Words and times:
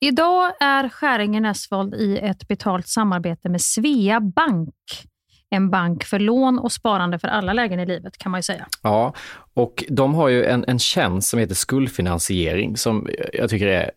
Idag 0.00 0.52
är 0.60 0.88
Skäringen 0.88 1.44
Esvold 1.44 1.94
i 1.94 2.18
ett 2.18 2.48
betalt 2.48 2.88
samarbete 2.88 3.48
med 3.48 3.60
Svea 3.60 4.20
Bank. 4.20 4.74
En 5.50 5.70
bank 5.70 6.04
för 6.04 6.18
lån 6.18 6.58
och 6.58 6.72
sparande 6.72 7.18
för 7.18 7.28
alla 7.28 7.52
lägen 7.52 7.80
i 7.80 7.86
livet 7.86 8.18
kan 8.18 8.30
man 8.32 8.38
ju 8.38 8.42
säga. 8.42 8.66
Ja, 8.82 9.14
och 9.54 9.84
de 9.88 10.14
har 10.14 10.28
ju 10.28 10.44
en, 10.44 10.64
en 10.68 10.78
tjänst 10.78 11.28
som 11.28 11.38
heter 11.38 11.54
skuldfinansiering 11.54 12.76
som 12.76 13.08
jag 13.32 13.50
tycker 13.50 13.66
är 13.66 13.90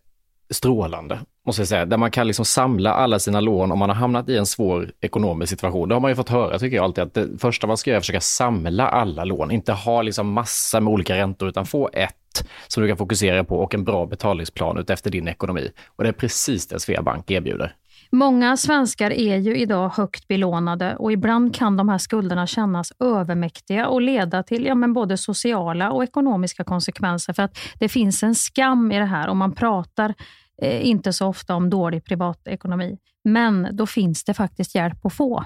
strålande, 0.49 1.19
måste 1.45 1.61
jag 1.61 1.67
säga. 1.67 1.85
Där 1.85 1.97
man 1.97 2.11
kan 2.11 2.27
liksom 2.27 2.45
samla 2.45 2.93
alla 2.93 3.19
sina 3.19 3.39
lån 3.39 3.71
om 3.71 3.79
man 3.79 3.89
har 3.89 3.95
hamnat 3.95 4.29
i 4.29 4.37
en 4.37 4.45
svår 4.45 4.91
ekonomisk 5.01 5.49
situation. 5.49 5.89
Det 5.89 5.95
har 5.95 5.99
man 5.99 6.11
ju 6.11 6.15
fått 6.15 6.29
höra, 6.29 6.59
tycker 6.59 6.75
jag 6.75 6.83
alltid, 6.83 7.03
att 7.03 7.13
det 7.13 7.27
första 7.39 7.67
man 7.67 7.77
ska 7.77 7.89
göra 7.89 7.95
är 7.95 7.99
att 7.99 8.03
försöka 8.03 8.21
samla 8.21 8.87
alla 8.87 9.23
lån. 9.23 9.51
Inte 9.51 9.73
ha 9.73 10.01
liksom 10.01 10.31
massa 10.33 10.79
med 10.79 10.93
olika 10.93 11.15
räntor, 11.15 11.49
utan 11.49 11.65
få 11.65 11.89
ett 11.93 12.18
som 12.67 12.83
du 12.83 12.89
kan 12.89 12.97
fokusera 12.97 13.43
på 13.43 13.59
och 13.59 13.73
en 13.73 13.83
bra 13.83 14.05
betalningsplan 14.05 14.77
utefter 14.77 15.11
din 15.11 15.27
ekonomi. 15.27 15.71
Och 15.87 16.03
det 16.03 16.09
är 16.09 16.13
precis 16.13 16.67
det 16.67 16.79
Sveabank 16.79 17.31
erbjuder. 17.31 17.75
Många 18.11 18.57
svenskar 18.57 19.11
är 19.11 19.37
ju 19.37 19.57
idag 19.57 19.89
högt 19.89 20.27
belånade 20.27 20.95
och 20.95 21.11
ibland 21.11 21.55
kan 21.55 21.77
de 21.77 21.89
här 21.89 21.97
skulderna 21.97 22.47
kännas 22.47 22.93
övermäktiga 22.99 23.87
och 23.87 24.01
leda 24.01 24.43
till 24.43 24.65
ja, 24.65 24.75
men 24.75 24.93
både 24.93 25.17
sociala 25.17 25.91
och 25.91 26.03
ekonomiska 26.03 26.63
konsekvenser. 26.63 27.33
För 27.33 27.43
att 27.43 27.57
det 27.79 27.89
finns 27.89 28.23
en 28.23 28.35
skam 28.35 28.91
i 28.91 28.99
det 28.99 29.05
här 29.05 29.29
och 29.29 29.37
man 29.37 29.55
pratar 29.55 30.13
eh, 30.61 30.87
inte 30.87 31.13
så 31.13 31.27
ofta 31.27 31.55
om 31.55 31.69
dålig 31.69 32.05
privatekonomi. 32.05 32.97
Men 33.23 33.67
då 33.71 33.87
finns 33.87 34.23
det 34.23 34.33
faktiskt 34.33 34.75
hjälp 34.75 35.05
att 35.05 35.13
få. 35.13 35.45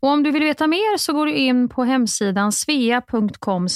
Och 0.00 0.08
om 0.08 0.22
du 0.22 0.30
vill 0.30 0.42
veta 0.42 0.66
mer 0.66 0.98
så 0.98 1.12
går 1.12 1.26
du 1.26 1.34
in 1.34 1.68
på 1.68 1.84
hemsidan 1.84 2.52
svea.com 2.52 3.68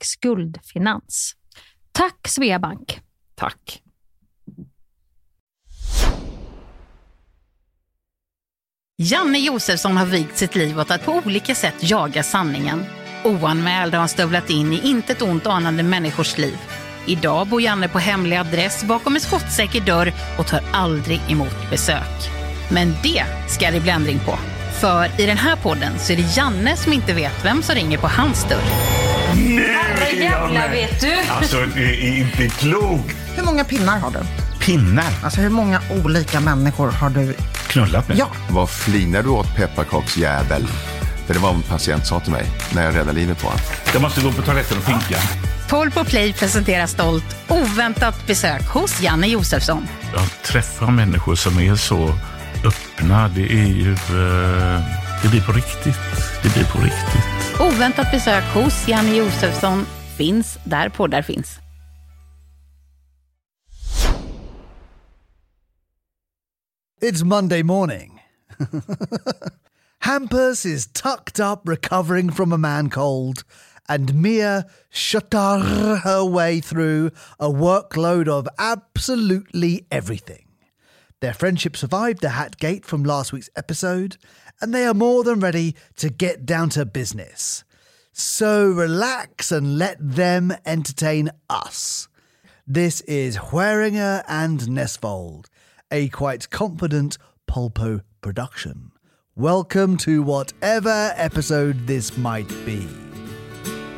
skuldfinans. 0.00 1.34
Tack 1.92 2.28
Sveabank! 2.28 3.00
Tack! 3.34 3.82
Janne 8.98 9.38
Josefsson 9.38 9.96
har 9.96 10.06
vigt 10.06 10.36
sitt 10.36 10.54
liv 10.54 10.78
åt 10.78 10.90
att 10.90 11.04
på 11.04 11.12
olika 11.12 11.54
sätt 11.54 11.74
jaga 11.90 12.22
sanningen. 12.22 12.84
Oanmäld 13.24 13.94
har 13.94 13.98
han 13.98 14.08
stövlat 14.08 14.50
in 14.50 14.72
i 14.72 14.88
intet 14.88 15.22
ont 15.22 15.46
anande 15.46 15.82
människors 15.82 16.38
liv. 16.38 16.58
Idag 17.06 17.46
bor 17.46 17.60
Janne 17.60 17.88
på 17.88 17.98
hemlig 17.98 18.36
adress 18.36 18.84
bakom 18.84 19.14
en 19.14 19.20
skottsäker 19.20 19.80
dörr 19.80 20.12
och 20.38 20.46
tar 20.46 20.60
aldrig 20.72 21.20
emot 21.28 21.70
besök. 21.70 22.30
Men 22.70 22.88
det 23.02 23.24
ska 23.48 23.70
det 23.70 23.80
bli 23.80 23.90
ändring 23.90 24.18
på. 24.18 24.55
För 24.80 25.20
i 25.20 25.26
den 25.26 25.38
här 25.38 25.56
podden 25.56 25.98
så 25.98 26.12
är 26.12 26.16
det 26.16 26.36
Janne 26.36 26.76
som 26.76 26.92
inte 26.92 27.12
vet 27.12 27.44
vem 27.44 27.62
som 27.62 27.74
ringer 27.74 27.98
på 27.98 28.08
hans 28.08 28.44
dörr. 28.44 28.60
Herrejävlar 29.28 30.68
vet 30.70 31.00
du! 31.00 31.14
Alltså, 31.28 31.56
det 31.74 32.06
är 32.06 32.18
inte 32.18 32.48
klokt. 32.48 33.16
Hur 33.36 33.44
många 33.44 33.64
pinnar 33.64 33.98
har 33.98 34.10
du? 34.10 34.18
Pinnar? 34.64 35.12
Alltså 35.24 35.40
hur 35.40 35.50
många 35.50 35.80
olika 36.04 36.40
människor 36.40 36.90
har 36.90 37.10
du? 37.10 37.34
Knullat 37.68 38.08
med? 38.08 38.18
Ja. 38.18 38.26
Vad 38.50 38.70
flinar 38.70 39.22
du 39.22 39.28
åt 39.28 39.56
pepparkaksjävel? 39.56 40.66
För 41.26 41.34
det 41.34 41.40
var 41.40 41.48
vad 41.48 41.56
en 41.56 41.62
patient 41.62 42.06
sa 42.06 42.20
till 42.20 42.32
mig 42.32 42.44
när 42.74 42.84
jag 42.84 42.94
räddade 42.94 43.12
livet 43.12 43.38
på 43.40 43.46
honom. 43.46 43.60
Jag 43.92 44.02
måste 44.02 44.20
gå 44.20 44.32
på 44.32 44.42
toaletten 44.42 44.78
och 44.78 44.86
pinka. 44.86 45.16
Paul 45.68 45.90
på 45.90 46.04
Play 46.04 46.32
presenterar 46.32 46.86
stolt 46.86 47.36
oväntat 47.48 48.26
besök 48.26 48.62
hos 48.62 49.02
Janne 49.02 49.26
Josefsson. 49.26 49.88
Jag 50.14 50.42
träffar 50.42 50.90
människor 50.90 51.34
som 51.34 51.58
är 51.58 51.76
så 51.76 52.14
öppna. 52.64 53.28
Det 53.28 53.52
är 53.52 53.66
ju... 53.66 53.92
eh, 53.92 54.80
Det 55.22 55.28
blir 55.28 55.40
på 55.40 55.52
riktigt. 55.52 55.98
Det 56.42 56.54
blir 56.54 56.64
på 56.64 56.78
riktigt. 56.78 57.60
Oväntat 57.60 58.10
besök 58.10 58.44
hos 58.54 58.88
Janne 58.88 59.16
Josefsson 59.16 59.86
finns 60.16 60.58
där 60.64 60.88
poddar 60.88 61.22
finns. 61.22 61.58
It's 67.00 67.22
Monday 67.22 67.62
morning. 67.62 68.20
Hampers 70.00 70.64
is 70.64 70.86
tucked 70.86 71.40
up 71.40 71.68
recovering 71.68 72.30
from 72.30 72.52
a 72.52 72.58
man 72.58 72.90
cold, 72.90 73.44
and 73.88 74.14
Mia 74.14 74.64
shudder 74.90 75.58
her 76.02 76.24
way 76.24 76.60
through 76.60 77.10
a 77.38 77.50
workload 77.50 78.28
of 78.28 78.48
absolutely 78.58 79.86
everything. 79.90 80.45
Their 81.22 81.32
friendship 81.32 81.78
survived 81.78 82.20
the 82.20 82.28
hat 82.30 82.58
gate 82.58 82.84
from 82.84 83.02
last 83.02 83.32
week's 83.32 83.48
episode, 83.56 84.18
and 84.60 84.74
they 84.74 84.84
are 84.84 84.92
more 84.92 85.24
than 85.24 85.40
ready 85.40 85.74
to 85.96 86.10
get 86.10 86.44
down 86.44 86.68
to 86.70 86.84
business. 86.84 87.64
So 88.12 88.68
relax 88.68 89.50
and 89.50 89.78
let 89.78 89.96
them 89.98 90.52
entertain 90.66 91.30
us. 91.48 92.08
This 92.66 93.00
is 93.02 93.38
Hueringer 93.38 94.24
and 94.28 94.60
Nesvold, 94.60 95.46
a 95.90 96.10
quite 96.10 96.50
confident 96.50 97.16
Polpo 97.48 98.02
production. 98.20 98.92
Welcome 99.34 99.96
to 99.98 100.22
whatever 100.22 101.14
episode 101.16 101.86
this 101.86 102.18
might 102.18 102.48
be. 102.66 102.86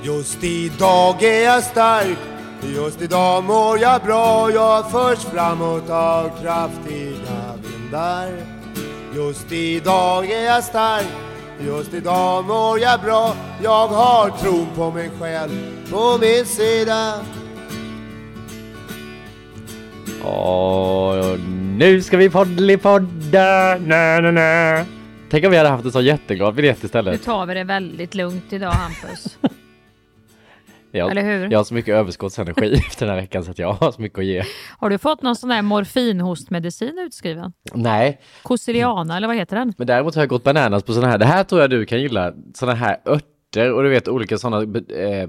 Just 0.05 0.45
idag 0.45 1.23
är 1.23 1.61
stark, 1.61 2.19
just 2.62 3.02
idag 3.02 3.44
mår 3.44 3.78
jag 3.78 4.02
bra. 4.02 4.50
Jag 4.50 4.90
förs 4.90 5.19
framåt 5.19 5.90
av 5.90 6.31
kraftiga 6.43 7.55
vindar. 7.62 8.28
Just 9.14 9.52
idag 9.52 10.31
är 10.31 10.44
jag 10.44 10.64
stark, 10.64 11.06
just 11.60 11.94
idag 11.94 12.44
mår 12.44 12.78
jag 12.78 13.00
bra. 13.00 13.34
Jag 13.62 13.88
har 13.88 14.31
tron 14.31 14.66
på 14.76 14.90
mig 14.90 15.10
själv 15.20 15.50
på 15.90 16.19
min 16.20 16.44
sida. 16.46 17.14
Och 20.25 21.38
nu 21.78 22.02
ska 22.02 22.16
vi 22.16 22.31
poddlipodda! 22.31 23.76
Na. 23.78 24.84
Tänk 25.31 25.44
om 25.44 25.50
vi 25.50 25.56
hade 25.56 25.69
haft 25.69 25.84
en 25.84 25.93
så 25.93 26.00
jätteglad 26.00 26.54
biljett 26.54 26.82
Nu 26.82 26.87
istället. 26.87 27.25
tar 27.25 27.46
vi 27.46 27.54
det 27.54 27.64
väldigt 27.64 28.14
lugnt 28.14 28.52
idag 28.52 28.70
Hampus. 28.70 29.38
Jag, 30.90 31.11
eller 31.11 31.23
hur? 31.23 31.50
jag 31.50 31.58
har 31.58 31.64
så 31.64 31.75
mycket 31.75 31.94
överskottsenergi 31.94 32.75
efter 32.88 33.06
den 33.06 33.14
här 33.14 33.20
veckan 33.20 33.44
så 33.44 33.50
att 33.50 33.58
jag 33.58 33.73
har 33.73 33.93
så 33.93 34.02
mycket 34.02 34.19
att 34.19 34.25
ge. 34.25 34.43
Har 34.79 34.90
du 34.90 34.99
fått 34.99 35.23
någon 35.23 35.37
sån 35.37 35.49
där 35.50 35.62
morfinhostmedicin 35.62 36.99
utskriven? 36.99 37.52
Nej, 37.73 38.20
Kosiliana 38.43 39.17
eller 39.17 39.29
vad 39.29 39.37
heter 39.37 39.56
den? 39.56 39.75
men 39.79 39.87
däremot 39.87 40.14
har 40.14 40.23
jag 40.23 40.29
gått 40.29 40.44
bananas 40.44 40.82
på 40.82 40.93
sådana 40.93 41.11
här, 41.11 41.19
det 41.19 41.26
här 41.26 41.44
tror 41.44 41.61
jag 41.61 41.70
du 41.70 41.87
kan 41.87 42.00
gilla, 42.00 42.32
sådana 42.55 42.79
här 42.79 43.00
örter 43.06 43.73
och 43.73 43.82
du 43.82 43.88
vet 43.88 44.08
olika 44.08 44.38
sådana 44.38 44.79
eh, 44.96 45.29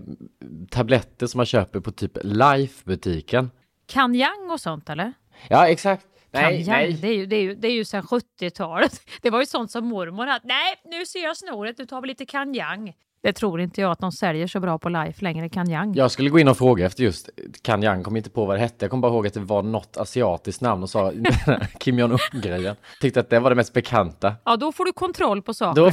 tabletter 0.69 1.27
som 1.27 1.38
man 1.38 1.45
köper 1.45 1.79
på 1.79 1.91
typ 1.91 2.17
Life-butiken. 2.23 3.50
Kanjang 3.88 4.50
och 4.51 4.59
sånt 4.59 4.89
eller? 4.89 5.13
Ja, 5.47 5.67
exakt. 5.67 6.06
Nej, 6.31 6.65
Kanjang, 6.65 6.89
nej. 6.89 6.97
Det 7.01 7.07
är 7.07 7.13
ju, 7.13 7.25
det 7.25 7.35
är 7.35 7.41
ju, 7.41 7.56
det 7.56 7.67
är 7.67 7.71
ju 7.71 7.85
sedan 7.85 8.03
70-talet. 8.03 9.01
Det 9.21 9.29
var 9.29 9.39
ju 9.39 9.45
sånt 9.45 9.71
som 9.71 9.88
mormor 9.88 10.25
hade. 10.25 10.47
Nej, 10.47 10.75
nu 10.85 11.06
ser 11.06 11.23
jag 11.23 11.38
snoret, 11.38 11.77
nu 11.77 11.85
tar 11.85 12.01
vi 12.01 12.07
lite 12.07 12.25
kanjang. 12.25 12.94
Det 13.21 13.33
tror 13.33 13.62
inte 13.62 13.81
jag 13.81 13.92
att 13.92 14.00
de 14.00 14.12
säljer 14.12 14.48
så 14.48 14.60
bra 14.60 14.77
på 14.77 14.89
Life 14.89 15.24
längre, 15.24 15.50
kanjang. 15.50 15.94
Jag 15.95 16.12
skulle 16.12 16.30
gå 16.30 16.39
in 16.39 16.48
och 16.48 16.57
fråga 16.57 16.86
efter 16.86 17.04
just 17.04 17.30
Kanyang, 17.62 18.04
kom 18.04 18.18
inte 18.18 18.30
på 18.30 18.45
vad 18.45 18.56
det 18.56 18.60
hette. 18.60 18.75
Jag 18.86 18.92
kom 18.92 19.01
bara 19.01 19.12
ihåg 19.12 19.27
att 19.27 19.33
det 19.33 19.39
var 19.39 19.63
något 19.63 19.98
asiatiskt 19.98 20.62
namn 20.62 20.83
och 20.83 20.89
sa 20.89 21.12
Kim 21.80 22.00
Jong-Un-grejen. 22.00 22.75
Tyckte 23.01 23.19
att 23.19 23.30
det 23.30 23.39
var 23.39 23.50
det 23.50 23.56
mest 23.56 23.74
bekanta. 23.74 24.36
Ja, 24.44 24.57
då 24.57 24.71
får 24.71 24.86
du 24.86 24.92
kontroll 24.94 25.42
på 25.42 25.54
saker. 25.54 25.81
Då 25.81 25.92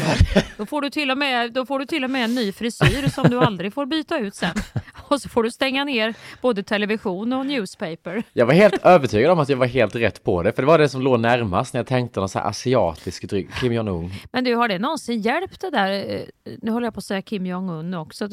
Då, 0.57 0.67
får 0.67 0.81
du 0.83 0.91
till 0.91 1.11
och 1.11 1.19
med, 1.19 1.53
då 1.53 1.67
får 1.67 1.79
du 1.79 1.87
till 1.87 2.05
och 2.05 2.11
med 2.11 2.25
en 2.25 2.35
ny 2.35 2.53
frisyr 2.53 3.09
som 3.09 3.31
du 3.31 3.39
aldrig 3.41 3.73
får 3.75 3.87
byta 3.87 4.19
ut 4.19 4.35
sen. 4.35 4.55
Och 5.09 5.21
så 5.23 5.29
får 5.29 5.43
du 5.43 5.51
stänga 5.51 5.85
ner 5.85 6.15
både 6.43 6.63
television 6.63 7.33
och 7.33 7.47
newspaper. 7.47 8.23
Jag 8.33 8.47
var 8.47 8.55
helt 8.55 8.87
övertygad 8.87 9.31
om 9.31 9.39
att 9.39 9.49
jag 9.49 9.57
var 9.57 9.67
helt 9.67 9.95
rätt 9.97 10.25
på 10.25 10.43
det, 10.43 10.53
för 10.53 10.63
det 10.63 10.67
var 10.67 10.79
det 10.79 10.89
som 10.89 11.03
låg 11.03 11.21
närmast 11.21 11.75
när 11.75 11.79
jag 11.79 11.87
tänkte 11.87 12.21
någon 12.21 12.29
så 12.29 12.39
här 12.39 12.47
asiatisk 12.49 13.29
dryck, 13.29 13.49
Kim 13.61 13.73
Jong-Un. 13.73 14.11
Men 14.33 14.45
du, 14.45 14.55
har 14.55 14.69
det 14.69 14.79
någonsin 14.79 15.21
hjälpt 15.21 15.61
det 15.61 15.71
där? 15.71 15.91
eh, 16.15 16.21
Nu 16.63 16.71
håller 16.71 16.87
jag 16.87 16.95
på 16.95 16.99
att 16.99 17.05
säga 17.05 17.16
Kim 17.23 17.47
Jong-Un 17.47 17.95
också. 17.95 18.29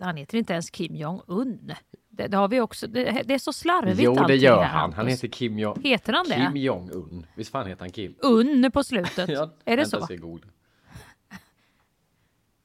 Han 0.00 0.16
heter 0.16 0.38
inte 0.38 0.52
ens 0.52 0.70
Kim 0.70 0.96
Jong-Un. 0.96 1.72
Det, 2.08 2.26
det 2.26 2.36
har 2.36 2.48
vi 2.48 2.60
också. 2.60 2.86
Det, 2.86 3.22
det 3.24 3.34
är 3.34 3.38
så 3.38 3.52
slarvigt 3.52 4.00
Jo, 4.00 4.14
det 4.14 4.36
gör 4.36 4.62
här, 4.62 4.68
han. 4.68 4.92
Han 4.92 5.06
heter 5.06 5.28
Kim 5.28 5.58
Jong... 5.58 5.82
Heter 5.82 6.12
han 6.12 6.26
det? 6.28 6.34
Kim 6.34 6.56
Jong-Un. 6.56 7.26
Visst 7.34 7.50
fan 7.50 7.66
heter 7.66 7.80
han 7.80 7.90
Kim? 7.90 8.14
Un 8.22 8.70
på 8.72 8.84
slutet. 8.84 9.28
Ja, 9.34 9.50
är 9.64 9.76
det 9.76 9.86
så? 9.86 10.06
googla. 10.08 10.50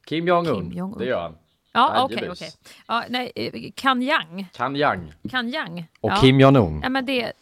Kim 0.06 0.28
Jong-Un, 0.28 0.70
Kim 0.70 0.78
Jong-Un. 0.78 0.98
det 0.98 1.04
gör 1.04 1.22
han. 1.22 1.36
Ja, 1.72 2.04
okej, 2.04 2.30
okej. 2.30 2.50
Ja, 2.88 3.04
nej, 3.08 3.32
eh, 3.34 3.70
Kanyang. 3.74 4.48
Kanyang. 4.52 5.12
Kanyang. 5.30 5.86
Och 6.00 6.10
ja. 6.10 6.16
Kim 6.16 6.40
Jong-Un. 6.40 6.80
Ja, 6.82 6.88
men 6.88 7.06
det, 7.06 7.32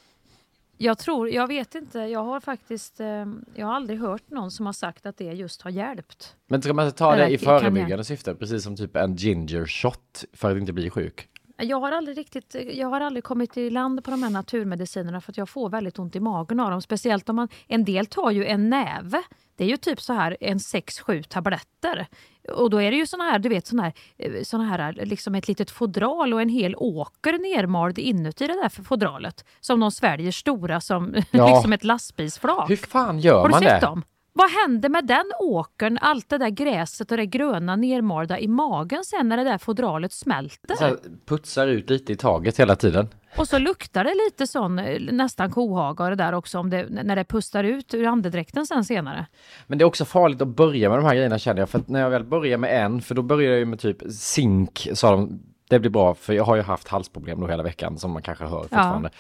jag 0.79 0.99
tror, 0.99 1.29
jag 1.31 1.47
vet 1.47 1.75
inte, 1.75 1.99
jag 1.99 2.25
har 2.25 2.41
faktiskt, 2.41 3.01
eh, 3.01 3.27
jag 3.55 3.67
har 3.67 3.75
aldrig 3.75 4.01
hört 4.01 4.31
någon 4.31 4.51
som 4.51 4.67
har 4.67 4.73
sagt 4.73 5.07
att 5.07 5.17
det 5.17 5.25
just 5.25 5.63
har 5.63 5.71
hjälpt. 5.71 6.37
Men 6.47 6.63
ska 6.63 6.75
man 6.75 6.93
ta 6.93 7.15
Eller 7.15 7.27
det 7.27 7.33
i 7.33 7.39
förebyggande 7.39 8.05
syfte, 8.05 8.35
precis 8.35 8.63
som 8.63 8.77
typ 8.77 8.97
en 8.97 9.17
ginger 9.17 9.67
shot 9.67 10.25
för 10.33 10.51
att 10.51 10.57
inte 10.57 10.73
bli 10.73 10.91
sjuk? 10.91 11.29
Jag 11.57 11.81
har 11.81 11.93
aldrig 11.93 12.19
riktigt, 12.19 12.57
jag 12.73 12.89
har 12.89 13.01
aldrig 13.01 13.25
kommit 13.25 13.57
i 13.57 13.71
land 13.71 14.05
på 14.05 14.11
de 14.11 14.23
här 14.23 14.31
naturmedicinerna 14.31 15.21
för 15.21 15.33
att 15.33 15.37
jag 15.37 15.49
får 15.49 15.69
väldigt 15.69 15.99
ont 15.99 16.17
i 16.17 16.21
magen 16.21 16.61
av 16.61 16.71
dem. 16.71 16.83
Speciellt 16.83 17.29
om 17.29 17.37
man, 17.37 17.49
en 17.67 17.85
del 17.85 18.07
tar 18.07 18.31
ju 18.31 18.47
en 18.47 18.71
näve. 18.71 19.23
Det 19.59 19.65
är 19.65 19.69
ju 19.69 19.77
typ 19.77 20.01
så 20.01 20.13
här 20.13 20.37
en 20.41 20.59
6-7 20.59 21.23
tabletter. 21.23 22.07
Och 22.53 22.71
då 22.71 22.83
är 22.83 22.91
det 22.91 22.97
ju 22.97 23.07
såna 23.07 23.25
här, 23.25 23.39
du 23.39 23.49
vet 23.49 23.67
såna 23.67 23.83
här, 23.83 23.93
eh, 24.19 24.43
såna 24.43 24.65
här 24.65 24.93
liksom 24.93 25.35
ett 25.35 25.49
litet 25.49 25.71
fodral 25.71 26.35
och 26.35 26.43
en 26.43 26.49
hel 26.49 26.75
åker 26.77 27.33
nermald 27.33 27.99
inuti 27.99 28.47
det 28.47 28.53
där 28.63 28.83
fodralet. 28.83 29.45
Som 29.61 29.81
de 29.81 29.91
sväljer 29.91 30.33
stora 30.33 30.81
som 30.81 31.15
Ja. 31.31 31.55
liksom 31.55 31.73
ett 31.73 31.85
lastbilsflak. 31.85 32.71
Hur 32.71 32.77
fan 32.77 33.19
gör 33.21 33.39
Har 33.41 33.45
du 33.49 33.51
man 33.51 33.61
sett 33.61 33.81
det? 33.81 33.87
dem? 33.87 34.03
Vad 34.39 34.51
händer 34.51 34.89
med 34.89 35.07
den 35.07 35.25
åkern, 35.39 35.99
allt 36.01 36.29
det 36.29 36.39
där 36.39 36.49
gräset 36.49 37.11
och 37.11 37.17
det 37.17 37.27
gröna 37.27 37.77
nermalda 37.77 38.39
i 38.39 38.49
magen 38.49 39.05
sen 39.05 39.29
när 39.29 39.37
det 39.37 39.45
där 39.45 39.59
fodralet 39.59 40.13
smälter? 40.13 40.75
Så 40.77 40.85
här, 40.85 40.97
putsar 41.27 41.67
ut 41.67 41.91
lite 41.91 42.13
i 42.13 42.17
taget 42.17 42.61
hela 42.61 42.77
tiden. 42.77 43.09
Och 43.37 43.49
så 43.49 43.59
luktar 43.59 44.05
det 44.05 44.15
lite 44.27 44.47
sån, 44.47 44.79
eh, 44.79 45.01
nästan 45.01 45.51
kohaga 45.51 46.05
och 46.05 46.11
det 46.11 46.17
där 46.17 46.33
också 46.33 46.59
om 46.59 46.71
det, 46.71 46.87
när 46.91 47.17
det 47.17 47.25
pustar 47.25 47.65
ut 47.65 47.95
ur 47.95 48.07
andedräkten 48.07 48.67
sen 48.67 48.85
senare. 48.85 49.27
Men 49.67 49.79
det 49.79 49.83
är 49.83 49.87
också 49.87 50.05
farligt 50.05 50.43
att 50.43 50.49
börja 50.49 50.89
med 50.89 50.99
de 50.99 51.05
här 51.05 51.15
grejerna 51.15 51.39
känner 51.39 51.61
jag. 51.61 51.69
För 51.69 51.79
att 51.79 51.89
när 51.89 52.01
jag 52.01 52.11
väl 52.11 52.25
börjar 52.25 52.59
med 52.59 52.85
en, 52.85 53.01
för 53.01 53.15
då 53.15 53.23
börjar 53.23 53.51
jag 53.51 53.59
ju 53.59 53.67
med 53.67 53.81
typ 53.81 54.03
zink, 54.13 54.89
sa 54.95 55.11
de. 55.11 55.41
Det 55.71 55.79
blir 55.79 55.91
bra, 55.91 56.15
för 56.15 56.33
jag 56.33 56.45
har 56.45 56.57
ju 56.57 56.63
haft 56.63 56.89
halsproblem 56.89 57.41
då 57.41 57.47
hela 57.47 57.63
veckan 57.63 57.99
som 57.99 58.11
man 58.11 58.23
kanske 58.23 58.45
hör 58.45 58.63
fortfarande. 58.63 59.11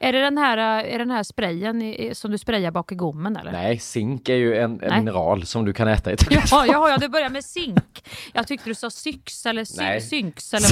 Är 0.00 0.12
det 0.12 0.20
den 0.20 0.38
här, 0.38 0.58
eh, 0.84 0.94
är 0.94 0.98
den 0.98 1.10
här 1.10 1.22
sprayen 1.22 1.94
som 2.14 2.30
du 2.30 2.38
sprayar 2.38 2.70
bak 2.70 2.92
i 2.92 2.94
gommen 2.94 3.36
eller? 3.36 3.52
Nej, 3.52 3.78
zink 3.78 4.28
är 4.28 4.34
ju 4.34 4.56
en, 4.56 4.80
en 4.82 4.98
mineral 5.04 5.46
som 5.46 5.64
du 5.64 5.72
kan 5.72 5.88
äta 5.88 6.12
i 6.12 6.16
Ja, 6.30 6.40
ja, 6.50 6.90
ja, 6.90 6.96
du 7.00 7.08
börjar 7.08 7.28
med 7.30 7.44
zink. 7.44 8.04
Jag 8.32 8.46
tyckte 8.46 8.70
du 8.70 8.74
sa 8.74 8.90
syx 8.90 9.46
eller 9.46 9.64
sy- 9.64 10.00
synx 10.00 10.54
eller 10.54 10.68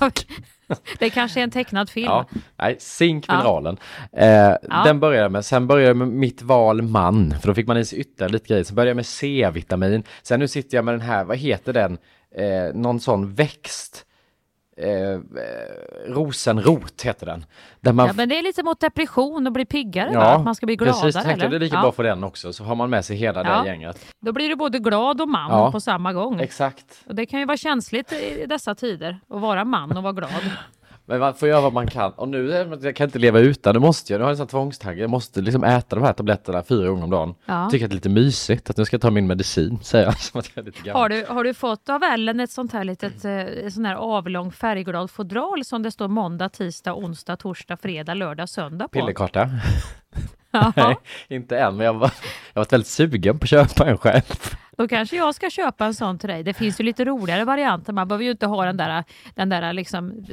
vad. 0.00 0.20
Det 0.98 1.10
kanske 1.10 1.40
är 1.40 1.44
en 1.44 1.50
tecknad 1.50 1.90
film. 1.90 2.06
Ja, 2.06 2.26
nej, 2.56 2.76
zink, 2.78 3.24
Ja. 3.28 3.32
mineralen. 3.34 3.76
Eh, 4.12 4.54
Den 4.84 5.00
började 5.00 5.22
jag 5.22 5.32
med. 5.32 5.44
Sen 5.44 5.66
började 5.66 5.88
jag 5.88 5.96
med 5.96 6.08
mitt 6.08 6.42
val 6.42 6.82
man, 6.82 7.34
för 7.40 7.48
då 7.48 7.54
fick 7.54 7.66
man 7.66 7.76
i 7.76 7.84
sig 7.84 7.98
ytterligare 7.98 8.32
lite 8.32 8.48
grejer. 8.48 8.64
Sen 8.64 8.74
började 8.76 8.90
jag 8.90 8.96
med 8.96 9.06
C-vitamin. 9.06 10.02
Sen 10.22 10.40
nu 10.40 10.48
sitter 10.48 10.76
jag 10.78 10.84
med 10.84 10.94
den 10.94 11.00
här, 11.00 11.24
vad 11.24 11.36
heter 11.36 11.72
den? 11.72 11.98
Eh, 12.36 12.74
någon 12.74 13.00
sån 13.00 13.34
växt. 13.34 14.05
Eh, 14.78 15.20
rosenrot 16.06 17.02
heter 17.02 17.26
den. 17.26 17.44
Där 17.80 17.92
man 17.92 18.06
Ja, 18.06 18.12
men 18.12 18.28
det 18.28 18.38
är 18.38 18.42
lite 18.42 18.62
mot 18.62 18.80
depression 18.80 19.46
och 19.46 19.52
bli 19.52 19.64
piggare, 19.64 20.10
Ja, 20.12 20.18
va? 20.20 20.26
att 20.26 20.44
man 20.44 20.54
ska 20.54 20.66
bli 20.66 20.76
gladare. 20.76 21.02
precis. 21.02 21.22
Tänkte 21.22 21.32
eller? 21.32 21.48
det 21.50 21.56
är 21.56 21.60
lika 21.60 21.76
ja. 21.76 21.82
bra 21.82 21.92
för 21.92 22.02
den 22.02 22.24
också, 22.24 22.52
så 22.52 22.64
har 22.64 22.74
man 22.74 22.90
med 22.90 23.04
sig 23.04 23.16
hela 23.16 23.44
Ja. 23.44 23.62
det 23.62 23.68
gänget. 23.68 24.06
Då 24.20 24.32
blir 24.32 24.48
du 24.48 24.56
både 24.56 24.78
glad 24.78 25.20
och 25.20 25.28
man 25.28 25.50
Ja. 25.50 25.72
på 25.72 25.80
samma 25.80 26.12
gång. 26.12 26.40
Exakt. 26.40 27.04
Och 27.06 27.14
det 27.14 27.26
kan 27.26 27.40
ju 27.40 27.46
vara 27.46 27.56
känsligt 27.56 28.12
i 28.12 28.46
dessa 28.48 28.74
tider 28.74 29.20
att 29.30 29.40
vara 29.40 29.64
man 29.64 29.96
och 29.96 30.02
vara 30.02 30.12
glad. 30.12 30.30
Men 31.08 31.20
man 31.20 31.34
får 31.34 31.48
göra 31.48 31.60
vad 31.60 31.72
man 31.72 31.86
kan. 31.86 32.12
Och 32.12 32.28
nu 32.28 32.78
jag 32.82 32.96
kan 32.96 33.04
inte 33.04 33.18
leva 33.18 33.40
utan, 33.40 33.74
nu 33.74 33.80
måste 33.80 34.12
jag, 34.12 34.18
nu 34.18 34.24
har 34.24 34.30
jag 34.30 34.34
en 34.34 34.36
sån 34.36 34.46
tvångstanke. 34.46 35.00
Jag 35.00 35.10
måste 35.10 35.40
liksom 35.40 35.64
äta 35.64 35.96
de 35.96 36.04
här 36.04 36.12
tabletterna 36.12 36.62
fyra 36.62 36.88
gånger 36.88 37.04
om 37.04 37.10
dagen. 37.10 37.34
Ja. 37.46 37.68
Tycker 37.70 37.84
att 37.84 37.90
det 37.90 37.94
är 37.94 37.96
lite 37.96 38.08
mysigt 38.08 38.70
att 38.70 38.76
nu 38.76 38.84
ska 38.84 38.94
jag 38.94 39.02
ta 39.02 39.10
min 39.10 39.26
medicin, 39.26 39.78
säger 39.82 40.04
jag 40.04 40.18
som 40.18 40.40
att 40.40 40.50
jag 40.54 40.62
är 40.62 40.66
lite 40.66 40.82
gammal. 40.82 41.02
Har 41.02 41.08
du, 41.08 41.24
har 41.28 41.44
du 41.44 41.54
fått 41.54 41.88
av 41.88 42.02
Ellen 42.02 42.40
ett 42.40 42.50
sånt 42.50 42.72
här 42.72 42.84
litet 42.84 43.24
eh, 43.24 43.68
sån 43.68 43.84
här 43.84 43.94
avlång 43.94 44.52
färgglad 44.52 45.10
fodral 45.10 45.64
som 45.64 45.82
det 45.82 45.90
står 45.90 46.08
måndag, 46.08 46.48
tisdag, 46.48 46.94
onsdag, 46.94 47.36
torsdag, 47.36 47.76
fredag, 47.76 48.14
lördag, 48.14 48.48
söndag 48.48 48.88
på? 48.88 48.98
Pillerkarta? 48.98 49.50
Nej, 50.76 50.96
inte 51.28 51.58
än, 51.58 51.76
men 51.76 51.86
jag 51.86 51.94
var, 51.94 52.10
jag 52.52 52.60
var 52.60 52.66
väldigt 52.70 52.88
sugen 52.88 53.38
på 53.38 53.44
att 53.44 53.50
köpa 53.50 53.86
en 53.86 53.98
själv. 53.98 54.56
Då 54.76 54.88
kanske 54.88 55.16
jag 55.16 55.34
ska 55.34 55.50
köpa 55.50 55.86
en 55.86 55.94
sån 55.94 56.18
till 56.18 56.28
dig. 56.28 56.42
Det 56.42 56.54
finns 56.54 56.80
ju 56.80 56.84
lite 56.84 57.04
roligare 57.04 57.44
varianter. 57.44 57.92
Man 57.92 58.08
behöver 58.08 58.24
ju 58.24 58.30
inte 58.30 58.46
ha 58.46 58.64
den 58.64 58.76
där, 58.76 59.04
den 59.34 59.48
där 59.48 59.72
liksom... 59.72 60.26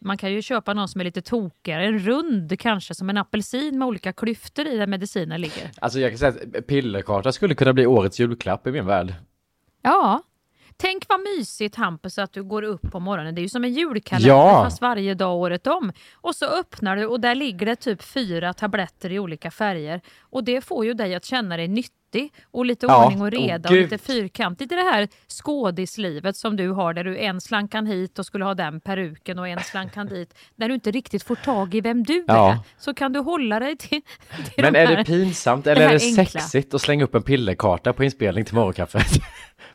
Man 0.00 0.16
kan 0.16 0.32
ju 0.32 0.42
köpa 0.42 0.74
någon 0.74 0.88
som 0.88 1.00
är 1.00 1.04
lite 1.04 1.22
tokigare. 1.22 1.86
En 1.86 1.98
rund 1.98 2.60
kanske, 2.60 2.94
som 2.94 3.10
en 3.10 3.16
apelsin 3.16 3.78
med 3.78 3.88
olika 3.88 4.12
klyftor 4.12 4.66
i 4.66 4.76
där 4.76 4.86
medicinen 4.86 5.40
ligger. 5.40 5.70
Alltså 5.78 6.00
jag 6.00 6.10
kan 6.10 6.18
säga 6.18 6.32
att 6.58 6.66
pillerkarta 6.66 7.32
skulle 7.32 7.54
kunna 7.54 7.72
bli 7.72 7.86
årets 7.86 8.20
julklapp 8.20 8.66
i 8.66 8.72
min 8.72 8.86
värld. 8.86 9.14
Ja. 9.82 10.22
Tänk 10.76 11.04
vad 11.08 11.20
mysigt 11.20 11.76
Hampus 11.76 12.18
att 12.18 12.32
du 12.32 12.42
går 12.42 12.62
upp 12.62 12.82
på 12.92 13.00
morgonen. 13.00 13.34
Det 13.34 13.40
är 13.40 13.42
ju 13.42 13.48
som 13.48 13.64
en 13.64 13.72
julkalender 13.72 14.28
Ja. 14.28 14.64
fast 14.64 14.80
varje 14.80 15.14
dag 15.14 15.36
året 15.36 15.66
om. 15.66 15.92
Och 16.14 16.36
så 16.36 16.46
öppnar 16.46 16.96
du 16.96 17.06
och 17.06 17.20
där 17.20 17.34
ligger 17.34 17.66
det 17.66 17.76
typ 17.76 18.02
fyra 18.02 18.52
tabletter 18.52 19.12
i 19.12 19.18
olika 19.18 19.50
färger. 19.50 20.00
Och 20.20 20.44
det 20.44 20.60
får 20.60 20.84
ju 20.84 20.94
dig 20.94 21.14
att 21.14 21.24
känna 21.24 21.56
dig 21.56 21.68
nyttig 21.68 22.32
och 22.50 22.66
lite 22.66 22.86
Ja, 22.86 23.04
ordning 23.04 23.22
och 23.22 23.30
reda 23.30 23.68
åh, 23.68 23.76
och 23.76 23.82
lite 23.82 23.98
fyrkantigt 23.98 24.72
i 24.72 24.74
det 24.74 24.80
här 24.82 25.08
skådislivet 25.28 26.36
som 26.36 26.56
du 26.56 26.68
har 26.70 26.94
där 26.94 27.04
du 27.04 27.18
en 27.18 27.40
slankan 27.40 27.86
hit 27.86 28.18
och 28.18 28.26
skulle 28.26 28.44
ha 28.44 28.54
den 28.54 28.80
peruken 28.80 29.38
och 29.38 29.48
en 29.48 29.60
slankan 29.60 30.06
dit. 30.06 30.34
Där 30.56 30.68
du 30.68 30.74
inte 30.74 30.90
riktigt 30.90 31.22
får 31.22 31.34
tag 31.36 31.74
i 31.74 31.80
vem 31.80 32.02
du 32.02 32.24
Ja. 32.26 32.50
är. 32.52 32.58
Så 32.78 32.94
kan 32.94 33.12
du 33.12 33.20
hålla 33.20 33.60
dig 33.60 33.76
till, 33.76 33.88
till 34.54 34.64
Men 34.64 34.72
de 34.72 34.78
är 34.78 34.86
här, 34.86 34.96
det 34.96 35.04
pinsamt 35.04 35.64
det 35.64 35.72
eller 35.72 35.82
är 35.82 35.88
här 35.88 35.98
det 35.98 36.04
enkla. 36.04 36.24
sexigt 36.40 36.74
att 36.74 36.80
slänga 36.82 37.04
upp 37.04 37.14
en 37.14 37.22
pillerkarta 37.22 37.92
på 37.92 38.04
inspelning 38.04 38.44
till 38.44 38.54
morgonkaffet? 38.54 39.06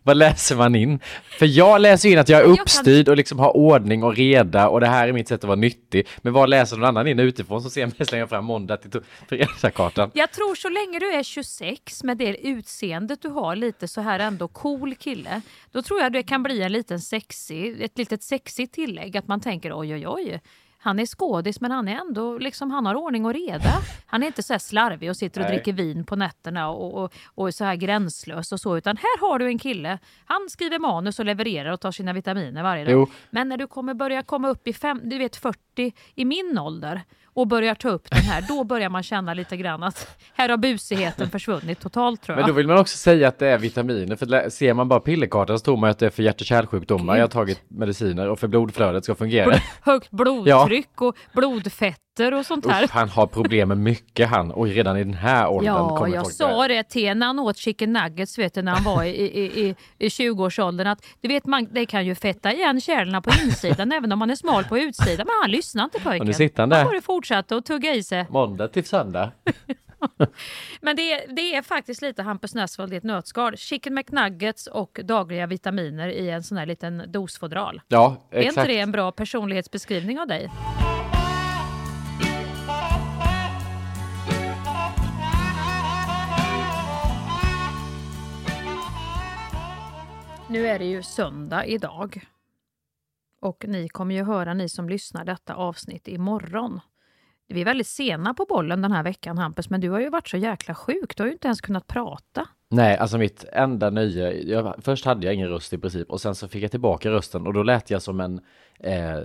Vad 0.03 0.18
läser 0.18 0.56
man 0.56 0.75
in? 0.75 1.00
För 1.39 1.46
jag 1.46 1.82
läser 1.82 2.10
in 2.10 2.20
att 2.20 2.29
jag 2.29 2.41
är 2.41 2.46
uppstyrd 2.46 3.10
och 3.10 3.18
liksom 3.18 3.39
har 3.39 3.58
ordning 3.58 4.03
och 4.03 4.15
reda 4.15 4.70
och 4.70 4.79
det 4.79 4.88
här 4.88 5.08
är 5.08 5.13
mitt 5.13 5.27
sätt 5.27 5.44
att 5.44 5.48
vara 5.48 5.56
nyttig. 5.56 6.08
Men 6.18 6.34
vad 6.34 6.50
läser 6.50 6.77
någon 6.77 6.89
annan 6.89 7.08
in 7.08 7.20
utifrån 7.20 7.62
som 7.62 7.72
ser 7.72 7.86
mig 7.86 8.08
slänga 8.08 8.27
fram 8.27 8.46
måndag 8.46 8.77
till 8.77 9.01
fredagskartan? 9.27 10.12
Jag 10.13 10.32
tror 10.32 10.56
så 10.56 10.70
länge 10.70 11.00
du 11.00 11.12
är 11.12 11.24
26 11.24 12.03
med 12.03 12.18
det 12.18 12.48
utseendet 12.48 13.22
du 13.22 13.29
har, 13.29 13.56
lite 13.56 13.88
så 13.88 14.01
här 14.01 14.20
ändå 14.20 14.48
cool 14.48 14.96
kille, 14.96 15.41
då 15.72 15.82
tror 15.82 16.01
jag 16.01 16.13
det 16.13 16.24
kan 16.24 16.44
bli 16.44 16.62
en 16.62 16.72
liten 16.72 17.00
sexig, 17.00 17.82
ett 17.82 17.98
litet 17.98 18.24
sexigt 18.24 18.74
tillägg 18.74 19.18
att 19.18 19.27
man 19.27 19.41
tänker 19.41 19.79
oj 19.79 19.94
oj 19.94 20.08
oj. 20.08 20.39
Han 20.81 21.00
är 21.00 21.05
skådis 21.05 21.62
men 21.62 21.71
han 21.71 21.88
är 21.88 21.95
ändå 21.95 22.38
liksom, 22.38 22.71
han 22.71 22.86
har 22.86 22.95
ordning 22.95 23.25
och 23.25 23.33
reda. 23.33 23.74
Han 24.05 24.24
är 24.24 24.27
inte 24.27 24.43
så 24.43 24.59
slarvig 24.59 25.09
och 25.09 25.17
sitter 25.17 25.41
och 25.41 25.48
Nej. 25.48 25.55
dricker 25.55 25.74
vin 25.74 26.05
på 26.05 26.15
nätterna 26.15 26.69
och, 26.69 27.03
och, 27.03 27.13
och 27.25 27.48
är 27.48 27.51
så 27.51 27.63
här 27.63 27.75
gränslös 27.75 28.51
och 28.51 28.59
så 28.59 28.77
utan 28.77 28.98
här 28.98 29.19
har 29.29 29.39
du 29.39 29.48
en 29.48 29.59
kille. 29.59 30.00
Han 30.25 30.50
skriver 30.50 30.79
manus 30.79 31.19
och 31.19 31.25
levererar 31.25 31.71
och 31.71 31.81
tar 31.81 31.91
sina 31.91 32.13
vitaminer 32.13 32.63
varje 32.63 32.83
dag. 32.83 32.93
Jo. 32.93 33.07
Men 33.29 33.50
när 33.50 33.57
du 33.57 33.67
kommer 33.67 33.93
börja 33.93 34.24
komma 34.24 34.50
upp 34.50 34.67
i 34.67 34.74
fem, 34.74 35.01
du 35.03 35.17
vet 35.17 35.36
40 35.36 35.93
i 36.15 36.25
min 36.25 36.57
ålder 36.59 37.01
och 37.33 37.48
börjar 37.48 37.75
ta 37.75 37.89
upp 37.89 38.09
den 38.12 38.19
här, 38.21 38.45
då 38.48 38.63
börjar 38.63 38.89
man 38.89 39.03
känna 39.03 39.33
lite 39.33 39.57
grann 39.57 39.83
att 39.83 40.17
här 40.33 40.50
har 40.50 40.57
busigheten 40.57 41.29
försvunnit 41.29 41.79
totalt 41.79 42.21
tror 42.21 42.38
jag. 42.38 42.41
Men 42.41 42.48
då 42.50 42.53
vill 42.55 42.67
man 42.67 42.77
också 42.77 42.98
säga 42.98 43.27
att 43.27 43.39
det 43.39 43.48
är 43.48 43.57
vitaminer, 43.57 44.15
för 44.15 44.50
ser 44.50 44.74
man 44.74 44.88
bara 44.88 45.00
pillerkartan 45.00 45.59
så 45.59 45.65
tror 45.65 45.77
man 45.77 45.89
att 45.89 46.00
det 46.00 46.05
är 46.05 46.09
för 46.09 46.24
hjärt 46.24 46.41
och 46.41 46.48
kärlsjukdomar. 46.48 47.15
Jag 47.15 47.24
har 47.24 47.27
tagit 47.27 47.62
mediciner 47.67 48.29
och 48.29 48.39
för 48.39 48.48
blodflödet 48.48 49.03
ska 49.03 49.15
fungera. 49.15 49.51
Bl- 49.51 49.62
högt 49.81 50.12
blodtryck. 50.12 50.89
Ja, 50.98 51.05
och 51.07 51.15
blodfetter 52.20 52.34
och 52.40 52.46
sånt 52.46 52.66
här. 52.72 52.84
Usch, 52.84 52.92
han 52.92 53.10
har 53.10 53.28
problem 53.28 53.68
med 53.68 53.78
mycket 53.78 54.30
han 54.30 54.52
och 54.52 54.66
redan 54.68 54.98
i 54.98 55.04
den 55.04 55.14
här 55.14 55.48
åldern 55.48 55.66
Ja, 55.76 56.08
jag 56.08 56.24
folk 56.24 56.36
sa 56.36 56.68
det 56.68 56.84
till 56.84 57.18
när 57.18 57.28
han 57.28 57.40
åt 57.40 57.58
chicken 57.58 57.94
nuggets 57.94 58.38
vet 58.38 58.54
du, 58.54 58.62
när 58.62 58.72
han 58.72 58.84
var 58.84 59.04
i, 59.04 59.10
i, 59.10 59.66
i, 59.68 59.76
i 59.98 60.08
20-årsåldern 60.08 60.88
att 60.88 61.06
du 61.22 61.28
vet 61.28 61.46
man, 61.46 61.68
det 61.72 61.86
kan 61.86 62.06
ju 62.06 62.16
fetta 62.16 62.54
igen 62.54 62.82
kärlen 62.82 63.22
på 63.22 63.32
insidan 63.46 63.92
även 63.92 64.12
om 64.12 64.20
man 64.20 64.30
är 64.30 64.36
smal 64.36 64.64
på 64.64 64.78
utsidan. 64.78 65.28
Men 65.28 65.36
han 65.42 65.52
lyssnade 65.52 65.84
inte 65.86 66.00
pojken. 66.00 66.22
Och 66.22 66.28
nu 66.28 66.34
sitter 66.34 66.64
han 66.64 66.70
där. 66.70 66.86
bara 66.86 67.02
fortsatte 67.02 67.56
att 67.56 67.66
tugga 67.66 67.96
i 67.96 68.04
sig. 68.04 68.26
Måndag 68.30 68.68
till 68.68 68.86
söndag. 68.86 69.32
Men 70.82 70.96
det, 70.96 71.12
är- 71.14 71.36
det 71.36 71.56
är 71.56 71.62
faktiskt 71.62 72.02
lite 72.02 72.24
Hampus 72.24 72.56
Nessvold 72.56 72.94
i 72.94 72.96
ett 72.96 73.04
nötskal. 73.04 73.58
Chicken 73.58 73.94
McNuggets 73.94 74.68
och 74.68 75.00
dagliga 75.04 75.48
vitaminer 75.48 76.08
i 76.08 76.30
en 76.30 76.44
sån 76.44 76.58
här 76.58 76.66
liten 76.66 77.04
dosfodral. 77.08 77.82
Ja, 77.88 78.16
Är 78.32 78.38
inte 78.38 78.48
exakt. 78.50 78.68
det 78.68 78.80
en 78.80 78.92
bra 78.92 79.12
personlighetsbeskrivning 79.12 80.20
av 80.20 80.28
dig? 80.28 80.50
Nu 90.51 90.68
är 90.68 90.79
det 90.79 90.86
ju 90.86 91.03
söndag 91.03 91.65
idag. 91.65 92.27
Och 93.39 93.65
ni 93.68 93.89
kommer 93.89 94.15
ju 94.15 94.24
höra, 94.24 94.53
ni 94.53 94.70
som 94.70 94.89
lyssnar, 94.89 95.25
detta 95.25 95.56
avsnitt 95.56 96.08
imorgon. 96.08 96.79
Vi 97.53 97.62
är 97.62 97.65
väldigt 97.65 97.88
sena 97.88 98.34
på 98.34 98.46
bollen 98.50 98.82
den 98.82 98.91
här 98.91 99.03
veckan 99.03 99.38
Hampus, 99.38 99.70
men 99.70 99.82
du 99.82 99.89
har 99.89 100.00
ju 100.00 100.10
varit 100.10 100.27
så 100.27 100.38
jäkla 100.38 100.75
sjuk. 100.75 101.18
Du 101.18 101.24
har 101.24 101.27
ju 101.27 101.34
inte 101.34 101.48
ens 101.48 101.62
kunnat 101.62 101.88
prata. 101.88 102.48
Nej, 102.72 102.98
alltså 102.98 103.18
mitt 103.18 103.46
enda 103.53 103.89
nöje, 103.89 104.32
jag, 104.32 104.75
först 104.82 105.06
hade 105.06 105.25
jag 105.25 105.36
ingen 105.36 105.50
röst 105.50 105.74
i 105.74 105.77
princip 105.77 106.12
och 106.12 106.22
sen 106.22 106.36
så 106.36 106.48
fick 106.48 106.63
jag 106.63 106.72
tillbaka 106.72 107.10
rösten 107.10 107.48
och 107.48 107.53
då 107.53 107.63
lät 107.63 107.89
jag 107.89 108.01
som 108.01 108.20
en 108.20 108.41
eh, 108.79 109.20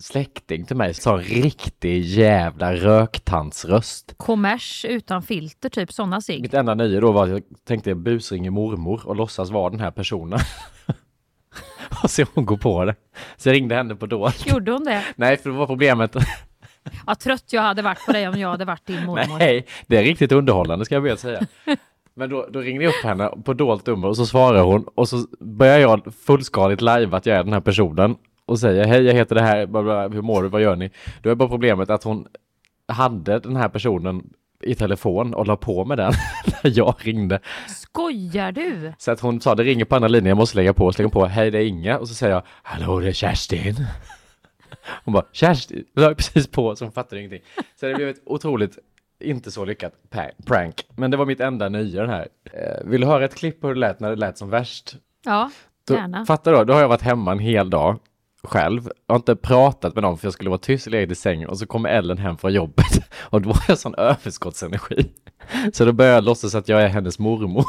släkting 0.00 0.64
till 0.64 0.76
mig, 0.76 0.94
sa 0.94 1.18
en 1.18 1.24
riktig 1.24 2.02
jävla 2.02 2.74
röktantsröst. 2.74 4.14
Kommers 4.16 4.84
utan 4.88 5.22
filter, 5.22 5.68
typ 5.68 5.92
sådana 5.92 6.20
sig. 6.20 6.42
Mitt 6.42 6.54
enda 6.54 6.74
nöje 6.74 7.00
då 7.00 7.12
var 7.12 7.24
att 7.24 7.30
jag 7.30 7.42
tänkte 7.64 7.94
busringa 7.94 8.50
mormor 8.50 9.02
och 9.06 9.16
låtsas 9.16 9.50
vara 9.50 9.70
den 9.70 9.80
här 9.80 9.90
personen. 9.90 10.38
och 12.02 12.10
se 12.10 12.22
om 12.22 12.30
hon 12.34 12.46
går 12.46 12.56
på 12.56 12.84
det. 12.84 12.94
Så 13.36 13.48
jag 13.48 13.54
ringde 13.54 13.74
henne 13.74 13.94
på 13.94 14.06
dolt. 14.06 14.46
Gjorde 14.46 14.72
hon 14.72 14.84
det? 14.84 15.04
Nej, 15.16 15.36
för 15.36 15.50
det 15.50 15.56
var 15.56 15.66
problemet. 15.66 16.16
Vad 17.06 17.18
trött 17.18 17.44
jag 17.52 17.62
hade 17.62 17.82
varit 17.82 18.06
på 18.06 18.12
dig 18.12 18.28
om 18.28 18.40
jag 18.40 18.48
hade 18.48 18.64
varit 18.64 18.86
din 18.86 19.06
mormor. 19.06 19.38
Nej, 19.38 19.66
det 19.86 19.96
är 19.96 20.02
riktigt 20.02 20.32
underhållande 20.32 20.84
ska 20.84 20.94
jag 20.94 21.02
be 21.02 21.12
att 21.12 21.20
säga. 21.20 21.40
Men 22.14 22.30
då, 22.30 22.46
då 22.50 22.60
ringde 22.60 22.84
jag 22.84 22.90
upp 22.90 23.04
henne 23.04 23.30
på 23.44 23.54
dolt 23.54 23.86
nummer 23.86 24.08
och 24.08 24.16
så 24.16 24.26
svarar 24.26 24.62
hon 24.62 24.84
och 24.94 25.08
så 25.08 25.26
börjar 25.40 25.78
jag 25.78 26.14
fullskaligt 26.26 26.80
live 26.80 27.16
att 27.16 27.26
jag 27.26 27.36
är 27.36 27.44
den 27.44 27.52
här 27.52 27.60
personen 27.60 28.16
och 28.46 28.58
säger 28.58 28.84
hej 28.84 29.02
jag 29.02 29.14
heter 29.14 29.34
det 29.34 29.42
här, 29.42 29.66
bla, 29.66 29.82
bla, 29.82 30.08
hur 30.08 30.22
mår 30.22 30.42
du, 30.42 30.48
vad 30.48 30.62
gör 30.62 30.76
ni? 30.76 30.90
Då 31.22 31.30
är 31.30 31.34
bara 31.34 31.48
problemet 31.48 31.90
att 31.90 32.04
hon 32.04 32.26
hade 32.88 33.38
den 33.38 33.56
här 33.56 33.68
personen 33.68 34.22
i 34.62 34.74
telefon 34.74 35.34
och 35.34 35.46
la 35.46 35.56
på 35.56 35.84
med 35.84 35.98
den 35.98 36.12
när 36.62 36.78
jag 36.78 36.94
ringde. 36.98 37.40
Skojar 37.68 38.52
du? 38.52 38.92
Så 38.98 39.10
att 39.10 39.20
hon 39.20 39.40
sa 39.40 39.54
det 39.54 39.62
ringer 39.62 39.84
på 39.84 39.94
andra 39.94 40.08
linjen, 40.08 40.28
jag 40.28 40.36
måste 40.36 40.56
lägga 40.56 40.72
på, 40.72 40.92
så 40.92 40.98
lägger 40.98 41.04
hon 41.14 41.22
på, 41.22 41.26
hej 41.26 41.50
det 41.50 41.58
är 41.58 41.66
Inga 41.66 41.98
och 41.98 42.08
så 42.08 42.14
säger 42.14 42.34
jag, 42.34 42.42
hallå 42.62 43.00
det 43.00 43.08
är 43.08 43.12
Kerstin. 43.12 43.86
Hon 45.04 45.14
bara, 45.14 45.24
Kerstin, 45.32 45.84
jag 45.94 46.02
la 46.02 46.14
precis 46.14 46.46
på 46.46 46.76
så 46.76 46.84
hon 46.84 46.92
fattade 46.92 47.20
ingenting. 47.20 47.42
Så 47.80 47.86
det 47.86 47.94
blev 47.94 48.08
ett 48.08 48.22
otroligt, 48.26 48.78
inte 49.20 49.50
så 49.50 49.64
lyckat 49.64 49.92
prank. 50.46 50.86
Men 50.96 51.10
det 51.10 51.16
var 51.16 51.26
mitt 51.26 51.40
enda 51.40 51.68
nöje 51.68 52.00
den 52.00 52.10
här. 52.10 52.28
Eh, 52.52 52.84
vill 52.90 53.00
du 53.00 53.06
höra 53.06 53.24
ett 53.24 53.34
klipp 53.34 53.60
på 53.60 53.66
hur 53.66 53.74
det 53.74 53.80
lät 53.80 54.00
när 54.00 54.10
det 54.10 54.16
lät 54.16 54.38
som 54.38 54.50
värst? 54.50 54.94
Ja, 55.24 55.50
Då, 55.88 55.94
gärna. 55.94 56.26
Fatta 56.26 56.50
då, 56.52 56.64
då 56.64 56.72
har 56.72 56.80
jag 56.80 56.88
varit 56.88 57.02
hemma 57.02 57.32
en 57.32 57.38
hel 57.38 57.70
dag 57.70 57.98
själv. 58.44 58.88
Jag 59.06 59.14
har 59.14 59.18
inte 59.18 59.36
pratat 59.36 59.94
med 59.94 60.02
någon 60.02 60.18
för 60.18 60.26
jag 60.26 60.32
skulle 60.32 60.50
vara 60.50 60.58
tyst 60.58 60.86
och 60.86 60.90
legat 60.92 61.10
i 61.10 61.14
sängen 61.14 61.48
och 61.48 61.58
så 61.58 61.66
kommer 61.66 61.88
Ellen 61.88 62.18
hem 62.18 62.38
från 62.38 62.52
jobbet 62.52 63.10
och 63.20 63.42
då 63.42 63.50
har 63.52 63.62
jag 63.68 63.78
sån 63.78 63.94
överskottsenergi. 63.94 65.10
Så 65.72 65.84
då 65.84 65.92
börjar 65.92 66.14
jag 66.14 66.24
låtsas 66.24 66.54
att 66.54 66.68
jag 66.68 66.82
är 66.82 66.88
hennes 66.88 67.18
mormor. 67.18 67.64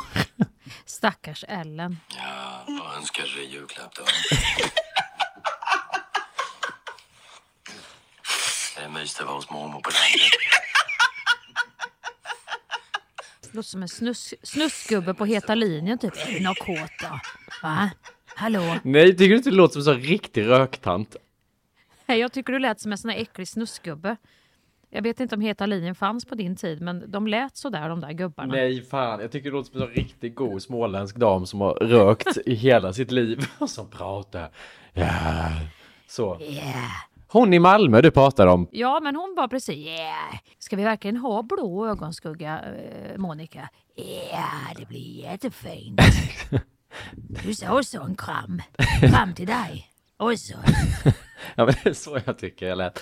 Stackars 0.85 1.45
Ellen. 1.47 1.97
Vad 2.67 2.97
önskar 2.97 3.23
du 3.35 3.43
i 3.43 3.53
julklapp 3.53 3.95
då? 3.95 4.03
Det 8.83 8.87
är 8.87 8.91
mysigt 8.91 9.19
att 9.19 9.25
vara 9.25 9.35
hos 9.35 9.49
mormor 9.49 9.81
på 9.81 9.89
landet. 9.89 10.31
Låter 13.51 13.69
som 13.69 13.81
en 13.81 13.89
snus, 13.89 14.33
snusgubbe 14.43 15.13
på 15.13 15.25
heta 15.25 15.55
linjen 15.55 15.97
typ. 15.97 16.13
Är 16.15 16.39
något 16.39 16.59
kåt 16.59 16.91
då? 17.01 17.19
Va? 17.63 17.89
Hallå? 18.35 18.77
Nej, 18.83 19.11
tycker 19.11 19.29
du 19.29 19.35
inte 19.35 19.49
det 19.49 19.55
låter 19.55 19.73
som 19.73 19.79
en 19.79 19.83
sån 19.83 19.99
riktig 20.09 20.47
röktant? 20.47 21.15
Nej, 22.05 22.19
jag 22.19 22.31
tycker 22.31 22.53
du 22.53 22.59
lät 22.59 22.79
som 22.79 22.91
en 22.91 22.97
sån 22.97 23.09
här 23.09 23.17
äcklig 23.17 23.47
snusgubbe. 23.47 24.17
Jag 24.89 25.01
vet 25.01 25.19
inte 25.19 25.35
om 25.35 25.41
heta 25.41 25.65
linjen 25.65 25.95
fanns 25.95 26.25
på 26.25 26.35
din 26.35 26.55
tid, 26.55 26.81
men 26.81 27.11
de 27.11 27.27
lät 27.27 27.57
så 27.57 27.69
där 27.69 27.89
de 27.89 27.99
där 27.99 28.11
gubbarna. 28.11 28.53
Nej, 28.53 28.81
fan. 28.81 29.19
Jag 29.19 29.31
tycker 29.31 29.49
det 29.49 29.55
låter 29.55 29.71
som 29.71 29.81
en 29.81 29.87
sån 29.87 29.95
riktigt 29.95 30.35
god 30.35 30.61
småländsk 30.61 31.15
dam 31.15 31.45
som 31.45 31.61
har 31.61 31.73
rökt 31.73 32.37
i 32.45 32.53
hela 32.53 32.93
sitt 32.93 33.11
liv 33.11 33.45
och 33.59 33.69
som 33.69 33.89
pratar. 33.89 34.51
Ja, 34.93 35.51
så. 36.07 36.39
Hon 37.33 37.53
i 37.53 37.59
Malmö 37.59 38.01
du 38.01 38.11
pratar 38.11 38.47
om. 38.47 38.67
Ja, 38.71 38.99
men 39.03 39.15
hon 39.15 39.33
var 39.37 39.47
precis 39.47 39.77
yeah. 39.77 40.39
Ska 40.59 40.75
vi 40.75 40.83
verkligen 40.83 41.17
ha 41.17 41.43
blå 41.43 41.87
ögonskugga, 41.87 42.59
eh, 42.59 43.17
Monica? 43.17 43.69
Ja, 44.31 44.49
det 44.77 44.85
blir 44.85 45.21
jättefint. 45.23 46.01
Du 47.17 47.53
sa 47.53 47.79
också 47.79 47.97
en 48.01 48.15
kram. 48.15 48.61
Kram 49.01 49.33
till 49.33 49.47
dig. 49.47 49.87
Och 50.17 50.39
så. 50.39 50.53
Ja, 51.55 51.65
men 51.65 51.75
det 51.83 51.89
är 51.89 51.93
så 51.93 52.19
jag 52.25 52.37
tycker 52.37 52.65
jag 52.67 52.77
lät. 52.77 52.99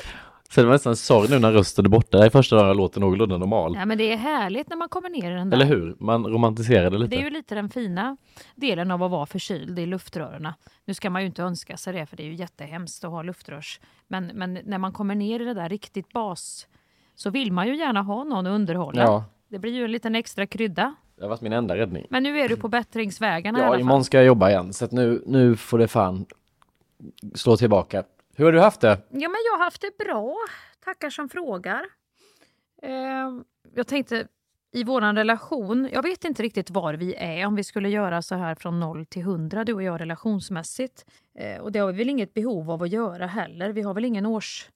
Så 0.51 0.61
det 0.61 0.67
var 0.67 0.73
nästan 0.73 0.95
sorg 0.95 1.29
nu 1.29 1.39
när 1.39 1.51
rösten 1.51 1.85
är 1.85 1.89
borta. 1.89 2.17
Det 2.17 2.25
är 2.25 2.29
första 2.29 2.55
dagen 2.55 2.67
jag 2.67 2.77
låter 2.77 2.99
någorlunda 2.99 3.37
normal. 3.37 3.75
Ja, 3.75 3.85
men 3.85 3.97
det 3.97 4.13
är 4.13 4.17
härligt 4.17 4.69
när 4.69 4.77
man 4.77 4.89
kommer 4.89 5.09
ner 5.09 5.31
i 5.31 5.35
den 5.35 5.49
där. 5.49 5.57
Eller 5.57 5.65
hur? 5.65 5.95
Man 5.99 6.25
romantiserar 6.27 6.89
det 6.89 6.97
lite. 6.97 7.15
Det 7.15 7.21
är 7.21 7.23
ju 7.23 7.29
lite 7.29 7.55
den 7.55 7.69
fina 7.69 8.17
delen 8.55 8.91
av 8.91 9.03
att 9.03 9.11
vara 9.11 9.25
förkyld 9.25 9.79
i 9.79 9.85
luftrören. 9.85 10.47
Nu 10.85 10.93
ska 10.93 11.09
man 11.09 11.21
ju 11.21 11.25
inte 11.27 11.43
önska 11.43 11.77
sig 11.77 11.93
det, 11.93 12.05
för 12.05 12.17
det 12.17 12.23
är 12.23 12.27
ju 12.27 12.35
jättehemskt 12.35 13.03
att 13.03 13.11
ha 13.11 13.21
luftrörs. 13.23 13.79
Men, 14.07 14.25
men 14.33 14.59
när 14.65 14.77
man 14.77 14.91
kommer 14.91 15.15
ner 15.15 15.39
i 15.39 15.43
det 15.45 15.53
där 15.53 15.69
riktigt 15.69 16.09
bas 16.13 16.67
så 17.15 17.29
vill 17.29 17.51
man 17.51 17.67
ju 17.67 17.77
gärna 17.77 18.01
ha 18.01 18.23
någon 18.23 18.47
att 18.47 18.51
underhålla. 18.55 19.01
Ja. 19.01 19.25
Det 19.49 19.59
blir 19.59 19.71
ju 19.71 19.85
en 19.85 19.91
liten 19.91 20.15
extra 20.15 20.45
krydda. 20.47 20.95
Det 21.15 21.21
har 21.21 21.29
varit 21.29 21.41
min 21.41 21.53
enda 21.53 21.77
räddning. 21.77 22.05
Men 22.09 22.23
nu 22.23 22.39
är 22.39 22.49
du 22.49 22.55
på 22.57 22.67
bättringsvägarna 22.67 23.59
i 23.59 23.61
alla 23.61 23.67
Ja, 23.67 23.73
fall. 23.73 23.81
imorgon 23.81 24.03
ska 24.03 24.17
jag 24.17 24.25
jobba 24.25 24.49
igen. 24.49 24.73
Så 24.73 24.85
att 24.85 24.91
nu, 24.91 25.23
nu 25.25 25.55
får 25.55 25.77
det 25.77 25.87
fan 25.87 26.25
slå 27.35 27.57
tillbaka. 27.57 28.03
Hur 28.41 28.45
har 28.45 28.51
du 28.51 28.59
haft 28.59 28.81
det? 28.81 29.01
Ja, 29.09 29.29
men 29.29 29.37
jag 29.51 29.57
har 29.57 29.63
haft 29.63 29.81
det 29.81 30.05
bra. 30.05 30.35
Tackar 30.85 31.09
som 31.09 31.29
frågar. 31.29 31.85
Eh, 32.83 33.29
jag 33.75 33.87
tänkte 33.87 34.27
i 34.71 34.83
vår 34.83 35.01
relation, 35.01 35.89
jag 35.91 36.03
vet 36.03 36.25
inte 36.25 36.43
riktigt 36.43 36.69
var 36.69 36.93
vi 36.93 37.15
är 37.15 37.45
om 37.45 37.55
vi 37.55 37.63
skulle 37.63 37.89
göra 37.89 38.21
så 38.21 38.35
här 38.35 38.55
från 38.55 38.79
0 38.79 39.05
till 39.05 39.21
100, 39.21 39.63
du 39.63 39.73
och 39.73 39.83
jag 39.83 40.01
relationsmässigt. 40.01 41.05
Eh, 41.35 41.61
och 41.61 41.71
det 41.71 41.79
har 41.79 41.91
vi 41.91 41.97
väl 41.97 42.09
inget 42.09 42.33
behov 42.33 42.71
av 42.71 42.83
att 42.83 42.89
göra 42.89 43.27
heller. 43.27 43.69
Vi 43.69 43.81
har 43.81 43.93
väl 43.93 44.05
ingen 44.05 44.25
års, 44.25 44.69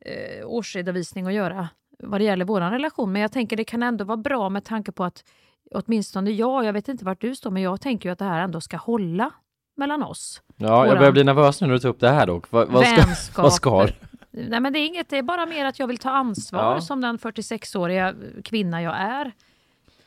eh, 0.00 0.46
årsredovisning 0.46 1.26
att 1.26 1.32
göra 1.32 1.68
vad 1.98 2.20
det 2.20 2.24
gäller 2.24 2.44
vår 2.44 2.60
relation. 2.60 3.12
Men 3.12 3.22
jag 3.22 3.32
tänker 3.32 3.56
det 3.56 3.64
kan 3.64 3.82
ändå 3.82 4.04
vara 4.04 4.16
bra 4.16 4.48
med 4.48 4.64
tanke 4.64 4.92
på 4.92 5.04
att 5.04 5.24
åtminstone 5.70 6.30
jag, 6.30 6.64
jag 6.64 6.72
vet 6.72 6.88
inte 6.88 7.04
vart 7.04 7.20
du 7.20 7.36
står, 7.36 7.50
men 7.50 7.62
jag 7.62 7.80
tänker 7.80 8.08
ju 8.08 8.12
att 8.12 8.18
det 8.18 8.24
här 8.24 8.40
ändå 8.40 8.60
ska 8.60 8.76
hålla 8.76 9.32
mellan 9.80 10.02
oss. 10.02 10.42
Ja, 10.56 10.66
jag 10.66 10.86
Våran- 10.86 10.98
börjar 10.98 11.12
bli 11.12 11.24
nervös 11.24 11.60
nu 11.60 11.66
när 11.66 11.74
du 11.74 11.80
tar 11.80 11.88
upp 11.88 12.00
det 12.00 12.10
här 12.10 12.26
dock. 12.26 12.50
Vad, 12.50 12.68
vad, 12.68 12.86
ska, 12.86 13.42
vad 13.42 13.52
ska 13.52 13.86
Nej, 14.30 14.60
men 14.60 14.72
det 14.72 14.78
är 14.78 14.86
inget, 14.86 15.08
det 15.08 15.18
är 15.18 15.22
bara 15.22 15.46
mer 15.46 15.64
att 15.64 15.78
jag 15.78 15.86
vill 15.86 15.98
ta 15.98 16.10
ansvar 16.10 16.74
Ja. 16.74 16.80
som 16.80 17.00
den 17.00 17.18
46-åriga 17.18 18.14
kvinna 18.44 18.82
jag 18.82 18.96
är. 19.00 19.32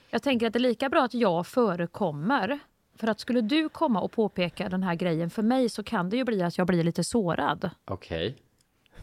Jag 0.09 0.23
tänker 0.23 0.47
att 0.47 0.53
det 0.53 0.57
är 0.59 0.61
lika 0.61 0.89
bra 0.89 1.03
att 1.03 1.13
jag 1.13 1.47
förekommer. 1.47 2.59
För 2.97 3.07
att 3.07 3.19
skulle 3.19 3.41
du 3.41 3.69
komma 3.69 4.01
och 4.01 4.11
påpeka 4.11 4.69
den 4.69 4.83
här 4.83 4.95
grejen 4.95 5.29
för 5.29 5.41
mig 5.41 5.69
så 5.69 5.83
kan 5.83 6.09
det 6.09 6.17
ju 6.17 6.23
bli 6.23 6.43
att 6.43 6.57
jag 6.57 6.67
blir 6.67 6.83
lite 6.83 7.03
sårad. 7.03 7.69
Okej, 7.85 8.37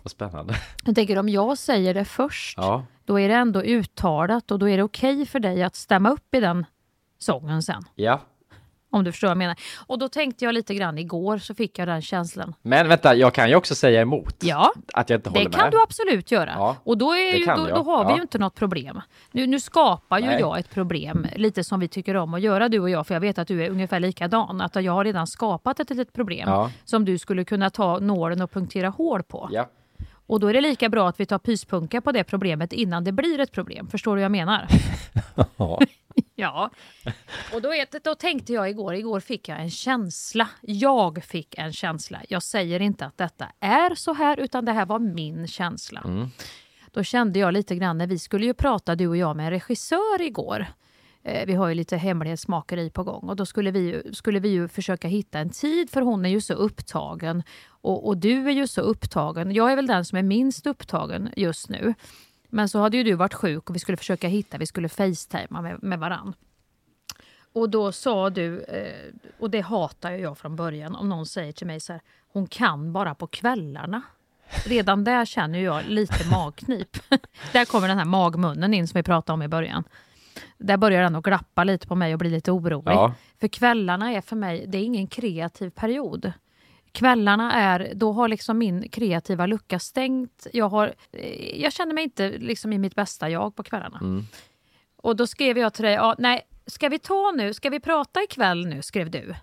vad 0.03 0.11
spännande. 0.11 0.55
Jag 0.85 0.95
tänker 0.95 1.19
om 1.19 1.29
jag 1.29 1.59
säger 1.59 1.95
det 1.95 2.05
först, 2.05 2.59
Ja, 2.59 2.85
då 3.05 3.21
är 3.21 3.29
det 3.29 3.35
ändå 3.35 3.63
uttalat 3.63 4.51
och 4.51 4.59
då 4.59 4.69
är 4.69 4.77
det 4.77 4.83
okej 4.83 5.27
för 5.27 5.41
dig 5.41 5.63
att 5.63 5.75
stämma 5.77 6.11
upp 6.11 6.35
i 6.35 6.41
den 6.41 6.67
sången 7.19 7.63
sen. 7.63 7.83
ja. 7.95 8.21
Om 8.93 9.05
du 9.05 9.13
förstår 9.13 9.29
vad 9.29 9.33
jag 9.33 9.39
menar. 9.39 9.57
Och 9.87 9.99
då 9.99 10.09
tänkte 10.09 10.45
jag 10.45 10.55
lite 10.55 10.75
grann 10.75 10.99
igår 10.99 11.39
så 11.39 11.55
fick 11.55 11.79
jag 11.79 11.89
den 11.89 12.03
känslan. 12.03 12.55
Men 12.63 12.89
vänta, 12.89 13.15
jag 13.15 13.35
kan 13.35 13.49
ju 13.49 13.55
också 13.55 13.75
säga 13.75 14.01
emot. 14.01 14.35
Ja, 14.41 14.73
Att 14.95 15.11
jag 15.11 15.19
inte 15.19 15.31
Det 15.31 15.39
håller 15.39 15.51
kan 15.51 15.63
med. 15.63 15.73
du 15.73 15.83
absolut 15.83 16.31
göra. 16.31 16.51
Ja, 16.57 16.77
och 16.85 16.99
då, 16.99 17.13
är 17.13 17.33
det 17.33 17.39
ju, 17.39 17.47
då, 17.47 17.67
då 17.77 17.83
har 17.83 18.05
vi 18.05 18.11
Ja. 18.11 18.17
ju 18.17 18.23
inte 18.23 18.39
något 18.39 18.55
problem. 18.55 19.01
Nu, 19.33 19.47
nu 19.47 19.61
skapar 19.61 20.19
ju 20.19 20.27
Nej. 20.27 20.41
jag 20.41 20.59
ett 20.59 20.71
problem, 20.71 21.27
lite 21.37 21.65
som 21.65 21.81
vi 21.81 21.89
tycker 21.89 22.17
om 22.17 22.35
att 22.35 22.41
göra 22.41 22.69
du 22.69 22.79
och 22.81 22.91
jag, 22.91 23.07
för 23.07 23.15
jag 23.15 23.21
vet 23.21 23.39
att 23.39 23.49
du 23.49 23.65
är 23.65 23.71
ungefär 23.71 24.01
likadan. 24.01 24.61
Att 24.61 24.77
jag 24.83 24.93
har 24.93 25.05
redan 25.05 25.27
skapat 25.27 25.81
ett 25.81 25.91
litet 25.91 26.13
problem 26.13 26.49
Ja. 26.49 26.71
som 26.85 27.05
du 27.05 27.19
skulle 27.19 27.45
kunna 27.45 27.71
ta 27.71 27.99
nålen 27.99 28.43
och 28.43 28.51
punktera 28.53 28.89
hål 28.89 29.23
på. 29.23 29.49
Ja. 29.53 29.67
Och 30.31 30.41
då 30.41 30.47
är 30.47 30.53
det 30.53 30.61
lika 30.61 30.89
bra 30.89 31.09
att 31.09 31.21
vi 31.21 31.27
tar 31.27 31.39
pyspunka 31.39 32.01
på 32.01 32.13
det 32.13 32.25
problemet 32.25 32.73
innan 32.73 33.05
det 33.05 33.13
blir 33.13 33.41
ett 33.41 33.53
problem. 33.53 33.89
Förstår 33.89 34.17
du 34.17 34.21
vad 34.21 34.25
jag 34.25 34.33
menar? 34.33 34.69
Ja. 35.57 35.81
Ja, 36.35 36.71
och 37.55 37.63
då, 37.63 37.75
är, 37.75 38.05
då 38.05 38.15
tänkte 38.15 38.53
jag 38.53 38.71
igår, 38.71 38.95
igår 38.95 39.21
fick 39.21 39.49
jag 39.49 39.61
en 39.61 39.71
känsla. 39.71 40.49
Jag 40.61 41.25
fick 41.25 41.59
en 41.59 41.73
känsla. 41.73 42.21
Jag 42.29 42.43
säger 42.43 42.81
inte 42.81 43.07
att 43.07 43.19
detta 43.19 43.47
är 43.61 43.95
så 43.95 44.13
här, 44.13 44.41
utan 44.41 44.65
det 44.65 44.73
här 44.73 44.87
var 44.87 44.99
min 44.99 45.47
känsla. 45.47 46.01
Mm. 46.05 46.31
Då 46.91 47.03
kände 47.03 47.39
jag 47.39 47.53
lite 47.53 47.77
grann 47.77 47.99
när 47.99 48.07
vi 48.07 48.19
skulle 48.19 48.47
ju 48.47 48.55
prata 48.55 48.95
du 48.95 49.07
och 49.09 49.17
jag 49.17 49.37
med 49.37 49.45
en 49.47 49.51
regissör 49.51 50.23
igår. 50.23 50.67
Eh, 51.23 51.47
vi 51.47 51.55
har 51.55 51.69
ju 51.69 51.75
lite 51.75 51.97
hemlighetsmakeri 51.97 52.91
på 52.91 53.05
gång 53.05 53.29
och 53.29 53.37
då 53.37 53.47
skulle 53.47 53.71
vi, 53.71 54.03
skulle 54.13 54.41
vi 54.41 54.49
ju 54.49 54.69
försöka 54.69 55.09
hitta 55.09 55.39
en 55.39 55.51
tid 55.51 55.91
för 55.91 56.01
hon 56.01 56.25
är 56.25 56.31
ju 56.31 56.41
så 56.41 56.55
upptagen 56.55 57.43
och, 57.69 58.09
och 58.09 58.17
du 58.17 58.49
är 58.49 58.53
ju 58.53 58.67
så 58.67 58.81
upptagen. 58.81 59.53
Jag 59.53 59.73
är 59.73 59.77
väl 59.77 59.87
den 59.87 60.05
som 60.05 60.19
är 60.19 60.23
minst 60.23 60.67
upptagen 60.67 61.31
just 61.37 61.69
nu. 61.69 61.95
Men 62.49 62.69
så 62.69 62.79
hade 62.79 62.97
ju 62.97 63.05
du 63.05 63.15
varit 63.15 63.35
sjuk 63.35 63.71
och 63.71 63.77
vi 63.77 63.81
skulle 63.81 63.97
försöka 63.97 64.29
hitta, 64.29 64.59
vi 64.59 64.67
skulle 64.67 64.89
facetima 64.89 65.63
med, 65.63 65.83
med 65.83 65.99
varann. 65.99 66.35
Och 67.53 67.71
då 67.71 67.93
sa 67.93 68.31
du, 68.31 68.61
eh, 68.61 69.15
och 69.39 69.51
det 69.51 69.61
hatar 69.61 70.11
jag 70.11 70.39
från 70.39 70.57
början, 70.57 70.95
om 70.95 71.09
någon 71.09 71.27
säger 71.27 71.53
till 71.53 71.67
mig 71.67 71.81
så 71.81 71.93
här, 71.93 72.03
hon 72.33 72.47
kan 72.47 72.93
bara 72.93 73.15
på 73.15 73.27
kvällarna. 73.27 74.03
Redan 74.67 75.05
där 75.05 75.25
känner 75.25 75.59
jag 75.59 75.85
lite 75.87 76.29
magknip. 76.31 76.97
där 77.53 77.65
kommer 77.65 77.89
den 77.89 77.99
här 77.99 78.05
magmunnen 78.05 78.75
in 78.75 78.89
som 78.89 78.99
vi 78.99 79.03
pratade 79.03 79.35
om 79.35 79.43
i 79.43 79.49
början. 79.49 79.85
Där 80.59 80.77
börjar 80.77 81.03
den 81.03 81.17
att 81.17 81.25
glappa 81.25 81.65
lite 81.65 81.87
på 81.87 81.95
mig 81.95 82.13
och 82.13 82.19
bli 82.19 82.31
lite 82.31 82.53
orolig. 82.53 82.93
Ja. 82.93 83.15
För 83.41 83.49
kvällarna 83.49 84.13
är 84.13 84.21
för 84.21 84.37
mig, 84.37 84.65
det 84.69 84.79
är 84.79 84.83
ingen 84.83 85.07
kreativ 85.07 85.71
period. 85.71 86.33
Kvällarna 86.93 87.53
är, 87.53 87.93
då 87.95 88.13
har 88.13 88.29
liksom 88.29 88.59
min 88.59 88.89
kreativa 88.89 89.47
lucka 89.47 89.79
stängt. 89.79 90.47
Jag, 90.53 90.69
har, 90.69 90.95
eh, 91.13 91.61
jag 91.61 91.73
känner 91.73 91.95
mig 91.95 92.05
inte 92.05 92.29
liksom 92.29 92.73
i 92.73 92.79
mitt 92.79 92.95
bästa 92.95 93.31
jag 93.31 93.57
på 93.57 93.63
kvällarna. 93.63 93.99
Mm. 93.99 94.25
Och 94.97 95.17
då 95.17 95.27
skrev 95.27 95.59
jag 95.59 95.75
till 95.75 95.85
dig, 95.85 95.95
ja, 95.95 96.15
nej, 96.19 96.43
ska 96.67 96.89
vi 96.89 96.99
ta 96.99 97.33
nu, 97.37 97.55
ska 97.55 97.71
vi 97.71 97.81
prata 97.81 98.23
ikväll 98.23 98.67
nu, 98.67 98.83
skrev 98.83 99.11
du. 99.11 99.35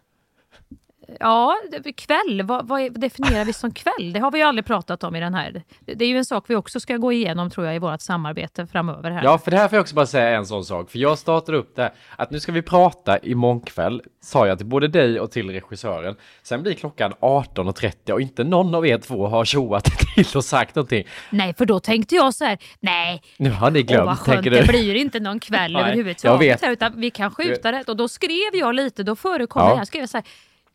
Ja, 1.19 1.55
kväll, 1.97 2.41
vad, 2.43 2.67
vad 2.67 2.99
definierar 2.99 3.45
vi 3.45 3.53
som 3.53 3.71
kväll? 3.71 4.13
Det 4.13 4.19
har 4.19 4.31
vi 4.31 4.37
ju 4.39 4.43
aldrig 4.45 4.65
pratat 4.65 5.03
om 5.03 5.15
i 5.15 5.19
den 5.19 5.33
här. 5.33 5.63
Det 5.79 6.05
är 6.05 6.09
ju 6.09 6.17
en 6.17 6.25
sak 6.25 6.43
vi 6.47 6.55
också 6.55 6.79
ska 6.79 6.97
gå 6.97 7.11
igenom 7.11 7.49
tror 7.49 7.65
jag 7.65 7.75
i 7.75 7.79
vårt 7.79 8.01
samarbete 8.01 8.67
framöver 8.67 9.11
här. 9.11 9.23
Ja, 9.23 9.37
för 9.37 9.51
det 9.51 9.57
här 9.57 9.67
får 9.67 9.75
jag 9.75 9.81
också 9.81 9.95
bara 9.95 10.05
säga 10.05 10.29
en 10.37 10.45
sån 10.45 10.65
sak. 10.65 10.89
För 10.91 10.99
jag 10.99 11.17
startade 11.17 11.57
upp 11.57 11.75
det 11.75 11.81
här, 11.81 11.91
att 12.15 12.31
nu 12.31 12.39
ska 12.39 12.51
vi 12.51 12.61
prata 12.61 13.17
imorgon 13.17 13.61
kväll, 13.61 14.01
sa 14.21 14.47
jag 14.47 14.57
till 14.57 14.67
både 14.67 14.87
dig 14.87 15.19
och 15.19 15.31
till 15.31 15.49
regissören. 15.51 16.15
Sen 16.43 16.63
blir 16.63 16.73
klockan 16.73 17.13
18.30 17.21 18.11
och 18.11 18.21
inte 18.21 18.43
någon 18.43 18.75
av 18.75 18.87
er 18.87 18.97
två 18.97 19.27
har 19.27 19.45
tjoat 19.45 19.83
till 20.15 20.25
och 20.35 20.43
sagt 20.45 20.75
någonting. 20.75 21.07
Nej, 21.29 21.53
för 21.53 21.65
då 21.65 21.79
tänkte 21.79 22.15
jag 22.15 22.33
så 22.33 22.45
här, 22.45 22.57
nej, 22.79 23.21
Nu 23.37 23.49
har 23.49 23.71
ni 23.71 23.79
Åh, 23.79 23.85
glömt, 23.85 24.05
vad 24.05 24.17
skönt, 24.19 24.43
det 24.43 24.67
blir 24.67 24.95
inte 24.95 25.19
någon 25.19 25.39
kväll 25.39 25.73
Nej, 25.73 25.81
överhuvudtaget. 25.81 26.23
jag 26.23 26.37
vet. 26.53 26.61
Här, 26.61 26.71
utan 26.71 26.93
vi 26.95 27.09
kan 27.09 27.31
skjuta 27.31 27.71
det. 27.71 27.83
Och 27.87 27.97
då 27.97 28.07
skrev 28.07 28.53
jag 28.53 28.75
lite, 28.75 29.03
då 29.03 29.15
förekom 29.15 29.61
Ja. 29.61 29.69
det 29.69 29.77
här, 29.77 29.85
skrev 29.85 30.01
jag 30.01 30.09
så 30.09 30.17
här, 30.17 30.25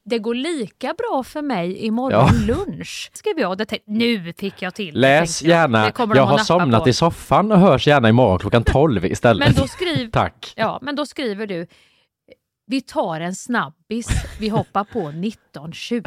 det 0.05 0.19
går 0.19 0.35
lika 0.35 0.95
bra 0.99 1.23
för 1.23 1.43
mig 1.43 1.77
imorgon 1.87 2.29
Ja. 2.49 2.55
lunch. 2.55 3.11
Skrev 3.13 3.39
jag, 3.39 3.59
det 3.59 3.79
nu 3.87 4.33
fick 4.33 4.63
jag 4.63 4.75
till 4.75 5.01
Läs 5.01 5.43
jag. 5.43 5.51
gärna, 5.51 5.79
jag 5.99 6.01
att 6.19 6.29
har 6.29 6.39
somnat 6.39 6.83
på. 6.83 6.89
i 6.89 6.93
soffan 6.93 7.53
och 7.53 7.59
hörs 7.59 7.87
gärna 7.87 8.09
imorgon 8.09 8.39
klockan 8.39 8.65
12 8.65 9.05
istället. 9.05 9.47
Men 9.49 9.55
då 9.63 9.69
skriv, 9.69 10.11
Tack. 10.13 10.53
Ja, 10.57 10.79
men 10.83 10.97
då 10.97 11.07
skriver 11.07 11.47
du, 11.47 11.67
vi 12.67 12.81
tar 12.81 13.21
en 13.21 13.35
snabbis, 13.35 14.09
vi 14.41 14.49
hoppar 14.49 14.85
på 14.85 15.09
1920. 15.09 16.03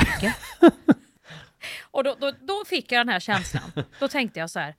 och 1.92 2.04
då, 2.04 2.16
då, 2.20 2.32
då 2.42 2.64
fick 2.66 2.92
jag 2.92 3.00
den 3.00 3.10
här 3.10 3.20
känslan. 3.20 3.72
Då 4.00 4.08
tänkte 4.08 4.40
jag 4.40 4.50
så 4.50 4.60
här, 4.60 4.76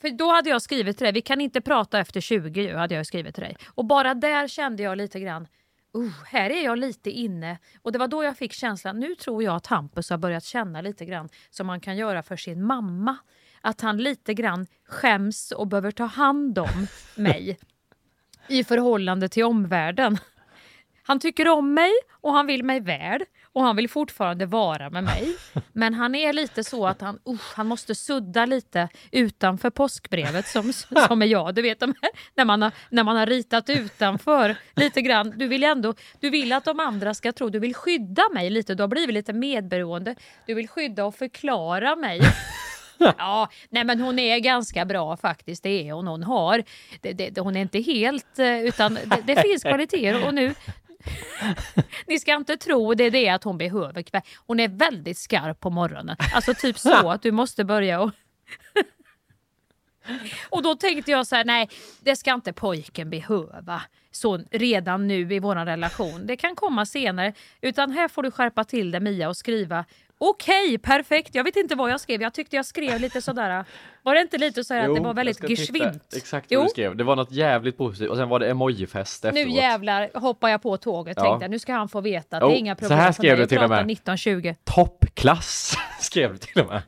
för 0.00 0.10
då 0.10 0.32
hade 0.32 0.50
jag 0.50 0.62
skrivit 0.62 0.98
till 0.98 1.04
dig, 1.04 1.12
vi 1.12 1.20
kan 1.20 1.40
inte 1.40 1.60
prata 1.60 1.98
efter 1.98 2.20
20 2.20 2.62
ju, 2.62 2.76
hade 2.76 2.94
jag 2.94 3.06
skrivit 3.06 3.34
till 3.34 3.44
dig. 3.44 3.56
Och 3.74 3.84
bara 3.84 4.14
där 4.14 4.48
kände 4.48 4.82
jag 4.82 4.98
lite 4.98 5.20
grann, 5.20 5.46
uh, 5.96 6.12
här 6.26 6.50
är 6.50 6.64
jag 6.64 6.78
lite 6.78 7.10
inne. 7.10 7.58
Och 7.82 7.92
det 7.92 7.98
var 7.98 8.08
då 8.08 8.24
jag 8.24 8.36
fick 8.36 8.52
känslan, 8.52 9.00
nu 9.00 9.14
tror 9.14 9.42
jag 9.42 9.56
att 9.56 9.66
Hampus 9.66 10.10
har 10.10 10.18
börjat 10.18 10.44
känna 10.44 10.80
lite 10.80 11.04
grann 11.04 11.28
som 11.50 11.66
man 11.66 11.80
kan 11.80 11.96
göra 11.96 12.22
för 12.22 12.36
sin 12.36 12.64
mamma. 12.64 13.16
Att 13.60 13.80
han 13.80 13.96
lite 13.96 14.34
grann 14.34 14.66
skäms 14.88 15.52
och 15.52 15.66
behöver 15.66 15.90
ta 15.90 16.04
hand 16.04 16.58
om 16.58 16.86
mig 17.16 17.58
i 18.48 18.64
förhållande 18.64 19.28
till 19.28 19.44
omvärlden. 19.44 20.18
Han 21.02 21.20
tycker 21.20 21.48
om 21.48 21.74
mig 21.74 21.92
och 22.10 22.32
han 22.32 22.46
vill 22.46 22.64
mig 22.64 22.80
väl 22.80 23.24
och 23.52 23.62
han 23.62 23.76
vill 23.76 23.88
fortfarande 23.88 24.46
vara 24.46 24.90
med 24.90 25.04
mig. 25.04 25.36
Men 25.72 25.94
han 25.94 26.14
är 26.14 26.32
lite 26.32 26.64
så 26.64 26.86
att 26.86 27.00
han, 27.00 27.18
uh, 27.28 27.40
han 27.54 27.66
måste 27.66 27.94
sudda 27.94 28.46
lite 28.46 28.88
utanför 29.10 29.70
påskbrevet 29.70 30.46
som, 30.46 30.72
som 31.08 31.22
är 31.22 31.26
jag. 31.26 31.54
Du 31.54 31.62
vet 31.62 31.80
de 31.80 31.94
här, 32.02 32.10
när, 32.34 32.44
man 32.44 32.62
har, 32.62 32.72
när 32.90 33.04
man 33.04 33.16
har 33.16 33.26
ritat 33.26 33.70
utanför 33.70 34.56
lite 34.76 35.02
grann. 35.02 35.32
Du 35.36 35.48
vill 35.48 35.64
ändå, 35.64 35.94
du 36.20 36.30
vill 36.30 36.52
att 36.52 36.64
de 36.64 36.80
andra 36.80 37.14
ska 37.14 37.32
tro, 37.32 37.48
du 37.48 37.58
vill 37.58 37.74
skydda 37.74 38.22
mig 38.34 38.50
lite. 38.50 38.74
Du 38.74 38.82
har 38.82 38.88
blivit 38.88 39.14
lite 39.14 39.32
medberoende. 39.32 40.14
Du 40.46 40.54
vill 40.54 40.68
skydda 40.68 41.04
och 41.04 41.14
förklara 41.14 41.96
mig. 41.96 42.20
Ja, 43.18 43.48
nej 43.70 43.84
men 43.84 44.00
hon 44.00 44.18
är 44.18 44.38
ganska 44.38 44.84
bra 44.84 45.16
faktiskt, 45.16 45.62
det 45.62 45.88
är 45.88 45.92
hon. 45.92 46.06
Hon 46.06 46.22
har, 46.22 46.62
det, 47.00 47.12
det, 47.12 47.40
hon 47.40 47.56
är 47.56 47.60
inte 47.60 47.80
helt, 47.80 48.38
eh, 48.38 48.60
utan 48.60 48.94
det, 48.94 49.22
det 49.24 49.42
finns 49.42 49.62
kvaliteter 49.62 50.26
och 50.26 50.34
nu 50.34 50.54
ni 52.06 52.18
ska 52.18 52.34
inte 52.34 52.56
tro 52.56 52.94
det 52.94 53.04
är 53.04 53.10
det 53.10 53.28
att 53.28 53.44
hon 53.44 53.58
behöver 53.58 54.02
kväll. 54.02 54.22
Hon 54.46 54.60
är 54.60 54.68
väldigt 54.68 55.18
skarp 55.18 55.60
på 55.60 55.70
morgonen. 55.70 56.16
Alltså 56.34 56.54
typ 56.54 56.78
så 56.78 57.10
att 57.10 57.22
du 57.22 57.32
måste 57.32 57.64
börja 57.64 58.00
och... 58.00 58.10
och 60.50 60.62
då 60.62 60.74
tänkte 60.74 61.10
jag 61.10 61.26
så 61.26 61.36
här, 61.36 61.44
nej 61.44 61.68
det 62.00 62.16
ska 62.16 62.34
inte 62.34 62.52
pojken 62.52 63.10
behöva. 63.10 63.82
Så 64.10 64.36
redan 64.50 65.08
nu 65.08 65.34
i 65.34 65.38
vår 65.38 65.54
relation. 65.54 66.26
Det 66.26 66.36
kan 66.36 66.56
komma 66.56 66.86
senare. 66.86 67.32
Utan 67.60 67.90
här 67.90 68.08
får 68.08 68.22
du 68.22 68.30
skärpa 68.30 68.64
till 68.64 68.90
det 68.90 69.00
Mia 69.00 69.28
och 69.28 69.36
skriva 69.36 69.84
Okej, 70.24 70.78
perfekt. 70.78 71.34
Jag 71.34 71.44
vet 71.44 71.56
inte 71.56 71.74
vad 71.74 71.90
jag 71.90 72.00
skrev. 72.00 72.22
Jag 72.22 72.34
tyckte 72.34 72.56
jag 72.56 72.66
skrev 72.66 73.00
lite 73.00 73.22
sådär. 73.22 73.64
Var 74.02 74.14
det 74.14 74.20
inte 74.20 74.38
lite 74.38 74.64
så 74.64 74.74
här 74.74 74.88
att 74.88 74.94
det 74.94 75.00
var 75.00 75.14
väldigt 75.14 75.48
geschwint? 75.50 76.14
Exakt 76.16 76.46
Jo. 76.50 76.58
vad 76.60 76.66
du 76.66 76.70
skrev. 76.70 76.96
Det 76.96 77.04
var 77.04 77.16
något 77.16 77.32
jävligt 77.32 77.76
positivt 77.78 78.10
och 78.10 78.16
sen 78.16 78.28
var 78.28 78.38
det 78.40 78.50
emojifest 78.50 79.24
efteråt. 79.24 79.46
Nu 79.48 79.54
jävlar 79.54 80.10
hoppar 80.14 80.48
jag 80.48 80.62
på 80.62 80.76
tåget 80.76 81.16
Ja. 81.16 81.22
tänkte 81.24 81.44
jag. 81.44 81.50
Nu 81.50 81.58
ska 81.58 81.72
han 81.72 81.88
få 81.88 82.00
veta 82.00 82.36
att 82.36 82.42
Jo, 82.42 82.48
det 82.48 82.54
är 82.54 82.58
inga 82.58 82.74
så 82.74 82.78
problem 82.78 82.98
här 82.98 83.06
för 83.06 83.12
skrev 83.12 83.38
du 83.38 83.46
till 83.46 83.58
och 83.58 83.70
med. 83.70 83.78
1920. 83.90 84.54
Toppklass 84.64 85.76
skrev 86.00 86.32
du 86.32 86.38
till 86.38 86.62
och 86.62 86.68
med. 86.68 86.82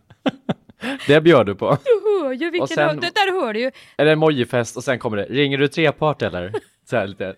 det 1.06 1.20
bjöd 1.20 1.46
du 1.46 1.54
på. 1.54 1.78
Du 1.84 2.22
hör 2.24 2.32
ju 2.32 2.50
vilken... 2.50 2.68
Sen- 2.68 3.00
Det 3.00 3.14
där 3.14 3.40
hör 3.40 3.54
du 3.54 3.60
ju. 3.60 3.70
Är 3.96 4.04
det 4.04 4.12
emojifest 4.12 4.76
och 4.76 4.84
sen 4.84 4.98
kommer 4.98 5.16
det, 5.16 5.24
ringer 5.24 5.58
du 5.58 5.68
trepart 5.68 6.22
eller? 6.22 6.52
Så 6.90 6.96
här 6.96 7.06
lite. 7.06 7.34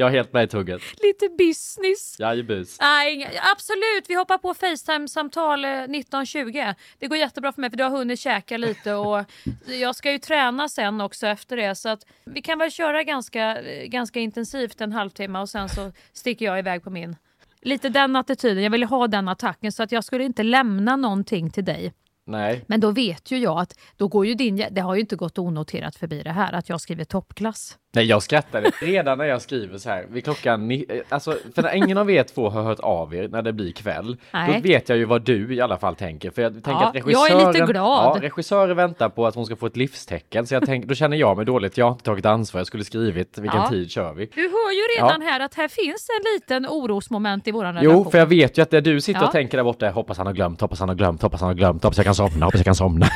Jag 0.00 0.08
är 0.08 0.12
helt 0.12 0.32
med 0.32 0.44
i 0.44 0.46
tugget. 0.48 0.82
Lite 1.02 1.28
business. 1.38 2.16
Jajebus. 2.18 2.76
Nej, 2.80 3.14
inga- 3.14 3.30
absolut. 3.54 4.04
Vi 4.08 4.14
hoppar 4.14 4.38
på 4.38 4.54
Facetime-samtal 4.54 5.64
eh, 5.64 5.70
1920. 5.70 6.74
Det 6.98 7.06
går 7.06 7.18
jättebra 7.18 7.52
för 7.52 7.60
mig 7.60 7.70
för 7.70 7.76
du 7.76 7.84
har 7.84 7.90
hunnit 7.90 8.20
käka 8.20 8.56
lite 8.56 8.94
och 8.94 9.24
jag 9.80 9.96
ska 9.96 10.12
ju 10.12 10.18
träna 10.18 10.68
sen 10.68 11.00
också 11.00 11.26
efter 11.26 11.56
det. 11.56 11.74
Så 11.74 11.88
att 11.88 12.06
vi 12.24 12.42
kan 12.42 12.58
väl 12.58 12.70
köra 12.70 13.02
ganska, 13.02 13.60
eh, 13.62 13.86
ganska 13.86 14.20
intensivt 14.20 14.80
en 14.80 14.92
halvtimme 14.92 15.38
och 15.38 15.48
sen 15.48 15.68
så 15.68 15.92
sticker 16.12 16.44
jag 16.46 16.58
iväg 16.58 16.82
på 16.84 16.90
min. 16.90 17.16
Lite 17.62 17.88
den 17.88 18.16
attityden. 18.16 18.64
Jag 18.64 18.70
vill 18.70 18.84
ha 18.84 19.06
den 19.06 19.28
attacken 19.28 19.72
så 19.72 19.82
att 19.82 19.92
jag 19.92 20.04
skulle 20.04 20.24
inte 20.24 20.42
lämna 20.42 20.96
någonting 20.96 21.50
till 21.50 21.64
dig. 21.64 21.92
Nej. 22.26 22.64
Men 22.66 22.80
då 22.80 22.90
vet 22.90 23.30
ju 23.30 23.38
jag 23.38 23.58
att 23.60 23.78
då 23.96 24.08
går 24.08 24.26
ju 24.26 24.34
din, 24.34 24.66
det 24.70 24.80
har 24.80 24.94
ju 24.94 25.00
inte 25.00 25.16
gått 25.16 25.38
onoterat 25.38 25.96
förbi 25.96 26.22
det 26.22 26.30
här 26.32 26.52
att 26.52 26.68
jag 26.68 26.80
skriver 26.80 27.04
toppklass. 27.04 27.78
Nej, 27.94 28.04
jag 28.04 28.22
skrattade 28.22 28.70
redan 28.80 29.18
när 29.18 29.24
jag 29.24 29.42
skriver 29.42 29.78
så 29.78 29.88
här 29.90 30.06
vid 30.10 30.24
klockan, 30.24 30.68
ni- 30.68 30.86
alltså 31.08 31.34
för 31.54 31.62
när 31.62 31.74
ingen 31.74 31.98
av 31.98 32.10
er 32.10 32.22
två 32.22 32.48
har 32.50 32.62
hört 32.62 32.80
av 32.80 33.14
er 33.14 33.28
när 33.28 33.42
det 33.42 33.52
blir 33.52 33.72
kväll, 33.72 34.16
Nej. 34.32 34.52
då 34.54 34.68
vet 34.68 34.88
jag 34.88 34.98
ju 34.98 35.04
vad 35.04 35.22
du 35.22 35.54
i 35.54 35.60
alla 35.60 35.76
fall 35.78 35.94
tänker. 35.94 36.30
För 36.30 36.42
jag 36.42 36.52
tänker 36.52 36.70
Ja, 36.70 36.86
att 36.88 36.94
jag 36.94 37.02
är 37.02 37.06
regissören, 37.06 37.52
lite 37.52 37.66
glad. 37.72 38.16
Ja, 38.16 38.22
regissören 38.22 38.76
väntar 38.76 39.08
på 39.08 39.26
att 39.26 39.34
hon 39.34 39.46
ska 39.46 39.56
få 39.56 39.66
ett 39.66 39.76
livstecken, 39.76 40.46
så 40.46 40.54
jag 40.54 40.66
tänker, 40.66 40.88
då 40.88 40.94
känner 40.94 41.16
jag 41.16 41.36
mig 41.36 41.46
dåligt, 41.46 41.76
jag 41.78 41.84
har 41.86 41.92
inte 41.92 42.04
tagit 42.04 42.26
ansvar, 42.26 42.60
jag 42.60 42.66
skulle 42.66 42.84
skrivit 42.84 43.38
vilken 43.38 43.60
Ja. 43.60 43.68
tid 43.68 43.90
kör 43.90 44.12
vi? 44.14 44.26
Du 44.34 44.42
hör 44.42 44.72
ju 44.72 45.00
redan 45.02 45.22
här 45.22 45.40
att 45.40 45.54
här 45.54 45.68
finns 45.68 46.08
en 46.18 46.32
liten 46.34 46.66
orosmoment 46.66 47.48
i 47.48 47.50
våran 47.50 47.74
relation. 47.74 48.02
Jo, 48.04 48.10
för 48.10 48.18
jag 48.18 48.26
vet 48.26 48.58
ju 48.58 48.62
att 48.62 48.70
det 48.70 48.80
du 48.80 49.00
sitter 49.00 49.20
Ja. 49.20 49.26
och 49.26 49.32
tänker 49.32 49.56
där 49.56 49.64
borta, 49.64 49.88
hoppas 49.90 50.18
han 50.18 50.26
har 50.26 50.34
glömt, 50.34 50.60
hoppas 50.60 50.80
han 50.80 50.88
har 50.88 50.96
glömt, 50.96 51.22
hoppas 51.22 51.40
han 51.40 51.48
har 51.48 51.54
glömt, 51.54 51.82
hoppas 51.82 51.96
jag 51.96 52.04
kan 52.06 52.14
somna, 52.14 52.44
hoppas 52.46 52.58
jag 52.58 52.64
kan 52.64 52.74
somna. 52.74 53.06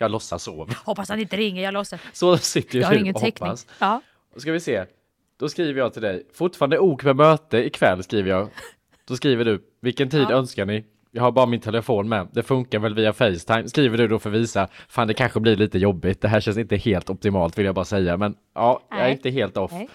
Jag 0.00 0.10
låtsas 0.10 0.42
sova. 0.42 0.74
Hoppas 0.84 1.08
han 1.08 1.20
inte 1.20 1.36
ringer, 1.36 1.62
jag 1.62 1.74
låtsas. 1.74 2.00
Så 2.12 2.36
sitter 2.36 2.74
ju 2.74 2.80
Jag 2.80 2.88
har 2.88 2.94
ingen 2.94 3.14
och 3.14 3.20
täckning. 3.20 3.48
hoppas. 3.48 3.66
Ja. 3.78 4.00
Då 4.34 4.40
ska 4.40 4.52
vi 4.52 4.60
se. 4.60 4.84
Då 5.38 5.48
skriver 5.48 5.80
jag 5.80 5.92
till 5.92 6.02
dig. 6.02 6.26
Fortfarande 6.34 6.78
ok 6.78 7.04
med 7.04 7.16
möte 7.16 7.58
ikväll 7.58 8.02
skriver 8.02 8.30
jag. 8.30 8.48
Då 9.08 9.16
skriver 9.16 9.44
du. 9.44 9.62
Vilken 9.80 10.10
tid 10.10 10.26
Ja. 10.28 10.32
önskar 10.32 10.66
ni? 10.66 10.84
Jag 11.12 11.22
har 11.22 11.32
bara 11.32 11.46
min 11.46 11.60
telefon 11.60 12.08
med. 12.08 12.28
Det 12.32 12.42
funkar 12.42 12.78
väl 12.78 12.94
via 12.94 13.12
Facetime. 13.12 13.68
Skriver 13.68 13.98
du 13.98 14.08
då 14.08 14.18
för 14.18 14.30
att 14.30 14.36
visa. 14.36 14.68
Fan 14.88 15.08
det 15.08 15.14
kanske 15.14 15.40
blir 15.40 15.56
lite 15.56 15.78
jobbigt. 15.78 16.20
Det 16.20 16.28
här 16.28 16.40
känns 16.40 16.58
inte 16.58 16.76
helt 16.76 17.10
optimalt 17.10 17.58
vill 17.58 17.66
jag 17.66 17.74
bara 17.74 17.84
säga. 17.84 18.16
Men 18.16 18.34
ja, 18.54 18.80
jag 18.90 18.98
är 18.98 19.02
Nej. 19.02 19.12
inte 19.12 19.30
helt 19.30 19.56
off. 19.56 19.72
Nej. 19.72 19.88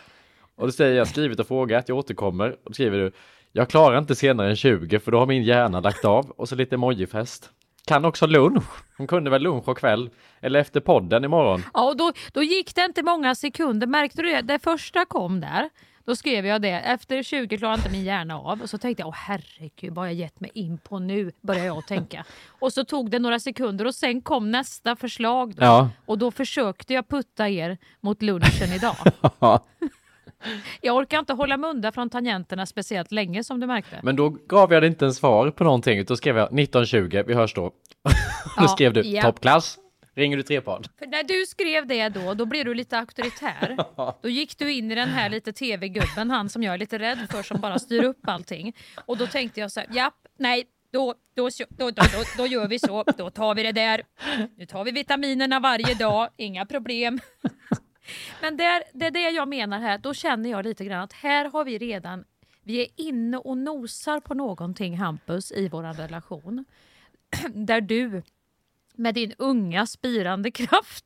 Och 0.56 0.66
då 0.68 0.72
säger 0.72 0.98
jag 0.98 1.08
skrivit 1.08 1.40
och 1.40 1.48
frågat. 1.48 1.90
Jag 1.90 1.98
återkommer. 1.98 2.50
Och 2.52 2.58
då 2.66 2.74
skriver 2.74 2.98
du. 2.98 3.12
Jag 3.52 3.70
klarar 3.70 3.98
inte 3.98 4.16
senare 4.16 4.50
än 4.50 4.56
20 4.56 5.00
för 5.00 5.12
då 5.12 5.20
har 5.20 5.26
min 5.26 5.44
hjärna 5.44 5.80
lagt 5.80 6.06
av. 6.06 6.30
Och 6.30 6.50
så 6.50 6.56
lite 6.56 6.76
emojifest. 6.76 7.50
Kan 7.86 8.06
också 8.06 8.28
lunch. 8.28 8.64
Hon 8.98 9.08
kunde 9.08 9.30
väl 9.30 9.42
lunch 9.42 9.68
och 9.68 9.78
kväll. 9.78 10.10
Eller 10.42 10.60
efter 10.60 10.80
podden 10.80 11.24
imorgon. 11.24 11.64
Ja, 11.74 11.90
och 11.90 11.98
då, 11.98 12.12
då 12.34 12.44
gick 12.44 12.76
det 12.76 12.86
inte 12.86 13.04
många 13.04 13.36
sekunder. 13.36 13.88
Märkte 13.88 14.22
du 14.22 14.32
det? 14.32 14.42
Det 14.42 14.60
första 14.60 15.06
kom 15.06 15.42
där. 15.42 15.70
Då 16.06 16.16
skrev 16.16 16.46
jag 16.46 16.62
det. 16.62 16.70
Efter 16.70 17.24
20 17.24 17.58
klarade 17.58 17.78
inte 17.78 17.92
min 17.92 18.04
hjärna 18.04 18.40
av. 18.40 18.62
Och 18.62 18.70
så 18.70 18.78
tänkte 18.78 19.02
jag, 19.02 19.08
åh 19.08 19.16
herregud, 19.18 19.94
vad 19.94 19.98
har 19.98 20.06
jag 20.06 20.14
gett 20.14 20.40
mig 20.40 20.52
in 20.54 20.78
på 20.78 21.00
nu? 21.00 21.32
Började 21.42 21.68
jag 21.68 21.88
tänka. 21.88 22.26
Och 22.48 22.74
så 22.74 22.86
tog 22.86 23.10
det 23.10 23.20
några 23.20 23.40
sekunder 23.40 23.86
och 23.88 23.96
sen 23.96 24.22
kom 24.22 24.52
nästa 24.52 24.96
förslag. 24.96 25.56
Då. 25.56 25.64
Ja. 25.64 25.90
Och 26.06 26.18
då 26.18 26.32
försökte 26.32 26.94
jag 26.94 27.08
putta 27.08 27.50
er 27.50 27.78
mot 28.02 28.22
lunchen 28.22 28.74
idag. 28.76 28.96
Jag 30.82 30.96
orkar 30.96 31.20
inte 31.20 31.34
hålla 31.34 31.58
mig 31.58 31.70
undan 31.70 31.94
från 31.94 32.10
tangenterna 32.10 32.66
speciellt 32.66 33.12
länge 33.12 33.44
som 33.44 33.60
du 33.60 33.68
märkte. 33.68 34.00
Men 34.04 34.16
då 34.16 34.30
gav 34.30 34.74
jag 34.74 34.84
dig 34.84 34.90
inte 34.90 35.06
en 35.06 35.14
svar 35.14 35.52
på 35.52 35.64
någonting. 35.64 36.06
Då 36.06 36.16
skrev 36.18 36.38
jag 36.38 36.46
1920, 36.46 37.24
vi 37.28 37.34
hörs 37.34 37.54
då. 37.54 37.62
då 38.04 38.12
Ja, 38.58 38.68
skrev 38.68 38.94
du 38.94 39.02
ja. 39.02 39.22
toppklass. 39.22 39.78
Ringer 40.16 40.38
du 40.38 40.44
trepad? 40.44 40.88
För 41.00 41.06
när 41.08 41.24
du 41.24 41.46
skrev 41.46 41.88
det 41.88 42.10
då, 42.10 42.34
då 42.34 42.46
blev 42.46 42.66
du 42.66 42.74
lite 42.74 43.00
auktoritär. 43.00 43.78
Då 44.22 44.30
gick 44.30 44.58
du 44.58 44.74
in 44.74 44.92
i 44.92 44.96
den 44.96 45.10
här 45.10 45.30
lite 45.30 45.54
tv-gubben, 45.54 46.30
han 46.32 46.50
som 46.50 46.64
jag 46.64 46.74
är 46.74 46.78
lite 46.78 47.00
rädd 47.00 47.28
för 47.32 47.44
som 47.44 47.62
bara 47.62 47.80
styr 47.80 48.04
upp 48.04 48.20
allting. 48.28 48.76
Och 49.06 49.18
då 49.18 49.28
tänkte 49.28 49.60
jag 49.60 49.72
så 49.72 49.80
här, 49.80 49.90
japp, 49.92 50.14
nej, 50.40 50.64
då, 50.94 51.14
då, 51.36 51.50
då, 51.70 51.92
då, 51.92 51.92
då, 51.92 52.24
då 52.38 52.48
gör 52.48 52.68
vi 52.68 52.80
så, 52.80 53.04
då 53.18 53.30
tar 53.30 53.56
vi 53.56 53.64
det 53.64 53.72
där. 53.72 54.02
Nu 54.58 54.66
tar 54.66 54.84
vi 54.84 54.92
vitaminerna 54.92 55.60
varje 55.60 55.94
dag, 55.94 56.30
inga 56.38 56.66
problem. 56.66 57.20
Men 58.42 58.58
där, 58.58 58.84
det 58.94 59.06
är 59.06 59.12
det 59.12 59.30
jag 59.30 59.48
menar 59.48 59.80
här, 59.80 59.98
då 59.98 60.14
känner 60.14 60.50
jag 60.50 60.66
lite 60.66 60.86
grann 60.86 61.04
att 61.04 61.14
här 61.14 61.50
har 61.50 61.66
vi 61.66 61.78
redan, 61.78 62.26
vi 62.64 62.82
är 62.82 62.88
inne 62.96 63.38
och 63.38 63.58
nosar 63.58 64.20
på 64.20 64.34
någonting 64.34 64.98
Hampus 64.98 65.52
i 65.52 65.70
vår 65.70 65.84
relation. 65.84 66.66
Där 67.54 67.82
du 67.82 68.24
med 68.96 69.16
din 69.16 69.34
unga 69.38 69.86
spirande 69.86 70.52
kraft 70.52 71.06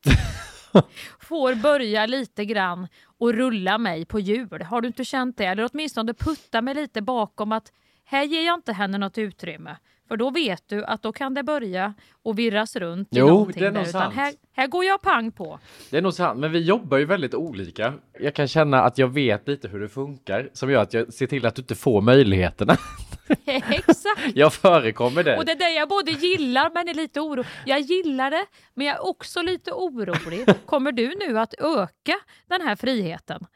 får 1.20 1.54
börja 1.54 2.06
lite 2.06 2.44
grann 2.44 2.88
och 3.18 3.34
rulla 3.34 3.78
mig 3.78 4.04
på 4.04 4.20
hjul. 4.20 4.62
Har 4.62 4.80
du 4.80 4.88
inte 4.88 5.04
känt 5.04 5.36
det? 5.36 5.44
Eller 5.44 5.68
åtminstone 5.72 6.14
putta 6.14 6.62
mig 6.62 6.74
lite 6.74 7.02
bakom 7.02 7.52
att 7.52 7.72
här 8.10 8.24
ger 8.24 8.46
jag 8.46 8.54
inte 8.54 8.72
henne 8.72 8.98
något 8.98 9.18
utrymme. 9.18 9.76
För 10.08 10.16
då 10.16 10.30
vet 10.30 10.68
du 10.68 10.84
att 10.84 11.02
då 11.02 11.12
kan 11.12 11.34
det 11.34 11.42
börja 11.42 11.94
och 12.22 12.38
virras 12.38 12.76
runt 12.76 13.08
Jo, 13.10 13.50
det 13.54 13.66
är 13.66 13.70
nog 13.70 13.84
där. 13.84 13.90
Sant. 13.90 14.14
här, 14.14 14.34
här 14.52 14.66
går 14.66 14.84
jag 14.84 15.02
pang 15.02 15.32
på. 15.32 15.58
Det 15.90 15.98
är 15.98 16.02
nog 16.02 16.14
sant, 16.14 16.40
men 16.40 16.52
vi 16.52 16.58
jobbar 16.58 16.98
ju 16.98 17.04
väldigt 17.04 17.34
olika. 17.34 17.94
Jag 18.20 18.34
kan 18.34 18.48
känna 18.48 18.82
att 18.82 18.98
jag 18.98 19.08
vet 19.08 19.48
lite 19.48 19.68
hur 19.68 19.80
det 19.80 19.88
funkar, 19.88 20.50
som 20.52 20.70
gör 20.70 20.82
att 20.82 20.94
jag 20.94 21.12
ser 21.12 21.26
till 21.26 21.46
att 21.46 21.54
du 21.54 21.62
inte 21.62 21.74
får 21.74 22.00
möjligheterna. 22.00 22.76
Exakt. 23.46 24.20
Jag 24.34 24.52
förekommer 24.52 25.22
det. 25.22 25.36
Och 25.36 25.44
det 25.44 25.52
är 25.52 25.58
det 25.58 25.70
jag 25.70 25.88
både 25.88 26.10
gillar 26.10 26.70
men 26.74 26.88
är 26.88 26.94
lite 26.94 27.20
orolig. 27.20 27.46
Jag 27.66 27.80
gillar 27.80 28.30
det, 28.30 28.46
men 28.74 28.86
jag 28.86 28.96
är 28.96 29.06
också 29.08 29.42
lite 29.42 29.72
orolig. 29.72 30.46
Kommer 30.66 30.92
du 30.92 31.14
nu 31.14 31.38
att 31.38 31.54
öka 31.54 32.14
den 32.48 32.60
här 32.60 32.76
friheten? 32.76 33.46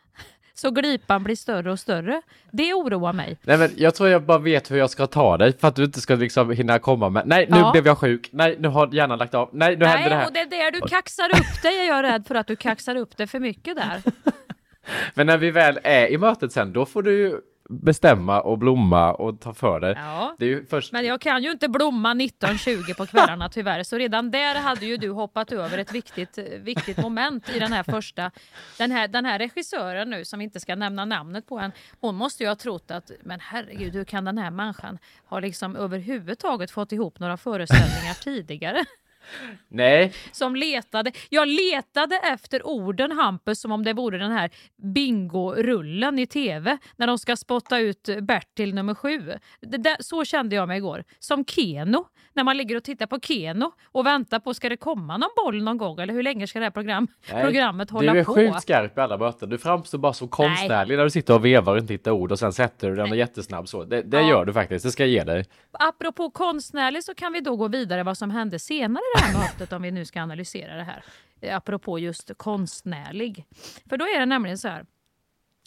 Så 0.56 0.70
glipan 0.70 1.24
blir 1.24 1.36
större 1.36 1.72
och 1.72 1.80
större. 1.80 2.22
Det 2.50 2.74
oroar 2.74 3.12
mig. 3.12 3.38
Nej 3.42 3.58
men 3.58 3.70
jag 3.76 3.94
tror 3.94 4.08
jag 4.08 4.22
bara 4.22 4.38
vet 4.38 4.70
hur 4.70 4.76
jag 4.76 4.90
ska 4.90 5.06
ta 5.06 5.36
dig 5.38 5.58
för 5.58 5.68
att 5.68 5.76
du 5.76 5.84
inte 5.84 6.00
ska 6.00 6.14
liksom 6.14 6.50
hinna 6.50 6.78
komma 6.78 7.08
med 7.08 7.22
Nej 7.26 7.46
nu 7.50 7.56
Ja. 7.56 7.72
blev 7.72 7.86
jag 7.86 7.98
sjuk, 7.98 8.28
nej 8.32 8.56
nu 8.58 8.68
har 8.68 8.94
hjärnan 8.94 9.18
lagt 9.18 9.34
av, 9.34 9.50
nej 9.52 9.76
nu 9.76 9.84
hände 9.84 10.02
det 10.04 10.08
Nej, 10.10 10.18
här. 10.18 10.26
och 10.26 10.32
det 10.32 10.40
är 10.40 10.46
där 10.46 10.70
du 10.70 10.80
kaxar 10.80 11.28
upp 11.30 11.62
dig. 11.62 11.78
är 11.80 11.84
Jag 11.84 12.02
rädd 12.02 12.26
för 12.26 12.34
att 12.34 12.46
du 12.46 12.56
kaxar 12.56 12.96
upp 12.96 13.16
det 13.16 13.26
för 13.26 13.40
mycket 13.40 13.76
där. 13.76 14.02
Men 15.14 15.26
när 15.26 15.38
vi 15.38 15.50
väl 15.50 15.78
är 15.82 16.06
i 16.06 16.18
mötet 16.18 16.52
sen, 16.52 16.72
då 16.72 16.86
får 16.86 17.02
du 17.02 17.12
ju 17.18 17.36
bestämma 17.68 18.40
och 18.40 18.58
blomma 18.58 19.12
och 19.14 19.40
ta 19.40 19.54
för 19.54 19.80
dig. 19.80 19.94
Ja. 19.96 20.36
Först... 20.68 20.92
Men 20.92 21.06
jag 21.06 21.20
kan 21.20 21.42
ju 21.42 21.50
inte 21.50 21.68
blomma 21.68 22.14
19.20 22.14 22.94
på 22.94 23.06
kvällarna 23.06 23.48
tyvärr, 23.48 23.82
så 23.82 23.98
redan 23.98 24.30
där 24.30 24.54
hade 24.54 24.86
ju 24.86 24.96
du 24.96 25.10
hoppat 25.10 25.52
över 25.52 25.78
ett 25.78 25.92
viktigt, 25.92 26.38
viktigt 26.58 26.98
moment 26.98 27.48
i 27.48 27.58
den 27.58 27.72
här 27.72 27.82
första. 27.82 28.30
Den 28.78 28.90
här, 28.90 29.08
den 29.08 29.24
här 29.24 29.38
regissören 29.38 30.10
nu, 30.10 30.24
som 30.24 30.40
inte 30.40 30.60
ska 30.60 30.74
nämna 30.74 31.04
namnet 31.04 31.46
på 31.46 31.58
än, 31.58 31.72
hon 32.00 32.14
måste 32.14 32.42
ju 32.42 32.48
ha 32.48 32.56
trott 32.56 32.90
att, 32.90 33.10
men 33.22 33.40
herregud, 33.40 33.94
hur 33.94 34.04
kan 34.04 34.24
den 34.24 34.38
här 34.38 34.50
människan 34.50 34.98
ha 35.26 35.40
liksom 35.40 35.76
överhuvudtaget 35.76 36.70
fått 36.70 36.92
ihop 36.92 37.18
några 37.18 37.36
föreställningar 37.36 38.14
tidigare? 38.14 38.84
Nej, 39.68 40.12
som 40.32 40.56
letade. 40.56 41.12
Jag 41.28 41.48
letade 41.48 42.16
efter 42.16 42.66
orden 42.66 43.12
Hampus 43.12 43.60
som 43.60 43.72
om 43.72 43.84
det 43.84 43.92
vore 43.92 44.18
den 44.18 44.32
här 44.32 44.50
bingorullen 44.82 46.18
i 46.18 46.26
tv 46.26 46.78
när 46.96 47.06
de 47.06 47.18
ska 47.18 47.36
spotta 47.36 47.78
ut 47.78 48.08
Bertil 48.22 48.74
nummer 48.74 48.94
sju. 48.94 49.32
Det 49.60 49.76
där, 49.76 49.96
så 50.00 50.24
kände 50.24 50.56
jag 50.56 50.68
mig 50.68 50.78
igår. 50.78 51.04
Som 51.18 51.44
Keno, 51.44 52.06
när 52.32 52.44
man 52.44 52.56
ligger 52.56 52.76
och 52.76 52.84
tittar 52.84 53.06
på 53.06 53.20
Keno 53.20 53.72
och 53.92 54.06
väntar 54.06 54.38
på 54.40 54.54
ska 54.54 54.68
det 54.68 54.76
komma 54.76 55.16
någon 55.16 55.30
boll 55.36 55.62
någon 55.62 55.78
gång 55.78 56.00
eller 56.00 56.14
hur 56.14 56.22
länge 56.22 56.46
ska 56.46 56.58
det 56.58 56.64
här 56.66 56.70
program, 56.70 57.08
nej. 57.32 57.44
programmet 57.44 57.90
hålla 57.90 58.12
Du 58.12 58.18
är 58.18 58.24
på? 58.24 58.34
sjukt 58.34 58.62
skarp 58.62 58.98
i 58.98 59.00
alla 59.00 59.18
möten. 59.18 59.48
Du 59.48 59.58
framstår 59.58 59.98
bara 59.98 60.12
som 60.12 60.28
konstnärlig 60.28 60.96
när 60.96 61.04
du 61.04 61.10
sitter 61.10 61.34
och 61.34 61.44
vevar 61.44 61.72
och 61.72 61.78
inte 61.78 61.92
hittar 61.94 62.10
ord 62.10 62.32
och 62.32 62.38
sen 62.38 62.52
sätter 62.52 62.88
du 62.90 62.96
den 62.96 63.10
och 63.10 63.16
jättesnabb 63.16 63.68
så. 63.68 63.84
Det, 63.84 64.02
det 64.02 64.20
Ja. 64.20 64.28
gör 64.28 64.44
du 64.44 64.52
faktiskt, 64.52 64.84
det 64.84 64.90
ska 64.90 65.02
jag 65.02 65.10
ge 65.10 65.24
dig. 65.24 65.44
Apropå 65.72 66.30
konstnärlig 66.30 67.04
så 67.04 67.14
kan 67.14 67.32
vi 67.32 67.40
då 67.40 67.56
gå 67.56 67.68
vidare 67.68 68.02
vad 68.02 68.18
som 68.18 68.30
hände 68.30 68.58
senare 68.58 69.02
det 69.14 69.20
här 69.20 69.38
mötet 69.38 69.72
om 69.72 69.82
vi 69.82 69.90
nu 69.90 70.04
ska 70.04 70.22
analysera 70.22 70.76
det 70.76 70.84
här. 70.84 71.04
Eh, 71.40 71.56
Apropå 71.56 71.98
just 71.98 72.30
konstnärlig. 72.36 73.44
För 73.88 73.96
då 73.96 74.04
är 74.04 74.20
det 74.20 74.26
nämligen 74.26 74.58
så 74.58 74.68
här. 74.68 74.86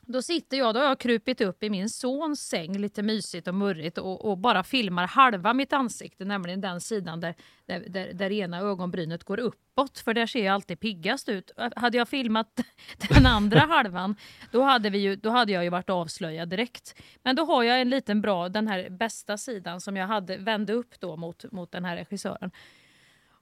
Då 0.10 0.22
sitter 0.22 0.58
jag, 0.58 0.74
då 0.76 0.80
har 0.80 0.88
jag 0.88 1.00
krupit 1.00 1.42
upp 1.42 1.64
i 1.64 1.70
min 1.70 1.90
sons 1.90 2.48
säng 2.48 2.78
lite 2.78 3.04
mysigt 3.04 3.48
och 3.48 3.56
murrigt 3.56 3.98
och, 3.98 4.26
och 4.26 4.38
bara 4.38 4.64
filmar 4.64 5.08
halva 5.08 5.54
mitt 5.54 5.74
ansikte, 5.74 6.26
nämligen 6.26 6.62
den 6.62 6.82
sidan 6.82 7.20
där, 7.20 7.36
där, 7.66 7.84
där, 7.88 8.14
där 8.14 8.32
ena 8.32 8.60
ögonbrynet 8.60 9.24
går 9.24 9.40
uppåt, 9.40 10.00
för 10.00 10.14
där 10.14 10.26
ser 10.26 10.46
jag 10.46 10.54
alltid 10.54 10.80
piggast 10.80 11.30
ut. 11.30 11.52
Hade 11.76 11.98
jag 11.98 12.10
filmat 12.10 12.60
den 13.10 13.26
andra 13.26 13.60
halvan, 13.70 14.16
då 14.52 14.62
hade, 14.62 14.90
vi 14.90 14.98
ju, 14.98 15.16
då 15.16 15.30
hade 15.30 15.52
jag 15.52 15.64
ju 15.64 15.70
varit 15.70 15.90
avslöjad 15.90 16.50
direkt. 16.50 16.96
Men 17.24 17.36
då 17.36 17.46
har 17.46 17.64
jag 17.64 17.82
en 17.82 17.90
liten 17.90 18.22
bra, 18.22 18.50
den 18.50 18.68
här 18.68 18.90
bästa 18.90 19.38
sidan 19.38 19.82
som 19.82 19.98
jag 19.98 20.08
hade 20.08 20.38
vände 20.38 20.74
upp 20.74 21.00
då 21.00 21.18
mot, 21.18 21.52
mot 21.52 21.72
den 21.72 21.86
här 21.86 21.96
regissören. 21.96 22.52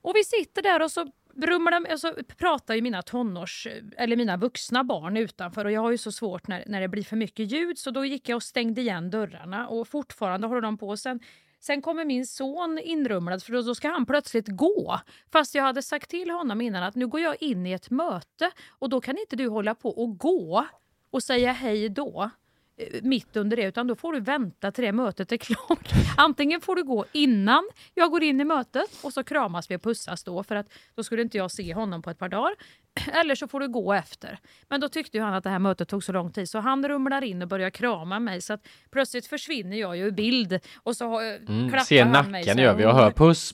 Och 0.05 0.15
vi 0.15 0.23
sitter 0.23 0.61
där 0.61 0.81
och 0.81 0.91
så 0.91 1.11
brummar 1.33 1.71
de, 1.71 1.93
och 1.93 1.99
så 1.99 2.13
pratar 2.37 2.75
ju 2.75 2.81
mina 2.81 3.01
tonårs, 3.01 3.67
eller 3.97 4.15
mina 4.15 4.37
vuxna 4.37 4.83
barn 4.83 5.17
utanför 5.17 5.65
och 5.65 5.71
jag 5.71 5.81
har 5.81 5.91
ju 5.91 5.97
så 5.97 6.11
svårt 6.11 6.47
när, 6.47 6.63
när 6.67 6.81
det 6.81 6.87
blir 6.87 7.03
för 7.03 7.15
mycket 7.15 7.51
ljud 7.51 7.77
så 7.77 7.91
då 7.91 8.05
gick 8.05 8.29
jag 8.29 8.35
och 8.35 8.43
stängde 8.43 8.81
igen 8.81 9.09
dörrarna 9.09 9.67
och 9.67 9.87
fortfarande 9.87 10.47
håller 10.47 10.61
de 10.61 10.77
på. 10.77 10.97
Sen, 10.97 11.19
sen 11.59 11.81
kommer 11.81 12.05
min 12.05 12.27
son 12.27 12.79
inrumlad 12.83 13.43
för 13.43 13.53
då, 13.53 13.61
då 13.61 13.75
ska 13.75 13.89
han 13.89 14.05
plötsligt 14.05 14.47
gå. 14.47 14.99
Fast 15.31 15.55
jag 15.55 15.63
hade 15.63 15.81
sagt 15.81 16.09
till 16.09 16.29
honom 16.29 16.61
innan 16.61 16.83
att 16.83 16.95
nu 16.95 17.07
går 17.07 17.21
jag 17.21 17.41
in 17.41 17.65
i 17.65 17.71
ett 17.71 17.89
möte 17.89 18.51
och 18.69 18.89
då 18.89 19.01
kan 19.01 19.17
inte 19.17 19.35
du 19.35 19.47
hålla 19.47 19.75
på 19.75 19.89
och 19.89 20.17
gå 20.17 20.65
och 21.11 21.23
säga 21.23 21.51
hej 21.51 21.89
då 21.89 22.29
mitt 23.01 23.35
under 23.35 23.57
det 23.57 23.63
utan 23.63 23.87
då 23.87 23.95
får 23.95 24.13
du 24.13 24.19
vänta 24.19 24.71
till 24.71 24.83
det 24.83 24.91
mötet 24.91 25.31
är 25.31 25.37
klart. 25.37 25.91
Antingen 26.17 26.61
får 26.61 26.75
du 26.75 26.83
gå 26.83 27.05
innan 27.11 27.63
jag 27.93 28.11
går 28.11 28.23
in 28.23 28.41
i 28.41 28.43
mötet 28.45 28.89
och 29.03 29.13
så 29.13 29.23
kramas 29.23 29.71
vi 29.71 29.75
och 29.75 29.81
pussas 29.83 30.23
då 30.23 30.43
för 30.43 30.55
att 30.55 30.67
då 30.95 31.03
skulle 31.03 31.21
inte 31.21 31.37
jag 31.37 31.51
se 31.51 31.73
honom 31.73 32.01
på 32.01 32.09
ett 32.09 32.19
par 32.19 32.29
dagar. 32.29 32.51
Eller 33.13 33.35
så 33.35 33.47
får 33.47 33.59
du 33.59 33.67
gå 33.67 33.93
efter. 33.93 34.39
Men 34.69 34.81
då 34.81 34.89
tyckte 34.89 35.17
ju 35.17 35.23
han 35.23 35.33
att 35.33 35.43
det 35.43 35.49
här 35.49 35.59
mötet 35.59 35.87
tog 35.89 36.03
så 36.03 36.11
lång 36.11 36.31
tid 36.31 36.49
så 36.49 36.59
han 36.59 36.87
rumlar 36.87 37.23
in 37.23 37.41
och 37.41 37.47
börjar 37.47 37.69
krama 37.69 38.19
mig 38.19 38.41
så 38.41 38.53
att 38.53 38.67
plötsligt 38.91 39.27
försvinner 39.27 39.77
jag 39.77 39.97
ju 39.97 40.03
ur 40.07 40.11
bild 40.11 40.59
och 40.83 40.95
så 40.95 41.07
har- 41.07 41.21
Mm, 41.23 41.69
klappar 41.69 41.99
han 42.05 42.31
mig. 42.31 42.43
så 42.43 42.49
nacken 42.49 42.63
gör 42.63 42.73
vi 42.73 42.85
och 42.85 42.93
hör 42.95 43.11
puss. 43.11 43.53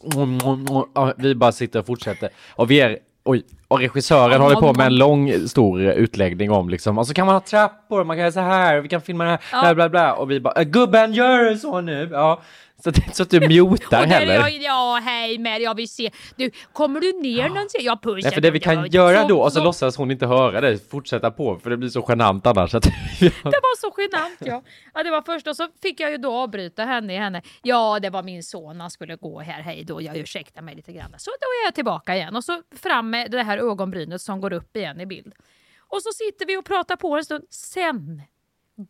Vi 1.17 1.35
bara 1.35 1.51
sitter 1.51 1.79
och 1.79 1.85
fortsätter. 1.85 2.29
Och 2.55 2.71
vi 2.71 2.79
är, 2.81 2.99
oj, 3.23 3.43
och 3.67 3.79
regissören 3.79 4.41
håller 4.41 4.55
på 4.55 4.73
med 4.73 4.85
en 4.85 4.95
lång 4.95 5.47
stor 5.47 5.81
utläggning 5.81 6.51
om 6.51 6.69
liksom, 6.69 6.97
och 6.97 7.07
så 7.07 7.13
kan 7.13 7.25
man 7.25 7.35
ha 7.35 7.39
trappor, 7.39 8.03
man 8.03 8.15
kan 8.15 8.21
göra 8.21 8.31
så 8.31 8.39
här, 8.39 8.79
vi 8.81 8.89
kan 8.89 9.01
filma 9.01 9.23
det 9.23 9.29
här, 9.29 9.39
Ja. 9.51 9.61
bla 9.61 9.73
bla 9.75 9.89
bla. 9.89 10.13
Och 10.13 10.31
vi 10.31 10.39
bara, 10.39 10.53
"Äh, 10.53 10.63
gubben 10.63 11.13
gör 11.13 11.55
så 11.55 11.81
nu. 11.81 12.09
Ja, 12.11 12.41
så 12.83 12.91
det 12.91 12.99
är 12.99 13.03
inte 13.03 13.15
så 13.15 13.23
att 13.23 13.29
du 13.29 13.39
mutar 13.39 14.05
heller. 14.05 14.33
jag, 14.33 14.51
ja, 14.51 14.99
hej 15.03 15.37
med 15.37 15.61
jag 15.61 15.75
vill 15.75 15.89
se. 15.89 16.11
Du, 16.35 16.51
kommer 16.73 16.99
du 16.99 17.21
ner 17.21 17.49
någonsin? 17.49 17.81
Jag 17.83 18.01
pussar. 18.01 18.29
Nej, 18.29 18.33
för 18.33 18.41
det 18.41 18.51
vi 18.51 18.59
kan 18.59 18.87
göra 18.89 19.27
då, 19.27 19.41
och 19.41 19.53
så 19.53 19.63
låtsas 19.63 19.97
hon 19.97 20.11
inte 20.11 20.27
höra 20.27 20.61
dig, 20.61 20.79
fortsätta 20.89 21.31
på, 21.31 21.59
för 21.59 21.69
det 21.69 21.77
blir 21.77 21.89
så 21.89 22.05
genant 22.07 22.47
annars. 22.47 22.75
Att 22.75 22.83
Det 23.19 23.43
var 23.43 23.77
så 23.77 23.93
genant 23.97 24.37
ja. 24.39 24.63
ja. 24.93 25.03
Det 25.03 25.11
var 25.11 25.21
först 25.21 25.47
och 25.47 25.55
så 25.55 25.67
fick 25.81 25.99
jag 25.99 26.11
ju 26.11 26.17
då 26.17 26.33
avbryta 26.33 26.85
henne 26.85 27.13
i 27.13 27.17
henne. 27.17 27.41
Ja, 27.61 27.99
det 27.99 28.09
var 28.09 28.23
min 28.23 28.43
son, 28.43 28.79
han 28.79 28.91
skulle 28.91 29.15
gå 29.15 29.39
här, 29.39 29.61
hej 29.61 29.83
då, 29.83 30.01
jag 30.01 30.17
ursäktar 30.17 30.61
mig 30.61 30.75
lite 30.75 30.93
grann. 30.93 31.13
Så 31.17 31.31
då 31.31 31.45
är 31.45 31.67
jag 31.67 31.75
tillbaka 31.75 32.15
igen 32.15 32.35
och 32.35 32.43
så 32.43 32.61
fram 32.75 33.09
med 33.09 33.31
det 33.31 33.43
här 33.43 33.57
ögonbrynet 33.57 34.21
som 34.21 34.41
går 34.41 34.53
upp 34.53 34.77
igen 34.77 35.01
i 35.01 35.05
bild. 35.05 35.33
Och 35.79 36.01
så 36.01 36.09
sitter 36.13 36.45
vi 36.45 36.57
och 36.57 36.65
pratar 36.65 36.95
på 36.95 37.17
en 37.17 37.25
stund. 37.25 37.43
Sen 37.49 38.21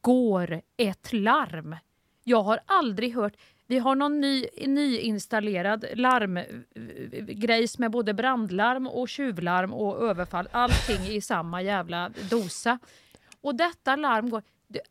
går 0.02 0.62
ett 0.78 1.14
larm. 1.14 1.76
Jag 2.24 2.44
har 2.44 2.60
aldrig 2.66 3.16
hört 3.16 3.34
vi 3.72 3.80
har 3.80 3.96
någon 3.96 4.22
ny, 4.22 4.46
nyinstallerad 4.68 5.86
larmgrej 5.94 7.64
eh, 7.64 7.70
med 7.78 7.92
både 7.92 8.14
brandlarm 8.14 8.88
och 8.88 9.10
tjuvlarm 9.10 9.74
och 9.74 10.04
överfall. 10.04 10.48
Allting 10.52 11.08
i 11.08 11.22
samma 11.22 11.62
jävla 11.62 12.12
dosa. 12.30 12.80
Och 13.42 13.56
detta 13.56 13.96
larm 13.96 14.30
går... 14.30 14.44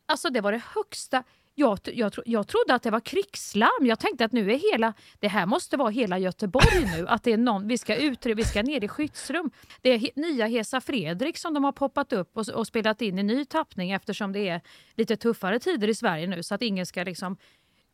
Alltså 0.07 0.31
det 0.31 0.41
var 0.41 0.53
det 0.53 0.63
högsta... 0.75 1.23
Jag, 1.55 1.79
jag, 1.85 2.13
jag 2.25 2.49
trodde 2.49 2.75
att 2.75 2.83
det 2.83 2.91
var 2.91 3.01
krigslarm. 3.01 3.87
Jag 3.87 3.99
tänkte 3.99 4.25
att 4.25 4.33
nu 4.33 4.53
är 4.53 4.73
hela, 4.73 4.95
det 5.19 5.29
här 5.29 5.47
måste 5.47 5.77
vara 5.77 5.91
hela 5.91 6.19
Göteborg 6.19 6.85
nu. 6.97 7.09
Att 7.09 7.23
det 7.23 7.33
är 7.33 7.37
någon, 7.37 7.69
vi 7.69 7.79
ska 7.79 7.97
ut, 7.97 8.27
vi 8.27 8.45
ska 8.45 8.63
ner 8.63 8.85
i 8.85 8.89
skyddsrum. 8.89 9.51
Det 9.81 9.91
är 9.91 10.11
nya 10.15 10.47
Hesa 10.47 10.81
Fredrik 10.81 11.39
som 11.39 11.55
de 11.55 11.65
har 11.65 11.73
poppat 11.73 12.13
upp 12.13 12.37
och, 12.37 12.49
och 12.49 12.67
spelat 12.67 13.03
in 13.03 13.19
i 13.19 13.23
ny 13.23 13.45
tappning 13.45 13.91
eftersom 13.91 14.33
det 14.33 14.49
är 14.49 14.61
lite 14.95 15.17
tuffare 15.17 15.59
tider 15.59 15.89
i 15.89 15.95
Sverige 15.95 16.27
nu 16.27 16.43
så 16.43 16.55
att 16.55 16.63
ingen 16.63 16.87
ska 16.87 17.03
liksom 17.03 17.37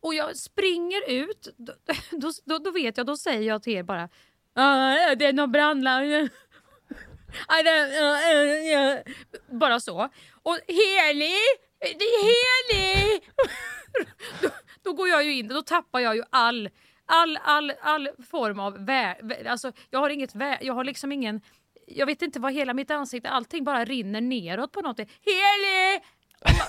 och 0.01 0.13
jag 0.13 0.37
springer 0.37 1.09
ut, 1.09 1.47
då, 1.57 1.73
då, 2.11 2.31
då, 2.45 2.57
då 2.57 2.71
vet 2.71 2.97
jag, 2.97 3.05
då 3.05 3.17
säger 3.17 3.41
jag 3.47 3.63
till 3.63 3.73
er 3.73 3.83
bara 3.83 4.09
ah, 4.55 5.15
det 5.15 5.25
är 5.25 5.33
någon 5.33 5.51
brandlarm. 5.51 6.29
Bara 9.51 9.79
så. 9.79 10.09
Och 10.43 10.57
Heli! 10.67 11.33
Det 11.79 11.87
är 12.05 12.23
Heli! 12.23 13.21
då, 14.41 14.49
då 14.83 14.93
går 14.93 15.07
jag 15.09 15.23
ju 15.23 15.33
in, 15.33 15.47
då 15.47 15.61
tappar 15.61 15.99
jag 15.99 16.15
ju 16.15 16.23
all, 16.29 16.69
all, 17.05 17.37
all, 17.43 17.71
all 17.81 18.09
form 18.31 18.59
av 18.59 18.85
vä... 18.85 19.15
vä- 19.21 19.47
Alltså, 19.49 19.71
jag 19.89 19.99
har 19.99 20.09
inget 20.09 20.35
vä... 20.35 20.57
Jag 20.61 20.73
har 20.73 20.83
liksom 20.83 21.11
ingen... 21.11 21.41
Jag 21.87 22.05
vet 22.05 22.21
inte 22.21 22.39
vad 22.39 22.53
hela 22.53 22.73
mitt 22.73 22.91
ansikte, 22.91 23.29
allting 23.29 23.63
bara 23.63 23.85
rinner 23.85 24.21
neråt 24.21 24.71
på 24.71 24.81
något. 24.81 24.99
Heli! 24.99 26.01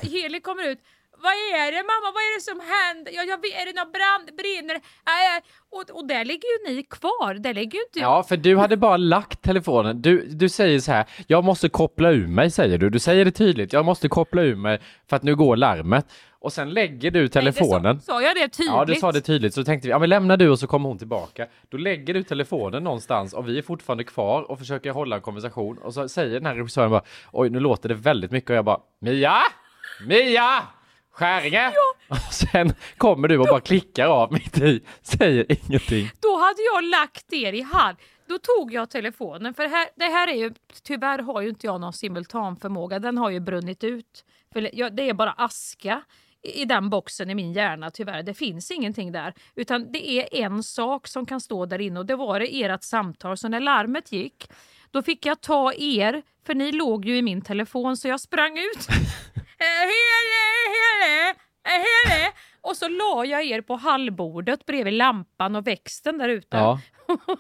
Heli 0.03 0.41
kommer 0.41 0.69
ut. 0.69 0.79
Vad 1.23 1.33
är 1.33 1.73
det 1.73 1.83
mamma? 1.93 2.09
Vad 2.17 2.23
är 2.29 2.35
det 2.39 2.43
som 2.51 2.61
händer? 2.75 3.13
Ja, 3.13 3.23
jag 3.23 3.43
vet, 3.43 3.55
är 3.61 3.67
det 3.67 3.77
någon 3.81 3.93
brand? 3.93 4.27
Brinner? 4.37 4.75
Äh, 4.75 5.39
och, 5.71 5.97
och 5.99 6.07
där 6.07 6.25
ligger 6.25 6.49
ju 6.55 6.75
ni 6.75 6.83
kvar. 6.83 7.35
Där 7.35 7.55
ligger 7.55 7.79
ju 7.79 7.85
inte 7.85 7.99
jag. 7.99 8.11
Ja, 8.11 8.23
för 8.23 8.37
du 8.37 8.57
hade 8.57 8.77
bara 8.77 8.97
lagt 8.97 9.43
telefonen. 9.43 10.03
Du, 10.03 10.27
du 10.27 10.49
säger 10.49 10.81
så 10.81 10.93
här, 10.93 11.05
jag 11.27 11.45
måste 11.45 11.69
koppla 11.69 12.11
ur 12.11 12.27
mig, 12.27 12.51
säger 12.51 12.79
du. 12.79 12.91
Du 12.91 12.99
säger 12.99 13.25
det 13.25 13.31
tydligt, 13.31 13.73
jag 13.73 13.85
måste 13.85 14.09
koppla 14.09 14.43
ur 14.43 14.57
mig 14.57 14.81
för 15.09 15.17
att 15.17 15.23
nu 15.23 15.37
går 15.37 15.57
larmet. 15.57 16.07
Och 16.41 16.53
sen 16.53 16.71
lägger 16.71 17.11
du 17.11 17.29
telefonen. 17.29 18.01
Sa 18.01 18.23
jag 18.23 18.37
det 18.37 18.49
tydligt? 18.49 18.75
Ja, 18.75 18.85
du 18.85 18.95
sa 18.95 19.13
det 19.13 19.21
tydligt. 19.21 19.55
Så 19.55 19.65
tänkte 19.65 19.89
vi, 19.89 19.91
ja 19.91 19.99
men 19.99 20.09
lämna 20.09 20.37
du 20.37 20.49
och 20.49 20.59
så 20.59 20.67
kommer 20.67 20.89
hon 20.89 20.99
tillbaka. 20.99 21.47
Då 21.69 21.77
lägger 21.77 22.15
du 22.15 22.23
telefonen 22.23 22.85
någonstans 22.85 23.33
och 23.35 23.49
vi 23.49 23.59
är 23.59 23.63
fortfarande 23.63 24.05
kvar 24.05 24.51
och 24.51 24.59
försöker 24.59 24.91
hålla 24.91 25.17
en 25.17 25.23
konversation. 25.23 25.79
Och 25.79 25.95
så 25.95 26.09
säger 26.09 26.35
den 26.35 26.47
här 26.47 26.55
regissören 26.55 26.91
bara, 26.91 27.03
oj 27.33 27.51
nu 27.51 27.61
låter 27.61 27.89
det 27.89 27.95
väldigt 27.95 28.31
mycket 28.31 28.51
och 28.51 28.57
jag 28.57 28.65
bara, 28.65 28.81
Mia! 29.01 29.37
Mia! 30.07 30.63
Skäringe! 31.19 31.73
Och 32.09 32.17
sen 32.33 32.73
kommer 32.97 33.29
du 33.29 33.39
och 33.39 33.47
bara 33.47 33.61
klickar 33.61 34.07
av 34.07 34.33
mitt 34.33 34.59
i, 34.59 34.81
säger 35.03 35.47
ingenting. 35.49 36.11
Då 36.21 36.39
hade 36.39 36.63
jag 36.73 36.85
lagt 36.85 37.33
er 37.33 37.53
i 37.53 37.61
hand. 37.61 37.97
Då 38.29 38.39
tog 38.39 38.73
jag 38.73 38.91
telefonen, 38.91 39.55
för 39.55 39.69
här, 39.69 39.89
det 39.97 40.05
här 40.05 40.29
är 40.29 40.37
ju, 40.37 40.55
tyvärr 40.83 41.19
har 41.19 41.41
ju 41.41 41.49
inte 41.49 41.67
jag 41.67 41.81
någon 41.81 41.93
simultanförmåga, 41.93 42.99
den 42.99 43.19
har 43.19 43.31
ju 43.31 43.41
brunnit 43.41 43.85
ut. 43.85 44.25
För 44.53 44.71
jag, 44.79 44.97
det 44.97 45.09
är 45.09 45.15
bara 45.15 45.33
aska 45.33 46.03
i 46.43 46.61
i 46.63 46.65
den 46.65 46.91
boxen 46.91 47.31
i 47.31 47.35
min 47.35 47.53
hjärna 47.53 47.91
tyvärr. 47.91 48.23
Det 48.23 48.35
finns 48.35 48.71
ingenting 48.71 49.13
där. 49.13 49.35
Utan 49.55 49.93
det 49.93 50.11
är 50.11 50.45
en 50.45 50.63
sak 50.63 51.07
som 51.07 51.27
kan 51.27 51.41
stå 51.41 51.67
där 51.67 51.81
inne 51.81 52.01
och 52.01 52.07
det 52.07 52.17
var 52.17 52.41
det 52.41 52.63
ert 52.63 52.83
samtal. 52.83 53.37
Så 53.37 53.49
när 53.49 53.61
larmet 53.61 54.13
gick, 54.13 54.51
då 54.91 55.03
fick 55.03 55.27
jag 55.27 55.41
ta 55.41 55.73
er, 55.73 56.23
för 56.47 56.55
ni 56.55 56.73
låg 56.73 57.05
ju 57.05 57.17
i 57.17 57.23
min 57.23 57.43
telefon 57.43 57.97
så 57.97 58.09
jag 58.09 58.21
sprang 58.21 58.59
ut. 58.59 58.89
Eh, 59.61 59.89
Hele, 59.93 60.43
hele, 60.75 61.31
eh, 61.31 61.85
hele. 61.85 62.33
Och 62.61 62.77
så 62.77 62.89
la 62.89 63.25
jag 63.25 63.45
er 63.45 63.61
på 63.61 63.77
hallbordet 63.77 64.67
bredvid 64.67 64.95
lampan 64.95 65.57
och 65.57 65.67
växten 65.67 66.19
där 66.19 66.29
ute. 66.29 66.57
Ja. 66.57 66.81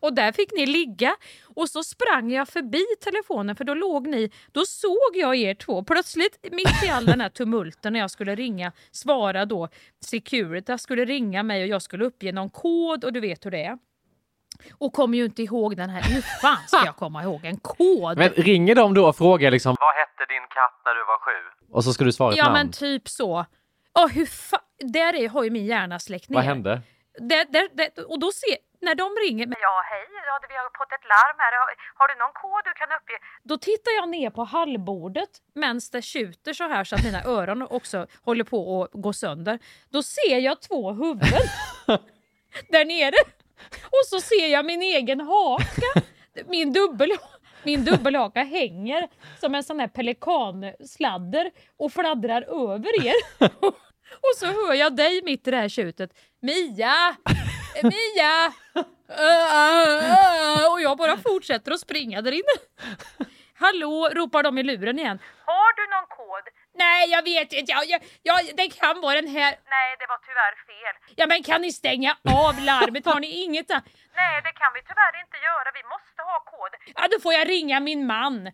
Och 0.00 0.14
där 0.14 0.32
fick 0.32 0.52
ni 0.52 0.66
ligga. 0.66 1.16
Och 1.54 1.68
så 1.68 1.84
sprang 1.84 2.32
jag 2.32 2.48
förbi 2.48 2.84
telefonen 3.04 3.56
för 3.56 3.64
då 3.64 3.74
låg 3.74 4.06
ni, 4.06 4.30
då 4.52 4.64
såg 4.66 5.10
jag 5.14 5.36
er 5.36 5.54
två 5.54 5.84
plötsligt 5.84 6.38
mitt 6.52 6.84
i 6.84 6.88
all 6.88 7.06
den 7.06 7.20
här 7.20 7.28
tumulten 7.28 7.92
när 7.92 8.00
jag 8.00 8.10
skulle 8.10 8.34
ringa, 8.34 8.72
svara 8.90 9.44
då 9.44 9.68
Security 10.04 10.78
skulle 10.78 11.04
ringa 11.04 11.42
mig 11.42 11.62
och 11.62 11.68
jag 11.68 11.82
skulle 11.82 12.04
uppge 12.04 12.32
någon 12.32 12.50
kod 12.50 13.04
och 13.04 13.12
du 13.12 13.20
vet 13.20 13.46
hur 13.46 13.50
det 13.50 13.64
är. 13.64 13.78
Och 14.78 14.92
kommer 14.92 15.18
ju 15.18 15.24
inte 15.24 15.42
ihåg 15.42 15.76
den 15.76 15.90
här, 15.90 16.02
hur 16.02 16.20
fan 16.42 16.56
ska 16.66 16.84
jag 16.84 16.96
komma 16.96 17.22
ihåg 17.22 17.44
en 17.44 17.56
kod? 17.56 18.18
Men 18.18 18.28
ringer 18.30 18.74
de 18.74 18.94
då 18.94 19.08
och 19.08 19.16
frågar 19.16 19.50
liksom, 19.50 19.76
vad 19.80 19.94
hette 19.94 20.32
din 20.32 20.42
katt 20.42 20.80
när 20.84 20.94
du 20.94 21.00
var 21.04 21.18
sju? 21.18 21.66
Och 21.72 21.84
så 21.84 21.92
ska 21.92 22.04
du 22.04 22.12
svara 22.12 22.32
ett 22.32 22.38
ja 22.38 22.44
namn. 22.44 22.54
men 22.54 22.70
typ 22.72 23.08
så. 23.08 23.46
Ja, 23.94 24.06
hur 24.12 24.24
fa- 24.26 24.66
där 24.78 25.14
är, 25.14 25.28
har 25.28 25.44
ju 25.44 25.50
min 25.50 25.66
hjärna 25.66 25.98
släckt 25.98 26.28
ner. 26.28 26.34
Vad 26.34 26.44
hände? 26.44 26.80
Där, 27.18 27.44
där, 27.52 27.68
där, 27.72 28.10
och 28.10 28.20
då 28.20 28.32
ser, 28.32 28.56
när 28.80 28.94
de 28.94 29.04
ringer 29.28 29.46
mig, 29.46 29.58
ja 29.60 29.82
hej, 29.90 30.06
ja, 30.26 30.40
vi 30.48 30.54
har 30.56 30.64
fått 30.64 30.92
ett 30.92 31.04
larm 31.14 31.36
här, 31.38 31.52
har, 31.60 31.68
har 31.94 32.08
du 32.08 32.14
någon 32.18 32.32
kod 32.32 32.60
du 32.64 32.72
kan 32.80 32.88
uppge? 32.98 33.12
Då 33.42 33.58
tittar 33.58 33.90
jag 34.00 34.08
ner 34.08 34.30
på 34.30 34.44
hallbordet 34.44 35.28
medan 35.54 35.80
det 35.92 36.02
tjuter 36.02 36.52
så 36.52 36.64
här 36.68 36.84
så 36.84 36.94
att 36.94 37.04
mina 37.04 37.22
öron 37.24 37.62
också 37.62 38.06
håller 38.22 38.44
på 38.44 38.82
att 38.82 38.90
gå 38.92 39.12
sönder. 39.12 39.58
Då 39.88 40.02
ser 40.02 40.38
jag 40.38 40.60
två 40.60 40.92
huvuden 40.92 41.42
där 42.68 42.84
nere 42.84 43.16
och 43.82 44.06
så 44.06 44.20
ser 44.20 44.46
jag 44.46 44.64
min 44.64 44.82
egen 44.82 45.20
haka, 45.20 46.02
min 46.46 46.72
dubbel 46.72 47.10
min 47.62 47.84
dubbelhaka 47.84 48.42
hänger 48.42 49.08
som 49.40 49.54
en 49.54 49.64
sån 49.64 49.80
här 49.80 49.88
pelikansladder 49.88 51.50
och 51.76 51.92
fladdrar 51.92 52.42
över 52.42 53.06
er. 53.06 53.14
Och 54.12 54.36
så 54.36 54.46
hör 54.46 54.74
jag 54.74 54.96
dig 54.96 55.22
mitt 55.24 55.48
i 55.48 55.50
det 55.50 55.56
här 55.56 55.68
tjutet. 55.68 56.10
Mia! 56.42 57.16
Mia! 57.82 58.52
Och 60.70 60.80
jag 60.80 60.98
bara 60.98 61.16
fortsätter 61.16 61.72
att 61.72 61.80
springa 61.80 62.22
där 62.22 62.32
inne. 62.32 62.56
Hallå, 63.54 64.08
ropar 64.12 64.42
de 64.42 64.58
i 64.58 64.62
luren 64.62 64.98
igen. 64.98 65.18
Har 65.46 65.76
du 65.76 65.82
någon 65.96 66.06
kod? 66.08 66.59
Nej, 66.84 67.10
jag 67.14 67.22
vet 67.22 67.52
inte. 67.52 67.72
Ja, 67.72 67.82
ja, 67.92 67.98
ja, 68.22 68.34
det 68.60 68.68
kan 68.80 69.00
vara 69.00 69.14
den 69.20 69.30
här. 69.38 69.52
Nej, 69.76 69.88
det 70.00 70.06
var 70.12 70.18
tyvärr 70.28 70.54
fel. 70.70 70.94
Ja, 71.16 71.24
men 71.26 71.42
kan 71.42 71.60
ni 71.62 71.72
stänga 71.72 72.12
av 72.48 72.54
larmet? 72.70 73.04
Har 73.06 73.20
ni 73.20 73.30
inget 73.44 73.68
där? 73.68 73.82
Nej, 74.20 74.36
det 74.46 74.52
kan 74.60 74.70
vi 74.74 74.80
tyvärr 74.90 75.14
inte 75.24 75.36
göra. 75.48 75.68
Vi 75.80 75.82
måste 75.94 76.20
ha 76.30 76.36
kod. 76.52 76.72
Ja, 76.96 77.02
då 77.12 77.20
får 77.20 77.32
jag 77.32 77.48
ringa 77.48 77.80
min 77.80 78.06
man. 78.06 78.50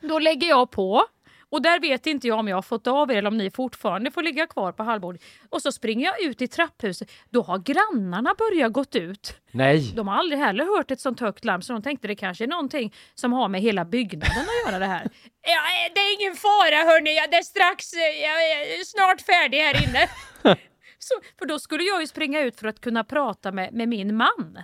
Då 0.00 0.18
lägger 0.18 0.48
jag 0.48 0.70
på. 0.70 1.04
Och 1.50 1.62
där 1.62 1.80
vet 1.80 2.06
inte 2.06 2.28
jag 2.28 2.38
om 2.38 2.48
jag 2.48 2.56
har 2.56 2.62
fått 2.62 2.86
av 2.86 3.10
er 3.10 3.16
eller 3.16 3.28
om 3.28 3.38
ni 3.38 3.50
fortfarande 3.50 4.10
får 4.10 4.22
ligga 4.22 4.46
kvar 4.46 4.72
på 4.72 4.82
hallbordet. 4.82 5.22
Och 5.48 5.62
så 5.62 5.72
springer 5.72 6.06
jag 6.06 6.22
ut 6.22 6.42
i 6.42 6.48
trapphuset. 6.48 7.10
Då 7.30 7.42
har 7.42 7.58
grannarna 7.58 8.34
börjat 8.38 8.72
gått 8.72 8.96
ut. 8.96 9.34
Nej. 9.50 9.92
De 9.96 10.08
har 10.08 10.14
aldrig 10.14 10.40
heller 10.40 10.76
hört 10.76 10.90
ett 10.90 11.00
sånt 11.00 11.20
högt 11.20 11.44
larm 11.44 11.62
så 11.62 11.72
de 11.72 11.82
tänkte 11.82 12.08
det 12.08 12.16
kanske 12.16 12.44
är 12.44 12.48
någonting 12.48 12.94
som 13.14 13.32
har 13.32 13.48
med 13.48 13.60
hela 13.60 13.84
byggnaden 13.84 14.40
att 14.40 14.70
göra 14.70 14.78
det 14.78 14.86
här. 14.86 15.08
Ja, 15.42 15.60
det 15.94 16.00
är 16.00 16.20
ingen 16.20 16.36
fara 16.36 16.76
hörni, 16.90 17.16
jag, 17.16 17.34
är 17.34 17.42
strax, 17.42 17.92
jag 18.22 18.50
är 18.50 18.84
snart 18.84 19.20
färdig 19.20 19.58
här 19.58 19.88
inne. 19.88 20.08
så, 20.98 21.14
för 21.38 21.46
då 21.46 21.58
skulle 21.58 21.82
jag 21.82 22.00
ju 22.00 22.06
springa 22.06 22.40
ut 22.40 22.56
för 22.56 22.66
att 22.68 22.80
kunna 22.80 23.04
prata 23.04 23.52
med, 23.52 23.72
med 23.72 23.88
min 23.88 24.16
man 24.16 24.58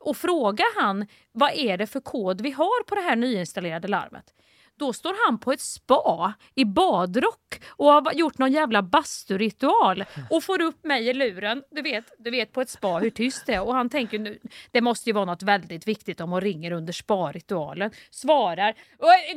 och 0.00 0.16
fråga 0.16 0.64
han 0.76 1.06
vad 1.32 1.50
är 1.54 1.76
det 1.76 1.86
för 1.86 2.00
kod 2.00 2.40
vi 2.40 2.50
har 2.50 2.84
på 2.84 2.94
det 2.94 3.00
här 3.00 3.16
nyinstallerade 3.16 3.88
larmet. 3.88 4.24
Då 4.78 4.92
står 4.92 5.26
han 5.26 5.38
på 5.38 5.52
ett 5.52 5.60
spa 5.60 6.32
i 6.54 6.64
badrock 6.64 7.60
och 7.68 7.86
har 7.86 8.12
gjort 8.12 8.38
någon 8.38 8.52
jävla 8.52 8.82
basturitual 8.82 10.04
och 10.30 10.44
får 10.44 10.62
upp 10.62 10.84
mig 10.84 11.08
i 11.08 11.14
luren. 11.14 11.62
Du 11.70 11.82
vet, 11.82 12.04
du 12.18 12.30
vet 12.30 12.52
på 12.52 12.60
ett 12.60 12.70
spa 12.70 12.98
hur 12.98 13.10
tyst 13.10 13.46
det 13.46 13.54
är 13.54 13.62
och 13.62 13.74
han 13.74 13.90
tänker 13.90 14.18
nu, 14.18 14.38
det 14.70 14.80
måste 14.80 15.10
ju 15.10 15.14
vara 15.14 15.24
något 15.24 15.42
väldigt 15.42 15.88
viktigt 15.88 16.20
om 16.20 16.30
hon 16.30 16.40
ringer 16.40 16.70
under 16.70 16.92
sparitualen. 16.92 17.90
Svarar 18.10 18.74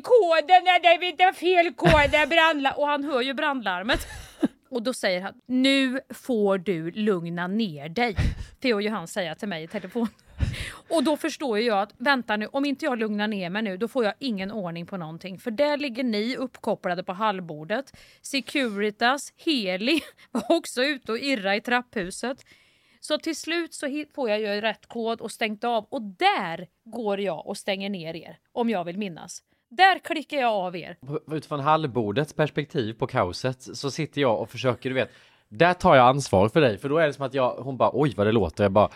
koden, 0.01 0.67
är 0.67 1.17
det 1.17 1.23
är 1.23 1.33
fel 1.33 1.73
kod, 1.73 2.11
det 2.11 2.17
är 2.17 2.27
brandlarm 2.27 2.73
och 2.77 2.87
han 2.87 3.03
hör 3.03 3.21
ju 3.21 3.33
brandlarmet. 3.33 4.07
Och 4.71 4.83
då 4.83 4.93
säger 4.93 5.21
han, 5.21 5.33
nu 5.45 5.99
får 6.13 6.57
du 6.57 6.91
lugna 6.91 7.47
ner 7.47 7.89
dig. 7.89 8.15
Theo 8.61 8.81
ju 8.81 8.89
han 8.89 9.07
till 9.35 9.47
mig 9.47 9.63
i 9.63 9.67
telefon. 9.67 10.07
Och 10.89 11.03
då 11.03 11.17
förstår 11.17 11.59
ju 11.59 11.65
jag 11.65 11.81
att 11.81 11.93
vänta 11.97 12.37
nu, 12.37 12.47
om 12.47 12.65
inte 12.65 12.85
jag 12.85 12.99
lugnar 12.99 13.27
ner 13.27 13.49
mig 13.49 13.61
nu 13.61 13.77
då 13.77 13.87
får 13.87 14.05
jag 14.05 14.13
ingen 14.19 14.51
ordning 14.51 14.85
på 14.85 14.97
någonting. 14.97 15.39
För 15.39 15.51
där 15.51 15.77
ligger 15.77 16.03
ni 16.03 16.35
uppkopplade 16.35 17.03
på 17.03 17.13
hallbordet. 17.13 17.93
Securitas, 18.21 19.33
Heli 19.37 20.01
var 20.31 20.51
också 20.57 20.83
ute 20.83 21.11
och 21.11 21.19
irra 21.19 21.55
i 21.55 21.61
trapphuset. 21.61 22.45
Så 22.99 23.17
till 23.17 23.35
slut 23.35 23.73
så 23.73 24.05
får 24.15 24.29
jag 24.29 24.39
ju 24.39 24.61
rätt 24.61 24.87
kod 24.87 25.21
och 25.21 25.31
stängt 25.31 25.63
av 25.63 25.85
och 25.89 26.01
där 26.01 26.67
går 26.85 27.19
jag 27.19 27.47
och 27.47 27.57
stänger 27.57 27.89
ner 27.89 28.15
er. 28.15 28.37
Om 28.51 28.69
jag 28.69 28.83
vill 28.83 28.97
minnas. 28.97 29.43
Där 29.69 29.99
klickar 29.99 30.37
jag 30.37 30.51
av 30.51 30.75
er. 30.75 30.97
Utifrån 31.31 31.59
hallbordets 31.59 32.33
perspektiv 32.33 32.93
på 32.93 33.07
kaoset 33.07 33.61
så 33.61 33.91
sitter 33.91 34.21
jag 34.21 34.41
och 34.41 34.49
försöker, 34.49 34.89
du 34.89 34.95
vet, 34.95 35.09
där 35.49 35.73
tar 35.73 35.95
jag 35.95 36.07
ansvar 36.07 36.49
för 36.49 36.61
dig, 36.61 36.77
för 36.77 36.89
då 36.89 36.97
är 36.97 37.07
det 37.07 37.13
som 37.13 37.25
att 37.25 37.33
jag, 37.33 37.55
hon 37.55 37.77
bara 37.77 37.91
oj 37.93 38.13
vad 38.17 38.27
det 38.27 38.31
låter, 38.31 38.63
jag 38.63 38.71
bara 38.71 38.89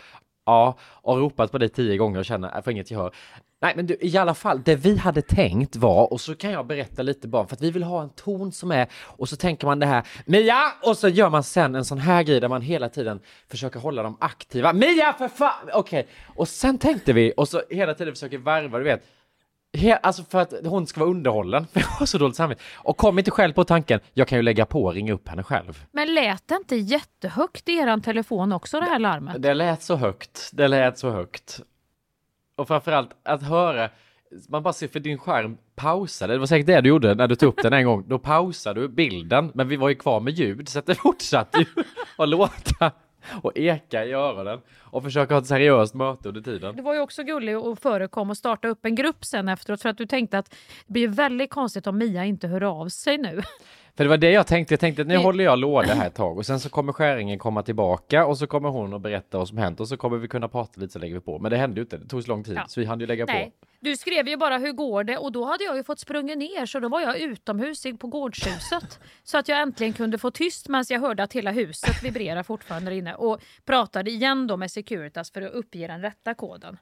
ja, 0.46 0.78
och 0.82 1.18
ropat 1.18 1.52
på 1.52 1.58
dig 1.58 1.70
tio 1.70 1.98
gånger 1.98 2.20
och 2.20 2.26
känner, 2.26 2.52
jag 2.54 2.64
får 2.64 2.74
inget 2.74 2.92
gehör. 2.92 3.14
Nej 3.62 3.74
men 3.76 3.86
du, 3.86 3.98
i 4.02 4.18
alla 4.18 4.34
fall, 4.34 4.62
det 4.66 4.76
vi 4.76 4.98
hade 4.98 5.22
tänkt 5.22 5.76
var, 5.76 6.14
och 6.14 6.22
så 6.22 6.36
kan 6.36 6.52
jag 6.52 6.68
berätta 6.68 7.02
lite 7.02 7.28
bara, 7.28 7.48
för 7.48 7.56
att 7.56 7.62
vi 7.62 7.72
vill 7.72 7.84
ha 7.84 8.02
en 8.02 8.10
ton 8.10 8.52
som 8.52 8.72
är, 8.72 8.88
och 8.94 9.30
så 9.30 9.36
tänker 9.36 9.68
man 9.68 9.80
det 9.80 9.86
här, 9.86 10.08
Mia! 10.26 10.62
Och 10.82 10.98
så 10.98 11.08
gör 11.08 11.30
man 11.30 11.44
sen 11.44 11.76
en 11.76 11.86
sån 11.86 11.98
här 11.98 12.24
grej 12.24 12.40
där 12.40 12.48
man 12.50 12.62
hela 12.62 12.90
tiden 12.90 13.20
försöker 13.50 13.80
hålla 13.80 14.04
dem 14.04 14.18
aktiva. 14.22 14.74
Mia 14.74 15.14
för 15.14 15.28
fan! 15.28 15.70
Okej, 15.74 16.08
och 16.36 16.48
sen 16.48 16.78
tänkte 16.78 17.14
vi, 17.14 17.34
och 17.38 17.48
så 17.48 17.62
hela 17.70 17.94
tiden 17.94 18.14
försöker 18.14 18.38
varva, 18.38 18.78
du 18.78 18.84
vet, 18.84 19.04
He, 19.78 19.96
alltså 19.96 20.24
för 20.24 20.40
att 20.40 20.54
hon 20.66 20.88
ska 20.88 21.00
vara 21.00 21.10
underhållen, 21.10 21.68
för 21.74 21.80
jag 21.80 21.88
har 21.88 22.06
så 22.06 22.18
dåligt 22.18 22.36
samvete. 22.36 22.62
Och 22.76 22.98
kom 22.98 23.20
inte 23.20 23.32
själv 23.32 23.54
på 23.54 23.64
tanken, 23.64 24.00
jag 24.14 24.28
kan 24.28 24.38
ju 24.38 24.42
lägga 24.42 24.66
på 24.66 24.84
och 24.84 24.94
ringa 24.94 25.14
upp 25.14 25.28
henne 25.28 25.44
själv. 25.44 25.86
Men 25.92 26.14
lät 26.14 26.48
det 26.48 26.56
inte 26.56 26.76
jättehögt 26.76 27.70
i 27.70 27.74
eran 27.74 28.02
telefon 28.02 28.52
också 28.52 28.80
det 28.80 28.86
här 28.86 29.00
larmet? 29.00 29.42
Det 29.42 29.54
lät 29.54 29.82
så 29.82 29.96
högt, 29.96 30.50
det 30.54 30.68
lät 30.68 30.98
så 30.98 31.10
högt. 31.10 31.62
Och 32.56 32.68
framförallt 32.68 33.10
att 33.24 33.44
höra, 33.44 33.90
man 34.50 34.64
bara 34.64 34.74
ser 34.74 34.88
för 34.88 35.00
din 35.00 35.18
skärm 35.18 35.58
pausade, 35.76 36.34
det 36.34 36.40
var 36.40 36.46
säkert 36.46 36.68
det 36.68 36.82
du 36.82 36.90
gjorde 36.90 37.16
när 37.16 37.28
du 37.28 37.36
tog 37.36 37.50
upp 37.50 37.62
den 37.64 37.74
en 37.74 37.86
gång, 37.86 38.04
då 38.08 38.20
pausade 38.20 38.82
du 38.82 38.88
bilden, 38.88 39.52
men 39.54 39.68
vi 39.68 39.76
var 39.76 39.90
ju 39.90 39.96
kvar 39.96 40.20
med 40.20 40.34
ljud 40.34 40.70
så 40.70 40.80
att 40.80 40.86
det 40.86 40.96
fortsatte 41.04 41.60
ju 41.60 41.66
att 42.18 42.30
låta 42.30 42.92
och 43.42 43.58
eka 43.58 44.06
i 44.06 44.14
öronen 44.14 44.62
och 44.82 45.04
försöka 45.04 45.34
ha 45.34 45.42
ett 45.42 45.48
seriöst 45.48 45.94
möte 45.94 46.28
under 46.30 46.42
tiden. 46.42 46.76
Du 46.76 46.82
var 46.82 46.94
ju 46.94 47.00
också 47.00 47.24
gullig 47.24 47.58
och 47.58 47.80
förekom 47.80 48.30
och 48.30 48.38
starta 48.38 48.68
upp 48.68 48.86
en 48.86 48.96
grupp 48.96 49.26
sen 49.26 49.50
efteråt 49.50 49.82
för 49.82 49.90
att 49.90 49.98
du 49.98 50.06
tänkte 50.06 50.38
att 50.38 50.50
det 50.88 50.94
blir 50.94 51.08
väldigt 51.08 51.50
konstigt 51.50 51.88
om 51.88 51.98
Mia 51.98 52.26
inte 52.26 52.48
hör 52.48 52.64
av 52.64 52.90
sig 52.90 53.18
nu. 53.18 53.42
För 53.98 54.04
det 54.04 54.10
var 54.10 54.18
det 54.18 54.32
jag 54.32 54.48
tänkte, 54.48 54.74
jag 54.74 54.80
tänkte 54.80 55.02
att 55.02 55.08
nu 55.08 55.18
håller 55.18 55.44
jag 55.44 55.60
låda 55.60 55.94
här 55.94 56.08
ett 56.08 56.16
tag 56.16 56.38
och 56.38 56.46
sen 56.46 56.60
så 56.60 56.70
kommer 56.70 56.94
skäringen 56.94 57.40
komma 57.40 57.64
tillbaka 57.64 58.26
och 58.26 58.38
så 58.38 58.48
kommer 58.48 58.70
hon 58.70 58.94
att 58.94 59.02
berätta 59.02 59.38
vad 59.38 59.48
som 59.48 59.58
hänt 59.58 59.80
och 59.80 59.88
så 59.88 59.98
kommer 59.98 60.18
vi 60.18 60.28
kunna 60.28 60.48
prata 60.48 60.82
lite 60.82 60.94
så 60.94 61.00
lägger 61.00 61.16
vi 61.16 61.22
på. 61.22 61.40
Men 61.40 61.52
det 61.52 61.58
hände 61.58 61.76
ju 61.76 61.82
inte, 61.82 61.98
det 61.98 62.08
tog 62.08 62.24
så 62.24 62.28
lång 62.30 62.44
tid 62.44 62.56
Ja. 62.58 62.66
så 62.68 62.80
vi 62.80 62.86
hann 62.86 63.00
ju 63.00 63.06
lägga 63.06 63.26
Nej, 63.26 63.46
på. 63.60 63.68
du 63.80 63.98
skrev 63.98 64.28
ju 64.28 64.38
bara 64.38 64.58
hur 64.58 64.72
går 64.72 65.04
det 65.04 65.18
och 65.18 65.32
då 65.32 65.46
hade 65.46 65.64
jag 65.64 65.78
ju 65.78 65.84
fått 65.84 66.00
sprungit 66.00 66.38
ner 66.38 66.66
så 66.66 66.80
då 66.80 66.90
var 66.90 67.02
jag 67.02 67.20
utomhus 67.20 67.84
på 68.00 68.08
gårdshuset. 68.08 69.00
så 69.24 69.38
att 69.38 69.48
jag 69.48 69.62
äntligen 69.62 69.94
kunde 69.94 70.18
få 70.18 70.32
tyst 70.32 70.68
medan 70.70 70.86
jag 70.90 71.00
hörde 71.00 71.24
att 71.24 71.34
hela 71.34 71.52
huset 71.52 72.04
vibrerar 72.04 72.44
fortfarande 72.44 72.96
inne 72.96 73.16
och 73.16 73.42
pratade 73.66 74.12
igen 74.12 74.48
då 74.48 74.58
med 74.58 74.72
Securitas 74.72 75.32
för 75.32 75.42
att 75.42 75.52
uppge 75.54 75.88
den 75.88 76.02
rätta 76.02 76.34
koden. 76.34 76.78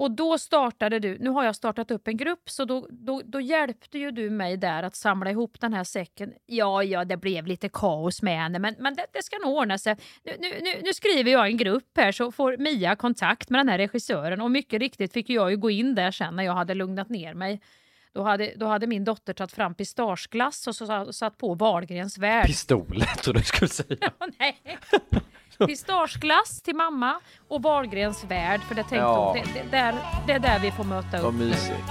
Och 0.00 0.10
då 0.10 0.38
startade 0.38 0.98
du, 0.98 1.18
nu 1.18 1.30
har 1.30 1.44
jag 1.44 1.56
startat 1.56 1.90
upp 1.90 2.08
en 2.08 2.16
grupp, 2.16 2.50
så 2.50 2.64
då, 2.64 2.86
då, 2.90 3.22
då 3.24 3.40
hjälpte 3.40 3.98
ju 3.98 4.10
du 4.10 4.30
mig 4.30 4.56
där 4.56 4.82
att 4.82 4.96
samla 4.96 5.30
ihop 5.30 5.60
den 5.60 5.72
här 5.72 5.84
säcken. 5.84 6.32
Ja, 6.46 6.82
ja, 6.82 7.04
det 7.04 7.16
blev 7.16 7.46
lite 7.46 7.68
kaos 7.68 8.22
med 8.22 8.38
henne, 8.38 8.58
men, 8.58 8.74
men 8.78 8.94
det, 8.94 9.06
det 9.12 9.22
ska 9.22 9.38
nog 9.38 9.56
ordna 9.56 9.78
sig. 9.78 9.96
Nu, 10.24 10.32
nu, 10.40 10.80
nu, 10.82 10.92
skriver 10.94 11.30
jag 11.30 11.46
en 11.46 11.56
grupp 11.56 11.96
här 11.96 12.12
så 12.12 12.32
får 12.32 12.56
Mia 12.56 12.96
kontakt 12.96 13.50
med 13.50 13.60
den 13.60 13.68
här 13.68 13.78
regissören 13.78 14.40
och 14.40 14.50
mycket 14.50 14.80
riktigt 14.80 15.12
fick 15.12 15.30
jag 15.30 15.50
ju 15.50 15.56
gå 15.56 15.70
in 15.70 15.94
där 15.94 16.10
sen 16.10 16.36
när 16.36 16.44
jag 16.44 16.54
hade 16.54 16.74
lugnat 16.74 17.08
ner 17.08 17.34
mig. 17.34 17.60
Då 18.12 18.22
hade, 18.22 18.52
då 18.56 18.66
hade 18.66 18.86
min 18.86 19.04
dotter 19.04 19.32
tagit 19.32 19.52
fram 19.52 19.74
pistageglass 19.74 20.66
och 20.66 20.76
så 20.76 20.86
sa- 20.86 21.12
satt 21.12 21.38
på 21.38 21.54
Wahlgrens 21.54 22.18
värld. 22.18 22.46
Pistoler 22.46 23.06
tror 23.06 23.34
du 23.34 23.42
skulle 23.42 23.68
säga. 23.68 24.12
Nej. 24.38 24.56
Pistageglass 25.66 26.62
till 26.62 26.76
mamma 26.76 27.20
och 27.48 27.62
Wahlgrens 27.62 28.24
värld 28.24 28.60
för 28.60 28.74
det 28.74 28.82
tänkte 28.82 28.96
Ja. 28.96 29.32
hon, 29.36 29.52
det, 29.54 29.60
det, 29.62 29.76
där, 29.76 29.94
det 30.26 30.32
är 30.32 30.38
där 30.38 30.58
vi 30.58 30.70
får 30.70 30.84
möta 30.84 31.16
upp. 31.18 31.24
Vad 31.24 31.34
mysigt. 31.34 31.82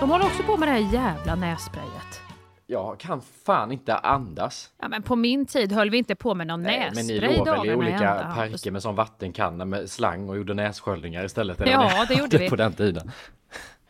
De 0.00 0.10
håller 0.10 0.24
också 0.24 0.42
på 0.42 0.56
med 0.56 0.68
det 0.68 0.72
här 0.72 0.92
jävla 0.92 1.34
nässprayet. 1.34 2.20
Jag 2.66 2.98
kan 3.00 3.22
fan 3.46 3.72
inte 3.72 3.94
andas. 3.96 4.70
Ja, 4.82 4.88
men 4.88 5.02
på 5.02 5.16
min 5.16 5.46
tid 5.46 5.72
höll 5.72 5.90
vi 5.90 5.98
inte 5.98 6.14
på 6.14 6.34
med 6.34 6.46
någon 6.46 6.62
Nej, 6.62 6.90
men 6.94 7.06
ni 7.06 7.12
nässpray 7.20 7.36
låg 7.36 7.46
väl 7.48 7.66
i 7.66 7.74
olika 7.74 7.94
ända. 7.94 8.34
parker 8.34 8.70
med 8.70 8.82
sån 8.82 8.94
vattenkanna 8.94 9.64
med 9.64 9.90
slang 9.90 10.28
och 10.28 10.36
gjorde 10.36 10.54
nässköljningar 10.54 11.24
istället? 11.24 11.60
Ja, 11.66 11.90
vad 11.98 12.08
det 12.08 12.14
gjorde 12.14 12.38
vi. 12.38 12.50
På 12.50 12.56
den 12.56 12.72
tiden. 12.72 13.10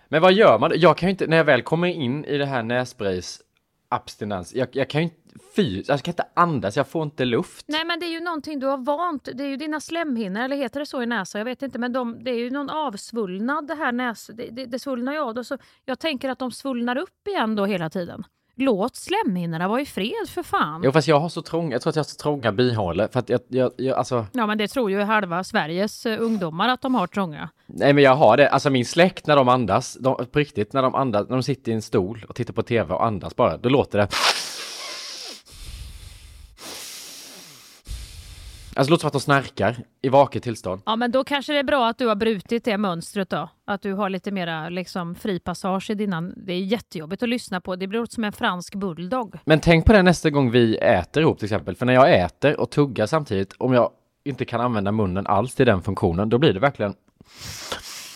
Men 0.08 0.22
vad 0.22 0.32
gör 0.32 0.58
man? 0.58 0.72
Jag 0.74 0.96
kan 0.96 1.06
ju 1.08 1.10
inte, 1.10 1.26
när 1.26 1.36
jag 1.36 1.44
väl 1.44 1.62
kommer 1.62 1.88
in 1.88 2.24
i 2.24 2.38
det 2.38 2.46
här 2.46 2.62
nässprays 2.62 3.40
abstinens, 3.94 4.54
jag, 4.54 4.68
jag 4.72 4.90
kan 4.90 5.00
ju 5.00 5.04
inte, 5.04 5.18
fy, 5.56 5.82
jag 5.86 6.02
kan 6.02 6.12
inte 6.12 6.26
andas, 6.34 6.76
jag 6.76 6.88
får 6.88 7.02
inte 7.02 7.24
luft. 7.24 7.64
Nej 7.68 7.84
men 7.84 8.00
det 8.00 8.06
är 8.06 8.10
ju 8.10 8.20
någonting 8.20 8.60
du 8.60 8.66
har 8.66 8.78
vant, 8.78 9.28
det 9.34 9.44
är 9.44 9.48
ju 9.48 9.56
dina 9.56 9.80
slemhinnor, 9.80 10.40
eller 10.42 10.56
heter 10.56 10.80
det 10.80 10.86
så 10.86 11.02
i 11.02 11.06
näsan? 11.06 11.38
Jag 11.38 11.44
vet 11.44 11.62
inte, 11.62 11.78
men 11.78 11.92
de, 11.92 12.24
det 12.24 12.30
är 12.30 12.38
ju 12.38 12.50
någon 12.50 12.70
avsvullnad 12.70 13.66
det 13.66 13.74
här 13.74 13.92
näs... 13.92 14.30
Det, 14.34 14.48
det, 14.50 14.66
det 14.66 14.78
svullnar 14.78 15.12
ju 15.12 15.18
av. 15.18 15.42
Så 15.42 15.58
jag 15.84 15.98
tänker 15.98 16.28
att 16.28 16.38
de 16.38 16.50
svullnar 16.50 16.96
upp 16.96 17.28
igen 17.28 17.56
då 17.56 17.64
hela 17.64 17.90
tiden. 17.90 18.24
Låt 18.56 18.96
slemhinnorna 18.96 19.68
vara 19.68 19.80
i 19.80 19.86
fred 19.86 20.28
för 20.28 20.42
fan. 20.42 20.80
Jo 20.84 20.92
fast 20.92 21.08
jag 21.08 21.20
har 21.20 21.28
så 21.28 21.42
trånga, 21.42 21.72
jag 21.72 21.82
tror 21.82 21.90
att 21.90 21.96
jag 21.96 22.00
har 22.00 22.08
så 22.08 22.16
trånga 22.16 22.52
bihålor 22.52 23.08
för 23.12 23.20
att 23.20 23.28
jag, 23.28 23.40
jag, 23.48 23.72
jag 23.76 23.98
alltså 23.98 24.26
Ja 24.32 24.46
men 24.46 24.58
det 24.58 24.68
tror 24.68 24.90
ju 24.90 25.02
halva 25.02 25.44
Sveriges 25.44 26.06
eh, 26.06 26.22
ungdomar 26.22 26.68
att 26.68 26.82
de 26.82 26.94
har 26.94 27.06
trånga. 27.06 27.48
Nej 27.66 27.92
men 27.92 28.04
jag 28.04 28.14
har 28.16 28.36
det, 28.36 28.48
alltså 28.48 28.70
min 28.70 28.84
släkt 28.84 29.26
när 29.26 29.36
de 29.36 29.48
andas, 29.48 29.96
de, 30.00 30.26
på 30.32 30.38
riktigt 30.38 30.72
när 30.72 30.82
de 30.82 30.94
andas, 30.94 31.28
när 31.28 31.36
de 31.36 31.42
sitter 31.42 31.72
i 31.72 31.74
en 31.74 31.82
stol 31.82 32.24
och 32.28 32.34
tittar 32.34 32.54
på 32.54 32.62
tv 32.62 32.94
och 32.94 33.06
andas 33.06 33.36
bara, 33.36 33.56
då 33.56 33.68
låter 33.68 33.98
det 33.98 34.08
Alltså 38.76 38.88
det 38.88 38.90
låter 38.90 39.00
som 39.00 39.06
att 39.06 39.12
de 39.12 39.20
snarkar 39.20 39.76
i 40.02 40.08
vaket 40.08 40.42
tillstånd. 40.42 40.82
Ja 40.86 40.96
men 40.96 41.10
då 41.10 41.24
kanske 41.24 41.52
det 41.52 41.58
är 41.58 41.64
bra 41.64 41.88
att 41.88 41.98
du 41.98 42.06
har 42.06 42.14
brutit 42.14 42.64
det 42.64 42.78
mönstret 42.78 43.30
då. 43.30 43.48
Att 43.64 43.82
du 43.82 43.92
har 43.92 44.10
lite 44.10 44.30
mera 44.30 44.68
liksom 44.68 45.14
fri 45.14 45.38
passage 45.38 45.90
i 45.90 45.94
dina... 45.94 46.20
Det 46.20 46.52
är 46.52 46.60
jättejobbigt 46.60 47.22
att 47.22 47.28
lyssna 47.28 47.60
på. 47.60 47.76
Det 47.76 47.86
blir 47.86 48.06
som 48.06 48.24
en 48.24 48.32
fransk 48.32 48.74
bulldog. 48.74 49.34
Men 49.44 49.60
tänk 49.60 49.86
på 49.86 49.92
det 49.92 50.02
nästa 50.02 50.30
gång 50.30 50.50
vi 50.50 50.76
äter 50.76 51.22
ihop 51.22 51.38
till 51.38 51.46
exempel, 51.46 51.76
för 51.76 51.86
när 51.86 51.92
jag 51.92 52.20
äter 52.20 52.60
och 52.60 52.70
tuggar 52.70 53.06
samtidigt, 53.06 53.54
om 53.58 53.72
jag 53.72 53.90
inte 54.24 54.44
kan 54.44 54.60
använda 54.60 54.92
munnen 54.92 55.26
alls 55.26 55.54
till 55.54 55.66
den 55.66 55.82
funktionen, 55.82 56.28
då 56.28 56.38
blir 56.38 56.52
det 56.52 56.60
verkligen 56.60 56.94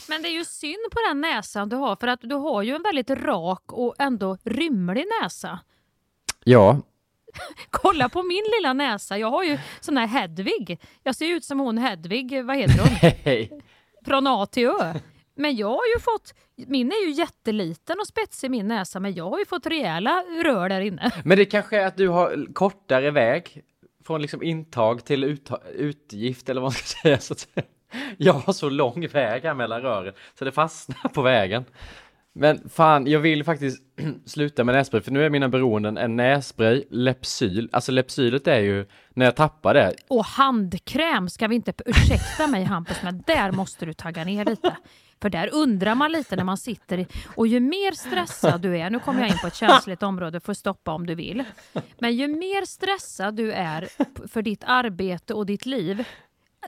Men 0.08 0.22
det 0.22 0.28
är 0.28 0.32
ju 0.32 0.44
synd 0.44 0.90
på 0.92 0.98
den 1.08 1.20
näsan 1.20 1.68
du 1.68 1.76
har 1.76 1.96
för 1.96 2.06
att 2.06 2.20
du 2.22 2.34
har 2.34 2.62
ju 2.62 2.74
en 2.74 2.82
väldigt 2.82 3.10
rak 3.10 3.72
och 3.72 3.94
ändå 3.98 4.38
rymlig 4.44 5.04
näsa. 5.22 5.58
Ja, 6.44 6.80
Kolla 7.70 8.08
på 8.08 8.22
min 8.22 8.44
lilla 8.58 8.72
näsa. 8.72 9.18
Jag 9.18 9.30
har 9.30 9.44
ju 9.44 9.58
sån 9.80 9.96
här 9.96 10.06
Hedvig. 10.06 10.80
Jag 11.02 11.14
ser 11.14 11.26
ut 11.26 11.44
som 11.44 11.60
hon 11.60 11.78
Hedvig, 11.78 12.44
vad 12.44 12.56
heter 12.56 12.78
hon? 12.78 13.10
hej. 13.24 13.60
Från 14.04 14.26
A 14.26 14.46
till 14.46 14.66
Ö. 14.66 14.94
Men 15.36 15.56
jag 15.56 15.68
har 15.68 15.86
ju 15.94 16.00
fått, 16.00 16.34
min 16.56 16.92
är 16.92 17.06
ju 17.06 17.10
jätteliten 17.10 18.00
och 18.00 18.06
spetsig 18.06 18.50
min 18.50 18.68
näsa, 18.68 19.00
men 19.00 19.14
jag 19.14 19.30
har 19.30 19.38
ju 19.38 19.46
fått 19.46 19.66
rejäla 19.66 20.24
rör 20.44 20.68
där 20.68 20.80
inne. 20.80 21.10
Men 21.24 21.38
det 21.38 21.44
kanske 21.44 21.80
är 21.80 21.86
att 21.86 21.96
du 21.96 22.08
har 22.08 22.54
kortare 22.54 23.10
väg 23.10 23.62
från 24.04 24.22
liksom 24.22 24.42
intag 24.42 25.04
till 25.04 25.24
uttag, 25.24 25.60
utgift 25.74 26.48
eller 26.48 26.60
vad 26.60 26.66
man 26.66 26.72
ska 26.72 27.00
säga. 27.02 27.18
Så 27.18 27.32
att. 27.32 27.48
Jag 28.16 28.32
har 28.32 28.52
så 28.52 28.68
lång 28.68 29.08
väg 29.08 29.42
här 29.42 29.54
mellan 29.54 29.82
rören 29.82 30.14
så 30.38 30.44
det 30.44 30.52
fastnar 30.52 31.08
på 31.08 31.22
vägen. 31.22 31.64
Men 32.34 32.68
fan, 32.68 33.06
jag 33.06 33.20
vill 33.20 33.44
faktiskt 33.44 33.82
sluta 34.26 34.64
med 34.64 34.74
nässpray 34.74 35.00
för 35.00 35.10
nu 35.10 35.24
är 35.24 35.30
mina 35.30 35.48
beroenden 35.48 35.98
en 35.98 36.16
nässpray, 36.16 36.84
Lepsyl. 36.90 37.68
Alltså 37.72 37.92
Lepsylet 37.92 38.46
är 38.46 38.60
ju, 38.60 38.86
när 39.14 39.24
jag 39.24 39.36
tappar 39.36 39.74
det, 39.74 39.94
Och 40.08 40.24
handkräm 40.24 41.28
ska 41.28 41.48
vi 41.48 41.54
inte, 41.54 41.72
ursäkta 41.86 42.46
mig 42.46 42.64
Hampus, 42.64 43.02
men 43.02 43.22
där 43.26 43.52
måste 43.52 43.86
du 43.86 43.92
tagga 43.92 44.24
ner 44.24 44.44
lite. 44.44 44.76
För 45.22 45.30
där 45.30 45.50
undrar 45.52 45.94
man 45.94 46.12
lite 46.12 46.36
när 46.36 46.44
man 46.44 46.56
sitter 46.56 46.98
i, 46.98 47.06
och 47.36 47.46
ju 47.46 47.60
mer 47.60 47.92
stressad 47.92 48.60
du 48.60 48.78
är, 48.78 48.90
nu 48.90 49.00
kommer 49.00 49.20
jag 49.20 49.28
in 49.28 49.38
på 49.38 49.46
ett 49.46 49.54
känsligt 49.54 50.02
område, 50.02 50.40
får 50.40 50.54
stoppa 50.54 50.92
om 50.92 51.06
du 51.06 51.14
vill. 51.14 51.44
Men 51.98 52.16
ju 52.16 52.28
mer 52.28 52.64
stressad 52.64 53.36
du 53.36 53.52
är 53.52 53.88
för 54.28 54.42
ditt 54.42 54.64
arbete 54.66 55.34
och 55.34 55.46
ditt 55.46 55.66
liv, 55.66 56.04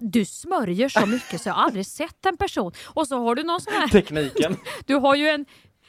du 0.01 0.25
smörjer 0.25 0.89
så 0.89 1.07
mycket 1.07 1.41
så 1.41 1.49
jag 1.49 1.55
har 1.55 1.63
aldrig 1.63 1.87
sett 1.87 2.27
en 2.27 2.37
person. 2.37 2.73
Och 2.87 3.09
så 3.09 3.19
har 3.19 3.35
du 3.35 3.43
någon 3.43 3.61
sån 3.61 3.73
här... 3.73 3.89
tekniken. 3.89 4.57
Du 4.87 4.95
har 4.95 5.15
ju 5.15 5.29
en... 5.29 5.47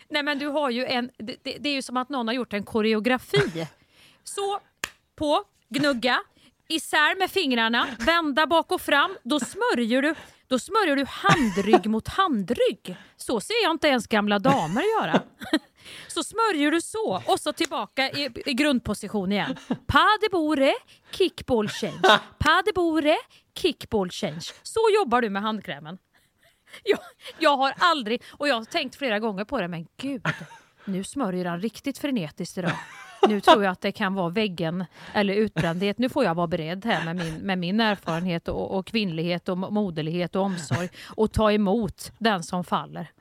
Nej 0.09 0.23
men 0.23 0.39
du 0.39 0.47
har 0.47 0.69
ju 0.69 0.85
en... 0.85 1.09
Det, 1.17 1.35
det, 1.43 1.57
det 1.59 1.69
är 1.69 1.73
ju 1.73 1.81
som 1.81 1.97
att 1.97 2.09
någon 2.09 2.27
har 2.27 2.35
gjort 2.35 2.53
en 2.53 2.63
koreografi. 2.63 3.67
Så, 4.23 4.59
på, 5.15 5.43
gnugga, 5.69 6.19
isär 6.67 7.19
med 7.19 7.31
fingrarna, 7.31 7.87
vända 7.99 8.47
bak 8.47 8.71
och 8.71 8.81
fram. 8.81 9.17
Då 9.23 9.39
smörjer 9.39 10.01
du, 10.01 10.15
då 10.47 10.59
smörjer 10.59 10.95
du 10.95 11.05
handrygg 11.07 11.89
mot 11.89 12.07
handrygg. 12.07 12.95
Så 13.17 13.39
ser 13.41 13.63
jag 13.63 13.71
inte 13.71 13.87
ens 13.87 14.07
gamla 14.07 14.39
damer 14.39 14.81
göra. 14.81 15.21
Så 16.07 16.23
smörjer 16.23 16.71
du 16.71 16.81
så 16.81 17.23
och 17.25 17.39
så 17.39 17.53
tillbaka 17.53 18.09
i, 18.09 18.29
i 18.45 18.53
grundposition 18.53 19.31
igen. 19.31 19.57
Pas 19.87 20.19
de 20.21 20.29
bourre, 20.31 20.73
kickball 21.11 21.69
change. 21.69 22.19
Pas 22.37 22.63
de 22.65 22.71
bourre, 22.75 23.17
kickball 23.55 24.09
change. 24.09 24.45
Så 24.63 24.79
jobbar 24.95 25.21
du 25.21 25.29
med 25.29 25.41
handkrämen. 25.41 25.97
Jag, 26.83 26.99
jag 27.39 27.57
har 27.57 27.73
aldrig, 27.77 28.23
och 28.29 28.47
jag 28.47 28.55
har 28.55 28.65
tänkt 28.65 28.95
flera 28.95 29.19
gånger 29.19 29.45
på 29.45 29.61
det, 29.61 29.67
men 29.67 29.87
gud, 29.97 30.21
nu 30.85 31.03
smörjer 31.03 31.45
han 31.45 31.59
riktigt 31.59 31.97
frenetiskt 31.97 32.57
idag. 32.57 32.71
Nu 33.27 33.41
tror 33.41 33.63
jag 33.63 33.71
att 33.71 33.81
det 33.81 33.91
kan 33.91 34.13
vara 34.13 34.29
väggen 34.29 34.85
eller 35.13 35.33
utbrändhet. 35.33 35.97
Nu 35.97 36.09
får 36.09 36.23
jag 36.23 36.35
vara 36.35 36.47
beredd 36.47 36.85
här 36.85 37.05
med 37.05 37.15
min, 37.15 37.33
med 37.33 37.57
min 37.57 37.79
erfarenhet 37.79 38.47
och, 38.47 38.77
och 38.77 38.87
kvinnlighet 38.87 39.49
och 39.49 39.57
moderlighet 39.57 40.35
och 40.35 40.41
omsorg 40.41 40.89
och 41.07 41.31
ta 41.31 41.51
emot 41.51 42.11
den 42.17 42.43
som 42.43 42.63
faller. 42.63 43.11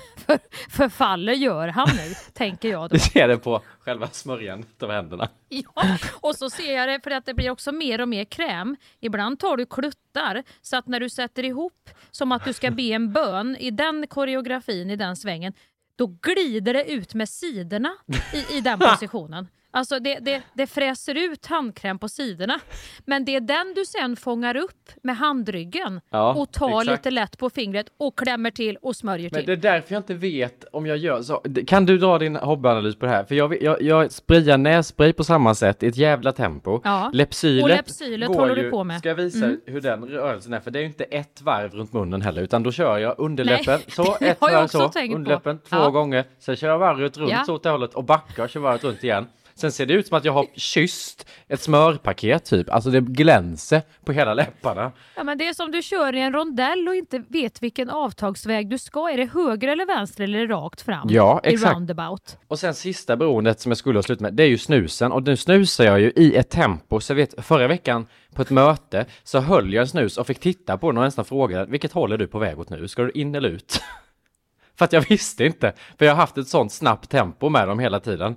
För, 0.26 0.38
för 0.70 0.88
faller 0.88 1.32
gör 1.32 1.68
han 1.68 1.88
nu, 1.96 2.14
tänker 2.32 2.68
jag 2.68 2.82
då. 2.90 2.94
Du 2.94 2.98
ser 2.98 3.28
det 3.28 3.38
på 3.38 3.62
själva 3.80 4.08
smörjan 4.08 4.64
av 4.80 4.90
händerna. 4.90 5.28
Ja, 5.48 5.98
och 6.20 6.36
så 6.36 6.50
ser 6.50 6.76
jag 6.76 6.88
det 6.88 7.00
för 7.04 7.10
att 7.10 7.26
det 7.26 7.34
blir 7.34 7.50
också 7.50 7.72
mer 7.72 8.00
och 8.00 8.08
mer 8.08 8.24
kräm. 8.24 8.76
Ibland 9.00 9.38
tar 9.38 9.56
du 9.56 9.66
kluttar 9.66 10.42
så 10.62 10.76
att 10.76 10.86
när 10.86 11.00
du 11.00 11.10
sätter 11.10 11.44
ihop 11.44 11.90
som 12.10 12.32
att 12.32 12.44
du 12.44 12.52
ska 12.52 12.70
be 12.70 12.82
en 12.82 13.12
bön 13.12 13.56
i 13.56 13.70
den 13.70 14.06
koreografin, 14.06 14.90
i 14.90 14.96
den 14.96 15.16
svängen, 15.16 15.52
då 15.96 16.06
glider 16.06 16.74
det 16.74 16.90
ut 16.90 17.14
med 17.14 17.28
sidorna 17.28 17.92
i, 18.32 18.56
i 18.56 18.60
den 18.60 18.78
positionen. 18.90 19.48
Alltså 19.76 19.98
det, 20.00 20.18
det, 20.18 20.42
det 20.54 20.66
fräser 20.66 21.14
ut 21.14 21.40
tandkräm 21.42 21.98
på 21.98 22.08
sidorna. 22.08 22.60
Men 23.04 23.24
det 23.24 23.36
är 23.36 23.40
den 23.40 23.74
du 23.76 23.84
sen 23.84 24.16
fångar 24.16 24.56
upp 24.56 24.90
med 25.02 25.16
handryggen 25.16 26.00
Ja, 26.10 26.34
och 26.34 26.52
tar 26.52 26.68
exakt. 26.68 26.86
lite 26.90 27.10
lätt 27.10 27.38
på 27.38 27.50
fingret 27.50 27.86
och 27.98 28.18
klämmer 28.18 28.50
till 28.50 28.76
och 28.82 28.96
smörjer 28.96 29.30
Men 29.32 29.40
till. 29.40 29.46
det 29.46 29.52
är 29.68 29.72
därför 29.72 29.94
jag 29.94 30.00
inte 30.00 30.14
vet 30.14 30.64
om 30.72 30.86
jag 30.86 30.96
gör 30.96 31.22
så. 31.22 31.42
Kan 31.66 31.86
du 31.86 31.98
dra 31.98 32.18
din 32.18 32.36
hobbyanalys 32.36 32.96
på 32.96 33.06
det 33.06 33.12
här? 33.12 33.24
För 33.24 33.34
jag, 33.34 33.62
jag, 33.62 33.82
jag 33.82 34.12
sprayar 34.12 34.58
nässpray 34.58 35.12
på 35.12 35.24
samma 35.24 35.54
sätt 35.54 35.82
i 35.82 35.86
ett 35.86 35.96
jävla 35.96 36.32
tempo. 36.32 36.80
Ja. 36.84 37.10
Lepsylet, 37.14 37.62
Och 37.62 37.68
lepsylet 37.68 38.28
går 38.28 38.34
håller 38.34 38.56
du 38.56 38.62
ju, 38.62 38.70
på 38.70 38.84
med. 38.84 38.98
Ska 38.98 39.08
jag 39.08 39.16
visa 39.16 39.44
Mm. 39.46 39.60
hur 39.66 39.80
den 39.80 40.04
rörelsen 40.08 40.52
är? 40.52 40.60
För 40.60 40.70
det 40.70 40.78
är 40.78 40.80
ju 40.80 40.86
inte 40.86 41.04
ett 41.04 41.42
varv 41.42 41.74
runt 41.74 41.92
munnen 41.92 42.22
heller, 42.22 42.42
utan 42.42 42.62
då 42.62 42.72
kör 42.72 42.98
jag 42.98 43.14
underläppen, 43.18 43.80
Nej, 43.86 43.94
så 43.94 44.16
ett 44.20 44.40
varv 44.40 44.66
så, 44.66 44.88
tänkt 44.88 45.12
på. 45.12 45.16
underläppen 45.16 45.58
två 45.58 45.76
Ja. 45.76 45.90
gånger, 45.90 46.24
sen 46.38 46.56
kör 46.56 46.68
jag 46.68 46.78
varvet 46.78 47.16
runt 47.16 47.30
Ja. 47.30 47.42
så 47.46 47.54
åt 47.54 47.62
det 47.62 47.70
hållet 47.70 47.94
och 47.94 48.04
backar 48.04 48.42
och 48.44 48.50
kör 48.50 48.60
varvet 48.60 48.84
runt 48.84 49.04
igen. 49.04 49.26
Sen 49.58 49.72
ser 49.72 49.86
det 49.86 49.94
ut 49.94 50.06
som 50.06 50.18
att 50.18 50.24
jag 50.24 50.32
har 50.32 50.46
kysst 50.54 51.28
ett 51.48 51.60
smörpaket 51.60 52.44
typ, 52.44 52.70
alltså 52.70 52.90
det 52.90 53.00
glänser 53.00 53.82
på 54.04 54.12
hela 54.12 54.34
läpparna. 54.34 54.92
Ja, 55.14 55.24
men 55.24 55.38
det 55.38 55.48
är 55.48 55.52
som 55.54 55.70
du 55.70 55.82
kör 55.82 56.14
i 56.14 56.20
en 56.20 56.32
rondell 56.32 56.88
och 56.88 56.94
inte 56.94 57.22
vet 57.28 57.62
vilken 57.62 57.90
avtagsväg 57.90 58.70
du 58.70 58.78
ska. 58.78 59.10
Är 59.10 59.16
det 59.16 59.30
höger 59.34 59.68
eller 59.68 59.86
vänster 59.86 60.24
eller 60.24 60.46
rakt 60.46 60.80
fram? 60.80 61.08
Ja, 61.10 61.40
I 61.44 61.48
exakt. 61.48 61.74
roundabout. 61.74 62.38
Och 62.48 62.58
sen 62.58 62.74
sista 62.74 63.16
beroendet 63.16 63.60
som 63.60 63.70
jag 63.70 63.78
skulle 63.78 63.98
ha 63.98 64.02
slutat 64.02 64.20
med, 64.20 64.34
det 64.34 64.42
är 64.42 64.48
ju 64.48 64.58
snusen. 64.58 65.12
Och 65.12 65.22
nu 65.22 65.36
snusar 65.36 65.84
jag 65.84 66.00
ju 66.00 66.12
i 66.16 66.36
ett 66.36 66.50
tempo. 66.50 67.00
Så 67.00 67.12
jag 67.12 67.16
vet, 67.16 67.44
förra 67.46 67.68
veckan 67.68 68.06
på 68.34 68.42
ett 68.42 68.50
möte 68.50 69.06
så 69.22 69.40
höll 69.40 69.72
jag 69.72 69.82
en 69.82 69.88
snus 69.88 70.18
och 70.18 70.26
fick 70.26 70.40
titta 70.40 70.78
på 70.78 70.90
den 70.90 70.98
och 70.98 71.04
nästan 71.04 71.24
frågade, 71.24 71.70
vilket 71.70 71.92
håll 71.92 72.12
är 72.12 72.18
du 72.18 72.26
på 72.26 72.38
väg 72.38 72.58
åt 72.58 72.70
nu? 72.70 72.88
Ska 72.88 73.02
du 73.02 73.10
in 73.10 73.34
eller 73.34 73.48
ut? 73.48 73.80
för 74.78 74.84
att 74.84 74.92
jag 74.92 75.08
visste 75.08 75.44
inte. 75.44 75.72
För 75.98 76.04
jag 76.04 76.12
har 76.12 76.20
haft 76.20 76.38
ett 76.38 76.48
sånt 76.48 76.72
snabbt 76.72 77.10
tempo 77.10 77.48
med 77.48 77.68
dem 77.68 77.78
hela 77.78 78.00
tiden. 78.00 78.36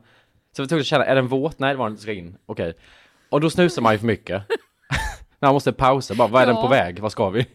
Så 0.56 0.62
jag 0.62 0.70
tog 0.70 0.80
att 0.80 0.86
känna, 0.86 1.06
är 1.06 1.16
den 1.16 1.28
våt? 1.28 1.60
Nej, 1.60 1.74
det 1.74 1.78
var 1.78 1.86
den 1.86 1.92
inte, 1.94 2.02
ska 2.02 2.14
in. 2.14 2.38
Okej. 2.46 2.74
Och 3.30 3.42
då 3.42 3.50
snusar 3.50 3.82
man 3.82 3.94
ju 3.94 4.00
för 4.00 4.06
mycket. 4.06 4.44
När 5.40 5.48
man 5.48 5.54
måste 5.54 5.72
pausa 5.74 6.16
bara, 6.16 6.28
vad 6.28 6.42
är 6.42 6.46
den 6.46 6.56
Ja. 6.56 6.62
på 6.62 6.68
väg? 6.68 7.00
Vad 7.00 7.12
ska 7.12 7.30
vi? 7.30 7.46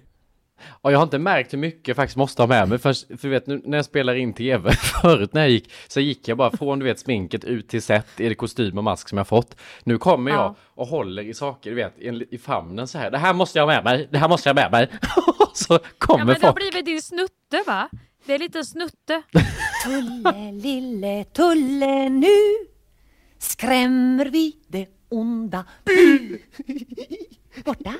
Och 0.68 0.92
jag 0.92 0.98
har 0.98 1.02
inte 1.02 1.18
märkt 1.18 1.52
hur 1.52 1.58
mycket 1.58 1.88
jag 1.88 1.96
faktiskt 1.96 2.16
måste 2.16 2.42
ha 2.42 2.46
med 2.46 2.68
mig. 2.68 2.78
För, 2.78 2.92
för 2.92 3.22
du 3.22 3.28
vet, 3.28 3.46
nu 3.46 3.62
när 3.64 3.78
jag 3.78 3.84
spelar 3.84 4.14
in 4.14 4.32
tv, 4.32 4.72
förut 5.02 5.32
när 5.32 5.40
jag 5.40 5.50
gick, 5.50 5.70
så 5.88 6.00
gick 6.00 6.28
jag 6.28 6.38
bara 6.38 6.50
från 6.56 6.78
du 6.78 6.84
vet 6.84 6.98
sminket 6.98 7.44
ut 7.44 7.68
till 7.68 7.82
set 7.82 8.20
i 8.20 8.28
det 8.28 8.34
kostym 8.34 8.78
och 8.78 8.84
mask 8.84 9.08
som 9.08 9.18
jag 9.18 9.28
fått. 9.28 9.56
Nu 9.84 9.98
kommer 9.98 10.30
jag 10.30 10.40
Ja. 10.40 10.54
och 10.74 10.86
håller 10.86 11.22
i 11.22 11.34
saker, 11.34 11.70
du 11.70 11.76
vet, 11.76 11.98
i, 11.98 12.26
i 12.30 12.38
famnen 12.38 12.88
så 12.88 12.98
här. 12.98 13.10
Det 13.10 13.18
här 13.18 13.32
måste 13.34 13.58
jag 13.58 13.66
ha 13.66 13.72
med 13.74 13.84
mig, 13.84 14.08
det 14.10 14.18
här 14.18 14.28
måste 14.28 14.48
jag 14.48 14.54
ha 14.54 14.62
med 14.62 14.70
mig. 14.72 14.88
Och 15.38 15.50
så 15.56 15.78
kommer 15.98 16.20
Ja, 16.20 16.24
men 16.24 16.34
det 16.40 16.46
har 16.46 16.52
folk. 16.52 16.56
blivit 16.56 16.86
din 16.86 17.02
snutte 17.02 17.62
va? 17.66 17.88
Det 18.26 18.34
är 18.34 18.38
lite 18.38 18.64
snutte. 18.64 19.22
Tulle, 19.84 20.52
lille 20.52 21.24
Tulle, 21.24 22.08
nu 22.08 22.28
skrämmer 23.44 24.26
vi 24.26 24.56
det 24.68 24.86
onda. 25.08 25.64
Bu! 25.84 26.38
Borta. 27.64 27.94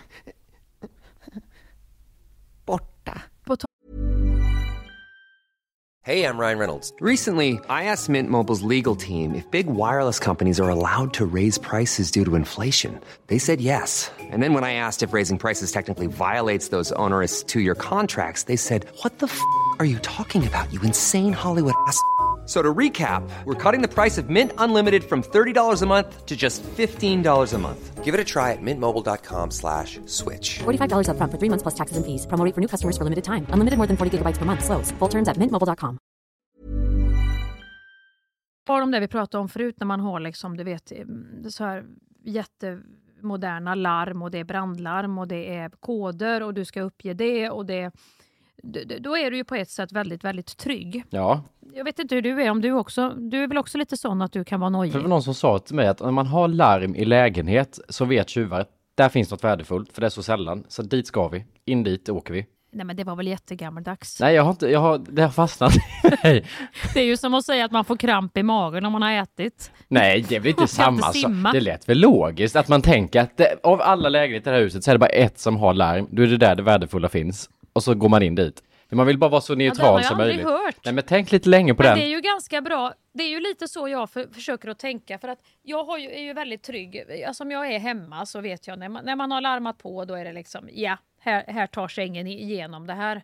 Borta. 3.47 3.67
Hey, 6.07 6.27
I'm 6.27 6.37
Ryan 6.37 6.59
Reynolds. 6.59 6.93
Recently, 7.01 7.59
I 7.71 7.85
asked 7.85 8.11
Mint 8.11 8.29
Mobile's 8.29 8.61
legal 8.61 8.95
team 8.95 9.35
if 9.35 9.51
big 9.51 9.67
wireless 9.67 10.19
companies 10.19 10.61
are 10.61 10.69
allowed 10.69 11.15
to 11.15 11.25
raise 11.25 11.57
prices 11.57 12.11
due 12.11 12.27
to 12.27 12.35
inflation. 12.35 13.01
They 13.29 13.39
said 13.39 13.63
yes. 13.63 14.11
And 14.21 14.43
then 14.43 14.53
when 14.53 14.65
I 14.65 14.75
asked 14.75 15.03
if 15.03 15.15
raising 15.15 15.39
prices 15.39 15.73
technically 15.73 16.07
violates 16.07 16.69
those 16.69 16.93
onerous 16.93 17.43
two 17.43 17.61
year 17.61 17.75
contracts, 17.75 18.43
they 18.43 18.57
said, 18.57 18.85
What 19.01 19.19
the 19.21 19.29
f 19.29 19.41
are 19.79 19.87
you 19.87 19.99
talking 20.01 20.47
about, 20.47 20.71
you 20.75 20.81
insane 20.83 21.33
Hollywood 21.33 21.75
ass? 21.87 21.99
So 22.47 22.61
to 22.61 22.75
recap, 22.75 23.23
we're 23.45 23.55
cutting 23.55 23.81
the 23.81 23.89
price 23.89 24.19
of 24.19 24.29
Mint 24.29 24.53
Unlimited 24.59 25.05
from 25.05 25.23
$30 25.23 25.83
a 25.83 25.87
month 25.87 26.27
to 26.27 26.37
just 26.37 26.63
$15 26.63 27.55
a 27.55 27.59
month. 27.59 28.05
Give 28.05 28.13
it 28.13 28.21
a 28.21 28.25
try 28.25 28.53
at 28.53 28.59
mintmobile.com 28.61 29.51
slash 29.51 29.99
switch. 30.05 30.59
$45 30.65 31.09
upfront 31.09 31.31
for 31.33 31.39
three 31.39 31.49
months 31.49 31.63
plus 31.63 31.75
taxes 31.75 31.97
and 31.97 32.05
fees. 32.05 32.27
Promo 32.27 32.45
rate 32.45 32.55
for 32.55 32.61
new 32.61 32.69
customers 32.69 32.99
for 32.99 33.05
limited 33.05 33.25
time. 33.25 33.47
Unlimited 33.49 33.79
more 33.79 33.87
than 33.87 33.97
40 33.97 34.19
gigabytes 34.19 34.39
per 34.39 34.45
month. 34.45 34.63
Slows. 34.63 34.93
Full 34.99 35.09
terms 35.09 35.29
at 35.29 35.39
mintmobile.com. 35.39 35.99
Har 38.67 38.81
de 38.81 38.91
det 38.91 39.01
vi 39.01 39.09
pratade 39.09 39.41
om 39.43 39.49
förut 39.49 39.77
när 39.81 39.87
man 39.87 40.01
har 40.01 40.21
liksom, 40.21 40.57
du 40.57 40.65
vet, 40.65 40.93
mm, 40.93 41.51
så 41.51 41.65
här 41.65 41.85
jättemoderna 42.25 43.75
larm 43.75 44.23
och 44.23 44.31
det 44.31 44.39
är 44.39 44.45
brandlarm 44.45 45.19
och 45.19 45.29
det 45.29 45.55
är 45.55 45.71
koder 45.81 46.43
och 46.43 46.55
du 46.55 46.65
ska 46.65 46.83
uppge 46.83 47.15
det 47.15 47.51
och 47.51 47.67
det 47.67 47.93
då 49.01 49.17
är 49.17 49.31
du 49.31 49.37
ju 49.37 49.45
på 49.45 49.55
ett 49.55 49.71
sätt 49.71 49.93
väldigt, 49.93 50.25
väldigt 50.25 50.57
trygg. 50.57 51.05
Ja, 51.11 51.43
Jag 51.77 51.85
vet 51.85 51.99
inte 51.99 52.15
hur 52.15 52.23
du 52.23 52.43
är, 52.43 52.51
om 52.51 52.61
du 52.61 52.73
också, 52.73 53.09
du 53.09 53.43
är 53.43 53.49
väl 53.49 53.59
också 53.59 53.79
lite 53.79 53.97
sån 53.97 54.23
att 54.23 54.33
du 54.33 54.45
kan 54.45 54.61
vara 54.61 54.71
nojig? 54.71 54.93
för 54.93 54.99
det 54.99 55.03
var 55.03 55.09
någon 55.09 55.23
som 55.23 55.35
sa 55.35 55.59
till 55.59 55.75
mig 55.75 55.87
att 55.87 56.01
när 56.01 56.11
man 56.11 56.27
har 56.27 56.49
larm 56.49 56.95
i 56.95 57.05
lägenhet 57.05 57.79
så 57.89 58.05
vet 58.05 58.29
tjuvar 58.29 58.61
att 58.61 58.69
där 58.95 59.09
finns 59.09 59.31
något 59.31 59.45
värdefullt, 59.45 59.93
för 59.93 60.01
det 60.01 60.07
är 60.07 60.11
så 60.11 60.23
sällan. 60.23 60.65
Så 60.69 60.83
dit 60.83 61.07
ska 61.07 61.29
vi, 61.29 61.45
in 61.65 61.83
dit 61.83 62.09
åker 62.09 62.35
vi. 62.35 62.47
Nej 62.73 62.87
men 62.87 62.97
det 62.97 63.05
var 63.05 63.17
väl 63.17 63.27
jättegammaldags. 63.27 64.21
Nej, 64.21 64.35
jag 64.35 64.43
har 64.43 64.51
inte, 64.51 64.69
jag 64.69 64.81
har, 64.81 64.99
det 64.99 65.23
har 65.23 65.31
fastnat. 65.31 65.73
Nej. 66.23 66.45
Det 66.95 67.01
är 67.01 67.05
ju 67.05 67.17
som 67.17 67.35
att 67.35 67.45
säga 67.45 67.65
att 67.65 67.73
man 67.73 67.85
får 67.85 67.97
kramp 67.97 68.37
i 68.37 68.43
magen 68.43 68.85
om 68.85 68.93
man 68.93 69.03
har 69.03 69.13
ätit. 69.13 69.73
Nej, 69.89 70.25
det 70.29 70.37
är 70.37 70.41
väl 70.41 70.49
inte 70.49 70.67
samma 70.67 71.03
sak. 71.03 71.33
Det 71.53 71.61
lät 71.61 71.89
väl 71.89 71.99
logiskt 71.99 72.57
att 72.57 72.69
man 72.69 72.83
tänker 72.83 73.21
att 73.21 73.37
det, 73.37 73.57
av 73.63 73.81
alla 73.81 74.09
lägenheter 74.09 74.51
i 74.51 74.53
det 74.53 74.59
här 74.59 74.65
huset 74.65 74.85
så 74.85 74.91
är 74.91 74.95
det 74.95 74.99
bara 74.99 75.07
ett 75.07 75.39
som 75.39 75.57
har 75.57 75.75
larm. 75.75 76.09
Då 76.11 76.23
är 76.23 76.27
det 76.27 76.37
där 76.37 76.55
det 76.55 76.63
värdefulla 76.63 77.09
finns. 77.09 77.51
Och 77.73 77.83
så 77.83 77.95
går 77.95 78.09
man 78.09 78.23
in 78.23 78.35
dit. 78.35 78.63
Man 78.95 79.07
vill 79.07 79.19
bara 79.19 79.31
vara 79.31 79.41
så 79.41 79.55
neutral 79.55 80.01
jag 80.01 80.05
som 80.05 80.21
aldrig 80.21 80.45
möjligt. 80.45 80.65
hört. 80.65 80.85
Nej, 80.85 80.95
men 80.95 81.05
tänk 81.07 81.33
lite 81.33 81.49
länge 81.49 81.75
på 81.75 81.83
Men 81.83 81.91
den. 81.91 81.99
det 81.99 82.05
är 82.05 82.11
ju 82.11 82.21
ganska 82.21 82.61
bra. 82.61 82.95
Det 83.13 83.23
är 83.23 83.29
ju 83.29 83.41
lite 83.41 83.69
så 83.69 83.89
jag 83.89 84.11
för, 84.11 84.27
försöker 84.35 84.69
att 84.69 84.79
tänka 84.79 85.19
för 85.19 85.29
att 85.29 85.39
jag 85.63 85.85
har 85.85 85.99
ju, 85.99 86.11
är 86.11 86.23
ju 86.23 86.33
väldigt 86.33 86.63
trygg. 86.63 87.05
Alltså 87.27 87.43
om 87.43 87.51
jag 87.51 87.73
är 87.73 87.79
hemma 87.79 88.27
så 88.27 88.41
vet 88.41 88.67
jag 88.67 88.79
när 88.79 88.89
man, 88.89 89.05
när 89.05 89.17
man 89.17 89.31
har 89.31 89.41
larmat 89.41 89.79
på 89.79 90.05
då 90.05 90.15
är 90.15 90.25
det 90.25 90.33
liksom 90.33 90.69
ja, 90.73 90.99
här, 91.21 91.45
här 91.47 91.67
tar 91.67 91.89
sig 91.89 92.07
ingen 92.07 92.27
igenom 92.27 92.87
det 92.87 92.95
här. 92.95 93.23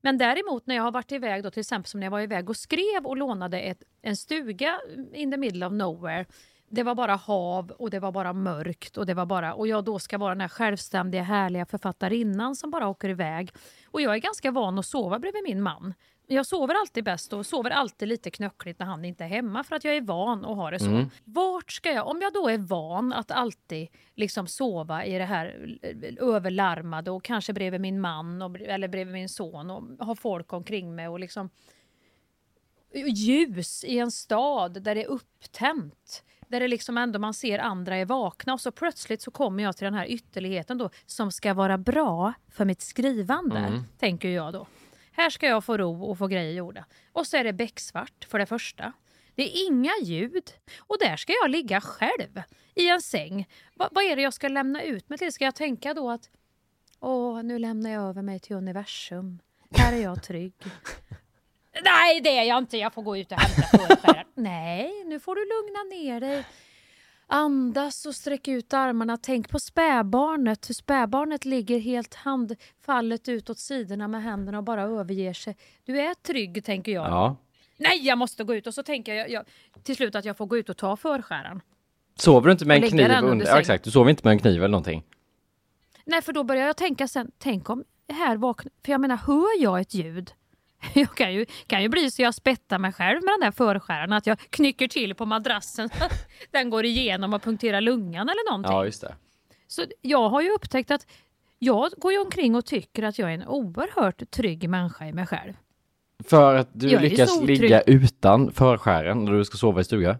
Men 0.00 0.18
däremot 0.18 0.66
när 0.66 0.74
jag 0.74 0.82
har 0.82 0.92
varit 0.92 1.12
iväg 1.12 1.42
då 1.42 1.50
till 1.50 1.60
exempel 1.60 1.88
som 1.88 2.00
när 2.00 2.06
jag 2.06 2.10
var 2.10 2.20
iväg 2.20 2.50
och 2.50 2.56
skrev 2.56 3.06
och 3.06 3.16
lånade 3.16 3.60
ett, 3.60 3.82
en 4.02 4.16
stuga 4.16 4.80
in 5.14 5.30
the 5.30 5.36
middle 5.36 5.66
of 5.66 5.72
nowhere. 5.72 6.26
Det 6.68 6.82
var 6.82 6.94
bara 6.94 7.14
hav 7.14 7.70
och 7.70 7.90
det 7.90 8.00
var 8.00 8.12
bara 8.12 8.32
mörkt 8.32 8.96
och 8.96 9.06
det 9.06 9.14
var 9.14 9.26
bara 9.26 9.54
och 9.54 9.68
jag 9.68 9.84
då 9.84 9.98
ska 9.98 10.18
vara 10.18 10.34
den 10.34 10.40
här 10.40 10.48
självständiga 10.48 11.22
härliga 11.22 11.66
författarinnan 11.66 12.56
som 12.56 12.70
bara 12.70 12.88
åker 12.88 13.08
iväg. 13.08 13.50
Och 13.86 14.00
jag 14.00 14.14
är 14.14 14.18
ganska 14.18 14.50
van 14.50 14.78
att 14.78 14.86
sova 14.86 15.18
bredvid 15.18 15.42
min 15.42 15.62
man. 15.62 15.94
Jag 16.30 16.46
sover 16.46 16.74
alltid 16.74 17.04
bäst 17.04 17.32
och 17.32 17.46
sover 17.46 17.70
alltid 17.70 18.08
lite 18.08 18.30
knöckligt 18.30 18.78
när 18.78 18.86
han 18.86 19.04
inte 19.04 19.24
är 19.24 19.28
hemma 19.28 19.64
för 19.64 19.76
att 19.76 19.84
jag 19.84 19.96
är 19.96 20.00
van 20.00 20.44
att 20.44 20.56
ha 20.56 20.70
det 20.70 20.78
så. 20.78 20.86
Mm. 20.86 21.10
Vart 21.24 21.72
ska 21.72 21.92
jag, 21.92 22.08
om 22.08 22.20
jag 22.22 22.32
då 22.32 22.48
är 22.48 22.58
van 22.58 23.12
att 23.12 23.30
alltid 23.30 23.88
liksom 24.14 24.46
sova 24.46 25.04
i 25.04 25.18
det 25.18 25.24
här 25.24 25.78
överlarmade 26.20 27.10
och 27.10 27.24
kanske 27.24 27.52
bredvid 27.52 27.80
min 27.80 28.00
man 28.00 28.42
och, 28.42 28.60
eller 28.60 28.88
bredvid 28.88 29.12
min 29.12 29.28
son 29.28 29.70
och 29.70 30.06
ha 30.06 30.14
folk 30.14 30.52
omkring 30.52 30.94
mig 30.94 31.08
och 31.08 31.20
liksom 31.20 31.50
ljus 32.94 33.84
i 33.84 33.98
en 33.98 34.10
stad 34.10 34.82
där 34.82 34.94
det 34.94 35.04
är 35.04 35.08
upptänt. 35.08 36.24
Där 36.48 36.60
det 36.60 36.68
liksom 36.68 36.98
ändå 36.98 37.18
man 37.18 37.34
ser 37.34 37.58
andra 37.58 37.96
är 37.96 38.04
vakna 38.04 38.52
och 38.52 38.60
så 38.60 38.70
plötsligt 38.72 39.22
så 39.22 39.30
kommer 39.30 39.62
jag 39.62 39.76
till 39.76 39.84
den 39.84 39.94
här 39.94 40.06
ytterligheten 40.06 40.78
då 40.78 40.90
som 41.06 41.32
ska 41.32 41.54
vara 41.54 41.78
bra 41.78 42.32
för 42.50 42.64
mitt 42.64 42.80
skrivande, 42.82 43.58
Mm. 43.58 43.84
tänker 43.98 44.28
jag 44.28 44.52
då. 44.52 44.66
Här 45.12 45.30
ska 45.30 45.46
jag 45.46 45.64
få 45.64 45.76
ro 45.76 46.02
och 46.04 46.18
få 46.18 46.26
grejer 46.26 46.52
gjorda. 46.52 46.84
Och 47.12 47.26
så 47.26 47.36
är 47.36 47.44
det 47.44 47.52
becksvart 47.52 48.24
för 48.28 48.38
det 48.38 48.46
första. 48.46 48.92
Det 49.34 49.42
är 49.42 49.66
inga 49.68 49.90
ljud. 50.02 50.50
Och 50.78 50.96
där 51.00 51.16
ska 51.16 51.32
jag 51.42 51.50
ligga 51.50 51.80
själv 51.80 52.42
i 52.74 52.88
en 52.88 53.00
säng. 53.00 53.48
Va, 53.74 53.88
vad 53.92 54.04
är 54.04 54.16
det 54.16 54.22
jag 54.22 54.34
ska 54.34 54.48
lämna 54.48 54.82
ut 54.82 55.08
mig 55.08 55.18
till? 55.18 55.32
Ska 55.32 55.44
jag 55.44 55.54
tänka 55.54 55.94
då 55.94 56.10
att 56.10 56.30
åh, 57.00 57.42
nu 57.42 57.58
lämnar 57.58 57.90
jag 57.90 58.02
över 58.02 58.22
mig 58.22 58.40
till 58.40 58.56
universum. 58.56 59.38
Här 59.70 59.92
är 59.92 60.02
jag 60.02 60.22
trygg. 60.22 60.54
Nej, 61.84 62.20
det 62.20 62.38
är 62.38 62.44
jag 62.44 62.58
inte. 62.58 62.76
Jag 62.76 62.94
får 62.94 63.02
gå 63.02 63.16
ut 63.16 63.32
och 63.32 63.38
hämta 63.38 63.78
förskäraren. 63.78 64.26
Nej, 64.34 65.04
nu 65.06 65.20
får 65.20 65.34
du 65.34 65.40
lugna 65.40 65.82
ner 65.96 66.20
dig. 66.20 66.44
Andas 67.26 68.06
och 68.06 68.14
sträck 68.14 68.48
ut 68.48 68.72
armarna. 68.72 69.16
Tänk 69.16 69.48
på 69.48 69.58
spädbarnet. 69.58 70.70
Hur 70.70 70.74
spädbarnet 70.74 71.44
ligger 71.44 71.78
helt 71.78 72.14
handfallet 72.14 73.28
ut 73.28 73.50
åt 73.50 73.58
sidorna 73.58 74.08
med 74.08 74.22
händerna 74.22 74.58
och 74.58 74.64
bara 74.64 74.82
överger 74.82 75.32
sig. 75.32 75.56
Du 75.84 76.00
är 76.00 76.14
trygg, 76.14 76.64
tänker 76.64 76.92
jag. 76.92 77.06
Ja. 77.06 77.36
Nej, 77.76 78.06
jag 78.06 78.18
måste 78.18 78.44
gå 78.44 78.54
ut. 78.54 78.66
Och 78.66 78.74
så 78.74 78.82
tänker 78.82 79.14
jag, 79.14 79.30
jag 79.30 79.44
till 79.82 79.96
slut 79.96 80.14
att 80.14 80.24
jag 80.24 80.36
får 80.36 80.46
gå 80.46 80.58
ut 80.58 80.68
och 80.68 80.76
ta 80.76 80.96
förskäraren. 80.96 81.60
Sover 82.16 82.46
du 82.46 82.52
inte 82.52 82.64
med 82.64 82.84
en 82.84 82.90
kniv 82.90 83.10
under? 83.22 83.46
Ja, 83.46 83.60
exakt. 83.60 83.84
Du 83.84 83.90
sover 83.90 84.10
inte 84.10 84.22
med 84.24 84.32
en 84.32 84.38
kniv 84.38 84.56
eller 84.56 84.68
någonting? 84.68 85.04
Nej, 86.04 86.22
för 86.22 86.32
då 86.32 86.44
börjar 86.44 86.66
jag 86.66 86.76
tänka 86.76 87.08
sen, 87.08 87.30
tänk 87.38 87.70
om 87.70 87.84
här 88.12 88.36
vaknar... 88.36 88.72
För 88.84 88.92
jag 88.92 89.00
menar, 89.00 89.16
hör 89.16 89.62
jag 89.62 89.80
ett 89.80 89.94
ljud? 89.94 90.32
Jag 90.94 91.14
kan 91.14 91.34
ju, 91.34 91.46
kan 91.66 91.82
ju 91.82 91.88
bli 91.88 92.10
så 92.10 92.22
jag 92.22 92.34
spettar 92.34 92.78
mig 92.78 92.92
själv 92.92 93.24
med 93.24 93.32
den 93.32 93.40
där 93.40 93.50
förskäraren, 93.50 94.12
att 94.12 94.26
jag 94.26 94.38
knycker 94.38 94.88
till 94.88 95.14
på 95.14 95.26
madrassen. 95.26 95.90
den 96.50 96.70
går 96.70 96.84
igenom 96.84 97.34
och 97.34 97.42
punkterar 97.42 97.80
lungan 97.80 98.28
eller 98.28 98.50
någonting. 98.50 98.72
Ja, 98.72 98.84
just 98.84 99.00
det. 99.00 99.14
Så 99.66 99.82
jag 100.00 100.28
har 100.28 100.42
ju 100.42 100.50
upptäckt 100.50 100.90
att 100.90 101.06
jag 101.58 101.90
går 101.96 102.12
ju 102.12 102.18
omkring 102.18 102.54
och 102.54 102.64
tycker 102.66 103.02
att 103.02 103.18
jag 103.18 103.30
är 103.30 103.34
en 103.34 103.46
oerhört 103.46 104.30
trygg 104.30 104.68
människa 104.68 105.06
i 105.06 105.12
mig 105.12 105.26
själv. 105.26 105.52
För 106.24 106.54
att 106.54 106.68
du 106.72 106.98
lyckas 106.98 107.40
ligga 107.42 107.80
utan 107.80 108.52
förskären 108.52 109.24
när 109.24 109.32
du 109.32 109.44
ska 109.44 109.56
sova 109.56 109.80
i 109.80 109.84
stuga? 109.84 110.18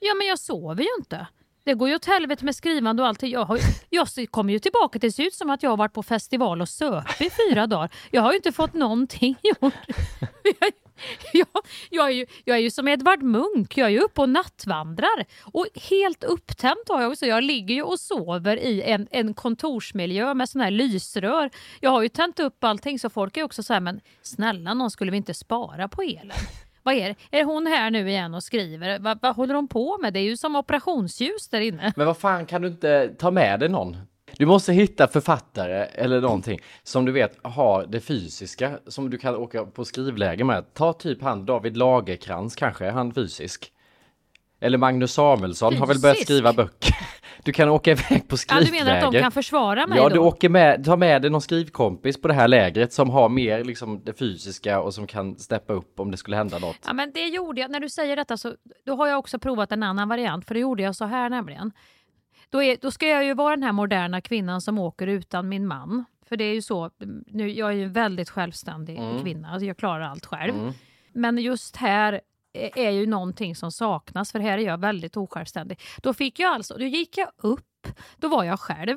Ja, 0.00 0.14
men 0.14 0.26
jag 0.26 0.38
sover 0.38 0.82
ju 0.82 0.88
inte. 0.98 1.26
Det 1.64 1.74
går 1.74 1.88
ju 1.88 1.94
åt 1.94 2.04
helvete 2.04 2.44
med 2.44 2.56
skrivande 2.56 3.02
och 3.02 3.08
allt. 3.08 3.22
Jag, 3.22 3.44
har, 3.44 3.58
jag 3.90 4.08
kommer 4.30 4.52
ju 4.52 4.58
tillbaka 4.58 4.98
till 4.98 5.08
det 5.08 5.12
ser 5.12 5.26
ut 5.26 5.34
som 5.34 5.50
att 5.50 5.62
jag 5.62 5.70
har 5.70 5.76
varit 5.76 5.92
på 5.92 6.02
festival 6.02 6.60
och 6.60 6.68
söp 6.68 7.20
i 7.20 7.30
fyra 7.30 7.66
dagar. 7.66 7.90
Jag 8.10 8.22
har 8.22 8.32
ju 8.32 8.36
inte 8.36 8.52
fått 8.52 8.74
någonting 8.74 9.36
gjort. 9.42 9.74
Jag, 10.60 10.72
jag, 11.32 11.46
jag, 11.90 12.06
är 12.06 12.10
ju, 12.12 12.26
jag 12.44 12.56
är 12.56 12.60
ju 12.60 12.70
som 12.70 12.88
Edvard 12.88 13.22
Munch, 13.22 13.78
jag 13.78 13.86
är 13.86 13.90
ju 13.90 14.00
uppe 14.00 14.20
och 14.20 14.28
nattvandrar. 14.28 15.24
Och 15.42 15.66
helt 15.90 16.24
upptänt 16.24 16.88
har 16.88 17.02
jag 17.02 17.12
också. 17.12 17.26
Jag 17.26 17.44
ligger 17.44 17.74
ju 17.74 17.82
och 17.82 18.00
sover 18.00 18.56
i 18.56 18.82
en, 18.82 19.08
en 19.10 19.34
kontorsmiljö 19.34 20.34
med 20.34 20.48
sådana 20.48 20.64
här 20.64 20.70
lysrör. 20.70 21.50
Jag 21.80 21.90
har 21.90 22.02
ju 22.02 22.08
tänt 22.08 22.40
upp 22.40 22.64
allting 22.64 22.98
så 22.98 23.10
folk 23.10 23.36
är 23.36 23.42
också 23.42 23.62
så 23.62 23.72
här, 23.72 23.80
men 23.80 24.00
snälla 24.22 24.74
någon 24.74 24.90
skulle 24.90 25.10
vi 25.10 25.16
inte 25.16 25.34
spara 25.34 25.88
på 25.88 26.02
elen? 26.02 26.36
Vad 26.84 26.94
är 26.94 27.08
det? 27.30 27.38
Är 27.38 27.44
hon 27.44 27.66
här 27.66 27.90
nu 27.90 28.08
igen 28.08 28.34
och 28.34 28.42
skriver? 28.42 28.98
Vad, 28.98 29.18
vad 29.22 29.36
håller 29.36 29.54
hon 29.54 29.68
på 29.68 29.98
med? 29.98 30.12
Det 30.12 30.20
är 30.20 30.24
ju 30.24 30.36
som 30.36 30.56
operationsljus 30.56 31.48
där 31.48 31.60
inne. 31.60 31.92
Men 31.96 32.06
vad 32.06 32.16
fan, 32.16 32.46
kan 32.46 32.62
du 32.62 32.68
inte 32.68 33.14
ta 33.18 33.30
med 33.30 33.60
dig 33.60 33.68
någon? 33.68 33.96
Du 34.36 34.46
måste 34.46 34.72
hitta 34.72 35.08
författare 35.08 35.86
eller 35.92 36.20
någonting 36.20 36.60
som 36.82 37.04
du 37.04 37.12
vet 37.12 37.38
har 37.42 37.86
det 37.86 38.00
fysiska 38.00 38.78
som 38.86 39.10
du 39.10 39.18
kan 39.18 39.36
åka 39.36 39.64
på 39.64 39.84
skrivläge 39.84 40.44
med. 40.44 40.74
Ta 40.74 40.92
typ 40.92 41.22
han 41.22 41.46
David 41.46 41.76
Lagerkrans 41.76 42.56
kanske, 42.56 42.90
han 42.90 43.14
fysisk? 43.14 43.70
Eller 44.64 44.78
Magnus 44.78 45.12
Samuelsson 45.12 45.70
fysisk? 45.72 45.80
har 45.80 45.86
väl 45.86 46.00
börjat 46.00 46.18
skriva 46.18 46.52
böcker. 46.52 46.96
Du 47.44 47.52
kan 47.52 47.68
åka 47.68 47.90
iväg 47.90 48.28
på 48.28 48.36
skrivläger. 48.36 48.66
Ja, 48.66 48.78
du 48.84 48.84
menar 48.84 49.06
att 49.06 49.12
de 49.12 49.20
kan 49.20 49.32
försvara 49.32 49.86
mig 49.86 49.98
Ja, 49.98 50.08
då? 50.08 50.14
du 50.14 50.18
åker 50.20 50.48
med, 50.48 50.84
ta 50.84 50.96
med 50.96 51.22
dig 51.22 51.30
någon 51.30 51.40
skrivkompis 51.40 52.20
på 52.20 52.28
det 52.28 52.34
här 52.34 52.48
lägret 52.48 52.92
som 52.92 53.10
har 53.10 53.28
mer 53.28 53.64
liksom 53.64 54.00
det 54.04 54.18
fysiska 54.18 54.80
och 54.80 54.94
som 54.94 55.06
kan 55.06 55.38
steppa 55.38 55.72
upp 55.72 56.00
om 56.00 56.10
det 56.10 56.16
skulle 56.16 56.36
hända 56.36 56.58
något. 56.58 56.76
Ja, 56.86 56.92
men 56.92 57.10
det 57.14 57.24
gjorde 57.24 57.60
jag. 57.60 57.70
När 57.70 57.80
du 57.80 57.88
säger 57.88 58.16
detta 58.16 58.36
så 58.36 58.54
då 58.86 58.94
har 58.96 59.06
jag 59.08 59.18
också 59.18 59.38
provat 59.38 59.72
en 59.72 59.82
annan 59.82 60.08
variant, 60.08 60.46
för 60.46 60.54
det 60.54 60.60
gjorde 60.60 60.82
jag 60.82 60.96
så 60.96 61.04
här 61.04 61.30
nämligen. 61.30 61.72
Då, 62.50 62.62
är, 62.62 62.76
då 62.80 62.90
ska 62.90 63.06
jag 63.08 63.24
ju 63.24 63.34
vara 63.34 63.56
den 63.56 63.62
här 63.62 63.72
moderna 63.72 64.20
kvinnan 64.20 64.60
som 64.60 64.78
åker 64.78 65.06
utan 65.06 65.48
min 65.48 65.66
man. 65.66 66.04
För 66.28 66.36
det 66.36 66.44
är 66.44 66.54
ju 66.54 66.62
så, 66.62 66.90
nu, 67.26 67.50
jag 67.50 67.68
är 67.68 67.74
ju 67.74 67.84
en 67.84 67.92
väldigt 67.92 68.30
självständig 68.30 68.98
Mm. 68.98 69.22
kvinna, 69.22 69.48
alltså 69.48 69.66
jag 69.66 69.76
klarar 69.76 70.04
allt 70.04 70.26
själv. 70.26 70.54
Mm. 70.54 70.72
Men 71.12 71.38
just 71.38 71.76
här 71.76 72.20
är 72.54 72.90
ju 72.90 73.06
någonting 73.06 73.56
som 73.56 73.72
saknas, 73.72 74.32
för 74.32 74.38
här 74.38 74.58
är 74.58 74.62
jag 74.62 74.80
väldigt 74.80 75.16
osjälvständig. 75.16 75.80
Då 76.02 76.14
fick 76.14 76.38
jag 76.38 76.52
alltså, 76.52 76.74
då 76.78 76.84
gick 76.84 77.18
jag 77.18 77.30
upp, 77.36 77.86
då 78.16 78.28
var 78.28 78.44
jag 78.44 78.60
själv. 78.60 78.96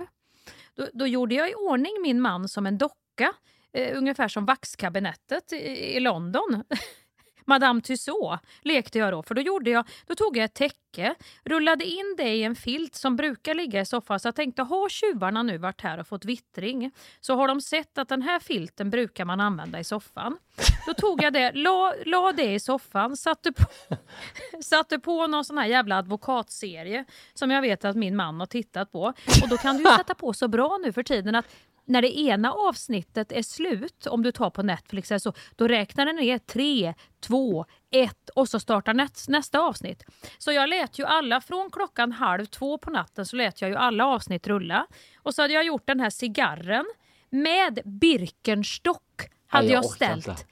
Då, 0.75 0.87
då 0.93 1.07
gjorde 1.07 1.35
jag 1.35 1.49
i 1.49 1.53
ordning 1.55 2.01
min 2.01 2.21
man 2.21 2.49
som 2.49 2.65
en 2.65 2.77
docka, 2.77 3.33
eh, 3.73 3.97
ungefär 3.97 4.27
som 4.27 4.45
vaxkabinettet 4.45 5.53
i, 5.53 5.95
i 5.95 5.99
London. 5.99 6.63
Madame 7.47 7.81
Tussauds 7.81 8.41
lekte 8.61 8.99
jag 8.99 9.13
då, 9.13 9.23
för 9.23 9.35
då, 9.35 9.41
gjorde 9.41 9.69
jag, 9.69 9.85
då 10.07 10.15
tog 10.15 10.37
jag 10.37 10.45
ett 10.45 10.53
täcke, 10.53 11.15
rullade 11.43 11.85
in 11.85 12.15
det 12.17 12.35
i 12.35 12.43
en 12.43 12.55
filt 12.55 12.95
som 12.95 13.15
brukar 13.15 13.53
ligga 13.53 13.81
i 13.81 13.85
soffan. 13.85 14.19
Så 14.19 14.27
jag 14.27 14.35
tänkte, 14.35 14.61
har 14.61 14.89
tjuvarna 14.89 15.43
nu 15.43 15.57
varit 15.57 15.81
här 15.81 15.97
och 15.97 16.07
fått 16.07 16.25
vittring 16.25 16.91
så 17.21 17.35
har 17.35 17.47
de 17.47 17.61
sett 17.61 17.97
att 17.97 18.09
den 18.09 18.21
här 18.21 18.39
filten 18.39 18.89
brukar 18.89 19.25
man 19.25 19.39
använda 19.39 19.79
i 19.79 19.83
soffan. 19.83 20.37
Då 20.85 20.93
tog 20.93 21.23
jag 21.23 21.33
det, 21.33 21.51
la, 21.51 21.93
la 22.05 22.31
det 22.31 22.53
i 22.53 22.59
soffan, 22.59 23.17
satte 23.17 23.51
på, 23.51 23.65
satte 24.63 24.99
på 24.99 25.27
någon 25.27 25.45
sån 25.45 25.57
här 25.57 25.65
jävla 25.65 25.97
advokatserie 25.97 27.05
som 27.33 27.51
jag 27.51 27.61
vet 27.61 27.85
att 27.85 27.95
min 27.95 28.15
man 28.15 28.39
har 28.39 28.47
tittat 28.47 28.91
på. 28.91 29.13
Och 29.43 29.49
då 29.49 29.57
kan 29.57 29.77
du 29.77 29.83
ju 29.83 29.97
sätta 29.97 30.15
på 30.15 30.33
så 30.33 30.47
bra 30.47 30.79
nu 30.83 30.93
för 30.93 31.03
tiden 31.03 31.35
att 31.35 31.45
när 31.88 32.01
det 32.01 32.19
ena 32.19 32.51
avsnittet 32.51 33.31
är 33.31 33.41
slut, 33.41 34.07
om 34.07 34.23
du 34.23 34.31
tar 34.31 34.49
på 34.49 34.63
Netflix, 34.63 35.11
så, 35.19 35.33
då 35.55 35.67
räknar 35.67 36.05
den 36.05 36.15
ner 36.15 36.38
3, 36.38 36.93
2, 37.19 37.65
1 37.91 38.29
och 38.35 38.49
så 38.49 38.59
startar 38.59 38.93
näst, 38.93 39.29
nästa 39.29 39.59
avsnitt. 39.59 40.03
Så 40.38 40.51
jag 40.51 40.69
lät 40.69 40.99
ju 40.99 41.05
alla, 41.05 41.41
från 41.41 41.69
klockan 41.71 42.11
halv 42.11 42.45
två 42.45 42.77
på 42.77 42.89
natten 42.89 43.25
så 43.25 43.35
lät 43.35 43.61
jag 43.61 43.69
ju 43.69 43.75
alla 43.75 44.05
avsnitt 44.05 44.47
rulla. 44.47 44.88
Och 45.17 45.35
så 45.35 45.41
hade 45.41 45.53
jag 45.53 45.65
gjort 45.65 45.88
den 45.88 45.99
här 45.99 46.09
cigarren 46.09 46.85
med 47.29 47.79
Birkenstock 47.85 49.29
hade 49.47 49.67
jag, 49.67 49.85
orkar 49.85 49.95
ställt 49.95 50.27
inte. 50.27 50.43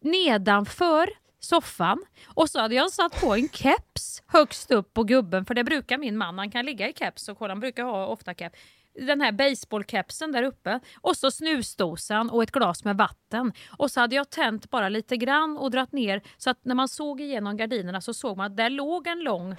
nedanför 0.00 1.10
soffan 1.40 2.04
och 2.26 2.50
så 2.50 2.60
hade 2.60 2.74
jag 2.74 2.90
satt 2.90 3.20
på 3.20 3.34
en 3.34 3.48
keps 3.48 4.22
högst 4.26 4.70
upp 4.70 4.94
på 4.94 5.04
gubben 5.04 5.44
för 5.44 5.54
det 5.54 5.64
brukar 5.64 5.98
min 5.98 6.16
man, 6.16 6.38
han 6.38 6.50
kan 6.50 6.66
ligga 6.66 6.88
i 6.88 6.92
keps 6.92 7.28
och 7.28 7.38
kolla, 7.38 7.50
han 7.50 7.60
brukar 7.60 7.84
ha 7.84 8.06
ofta 8.06 8.34
keps. 8.34 8.58
Den 8.94 9.20
här 9.20 9.32
baseballkepsen 9.32 10.32
där 10.32 10.42
uppe 10.42 10.80
och 11.00 11.16
så 11.16 11.30
snusdosan 11.30 12.30
och 12.30 12.42
ett 12.42 12.50
glas 12.50 12.84
med 12.84 12.96
vatten. 12.96 13.52
Och 13.76 13.90
så 13.90 14.00
hade 14.00 14.14
jag 14.16 14.30
tänt 14.30 14.70
bara 14.70 14.88
lite 14.88 15.16
grann 15.16 15.58
och 15.58 15.70
dratt 15.70 15.92
ner 15.92 16.22
så 16.36 16.50
att 16.50 16.64
när 16.64 16.74
man 16.74 16.88
såg 16.88 17.20
igenom 17.20 17.56
gardinerna 17.56 18.00
så 18.00 18.14
såg 18.14 18.36
man 18.36 18.46
att 18.46 18.56
där 18.56 18.70
låg 18.70 19.06
en 19.06 19.20
lång... 19.20 19.56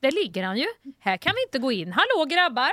Där 0.00 0.12
ligger 0.12 0.44
han 0.44 0.56
ju. 0.56 0.66
Här 0.98 1.16
kan 1.16 1.32
vi 1.36 1.42
inte 1.42 1.58
gå 1.58 1.72
in. 1.72 1.92
Hallå 1.92 2.24
grabbar! 2.24 2.70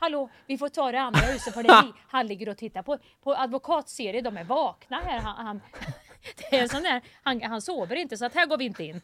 Hallå, 0.00 0.30
vi 0.46 0.58
får 0.58 0.68
ta 0.68 0.92
det 0.92 1.00
andra 1.00 1.20
huset 1.20 1.54
för 1.54 1.62
det 1.62 1.92
han 2.08 2.26
ligger 2.26 2.48
och 2.48 2.56
tittar 2.56 2.82
på, 2.82 2.98
på 3.22 3.34
advokatserie. 3.34 4.20
De 4.20 4.36
är 4.36 4.44
vakna 4.44 5.00
här. 5.04 5.18
Han, 5.18 5.46
han, 5.46 5.60
det 6.50 6.58
är 6.58 6.68
sån 6.68 6.82
där, 6.82 7.02
han, 7.22 7.42
han 7.42 7.62
sover 7.62 7.96
inte 7.96 8.16
så 8.16 8.24
att 8.24 8.34
här 8.34 8.46
går 8.46 8.58
vi 8.58 8.64
inte 8.64 8.84
in. 8.84 9.00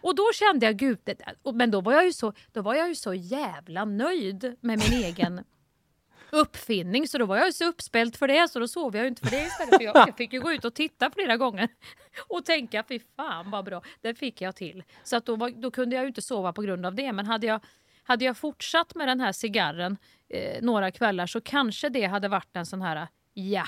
Och 0.00 0.14
då 0.14 0.32
kände 0.34 0.66
jag, 0.66 0.76
gud, 0.76 0.98
det, 1.04 1.16
men 1.54 1.70
då 1.70 1.80
var, 1.80 1.92
jag 1.92 2.04
ju 2.04 2.12
så, 2.12 2.32
då 2.52 2.62
var 2.62 2.74
jag 2.74 2.88
ju 2.88 2.94
så 2.94 3.14
jävla 3.14 3.84
nöjd 3.84 4.56
med 4.60 4.78
min 4.78 5.04
egen 5.04 5.44
uppfinning 6.30 7.08
så 7.08 7.18
då 7.18 7.26
var 7.26 7.36
jag 7.36 7.46
ju 7.46 7.52
så 7.52 7.64
uppspelt 7.64 8.16
för 8.16 8.28
det 8.28 8.48
så 8.48 8.58
då 8.58 8.68
sov 8.68 8.96
jag 8.96 9.02
ju 9.02 9.08
inte 9.08 9.22
för 9.22 9.30
det 9.30 9.42
istället. 9.42 9.76
För 9.76 9.84
jag, 9.84 9.96
jag 9.96 10.16
fick 10.16 10.32
ju 10.32 10.40
gå 10.40 10.52
ut 10.52 10.64
och 10.64 10.74
titta 10.74 11.10
flera 11.10 11.36
gånger 11.36 11.68
och 12.28 12.44
tänka 12.44 12.84
fy 12.88 13.00
fan 13.16 13.50
vad 13.50 13.64
bra, 13.64 13.82
det 14.00 14.14
fick 14.14 14.40
jag 14.40 14.56
till. 14.56 14.84
Så 15.04 15.16
att 15.16 15.26
då, 15.26 15.36
var, 15.36 15.50
då 15.50 15.70
kunde 15.70 15.96
jag 15.96 16.02
ju 16.02 16.08
inte 16.08 16.22
sova 16.22 16.52
på 16.52 16.62
grund 16.62 16.86
av 16.86 16.94
det 16.94 17.12
men 17.12 17.26
hade 17.26 17.46
jag, 17.46 17.64
hade 18.02 18.24
jag 18.24 18.36
fortsatt 18.36 18.94
med 18.94 19.08
den 19.08 19.20
här 19.20 19.32
cigarren 19.32 19.96
eh, 20.28 20.62
några 20.62 20.90
kvällar 20.90 21.26
så 21.26 21.40
kanske 21.40 21.88
det 21.88 22.04
hade 22.04 22.28
varit 22.28 22.56
en 22.56 22.66
sån 22.66 22.82
här 22.82 23.08
ja, 23.34 23.66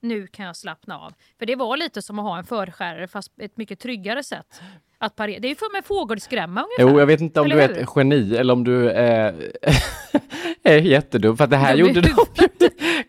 nu 0.00 0.26
kan 0.26 0.46
jag 0.46 0.56
slappna 0.56 0.98
av. 0.98 1.14
För 1.38 1.46
det 1.46 1.56
var 1.56 1.76
lite 1.76 2.02
som 2.02 2.18
att 2.18 2.24
ha 2.24 2.38
en 2.38 2.44
förskärare 2.44 3.08
fast 3.08 3.32
ett 3.36 3.56
mycket 3.56 3.80
tryggare 3.80 4.22
sätt 4.22 4.60
att 5.00 5.16
parera. 5.16 5.38
Det 5.40 5.46
är 5.46 5.50
ju 5.50 5.54
för 5.54 5.72
med 5.72 5.84
fågelskrämma 5.84 6.62
ungefär. 6.62 6.94
Jo, 6.94 7.00
jag 7.00 7.06
vet 7.06 7.20
inte 7.20 7.40
om 7.40 7.46
Eller 7.46 7.56
du 7.56 7.62
är 7.62 7.68
hur? 7.68 7.78
ett 7.82 7.88
geni 7.96 8.36
eller 8.36 8.52
om 8.52 8.64
du 8.64 8.90
är, 8.90 9.34
är 10.62 10.78
jättedum. 10.78 11.36
För 11.36 11.44
att 11.44 11.50
det 11.50 11.56
här 11.56 11.74
i 11.74 11.78
gjorde 11.78 12.00
de 12.00 12.08
ju. 12.08 12.14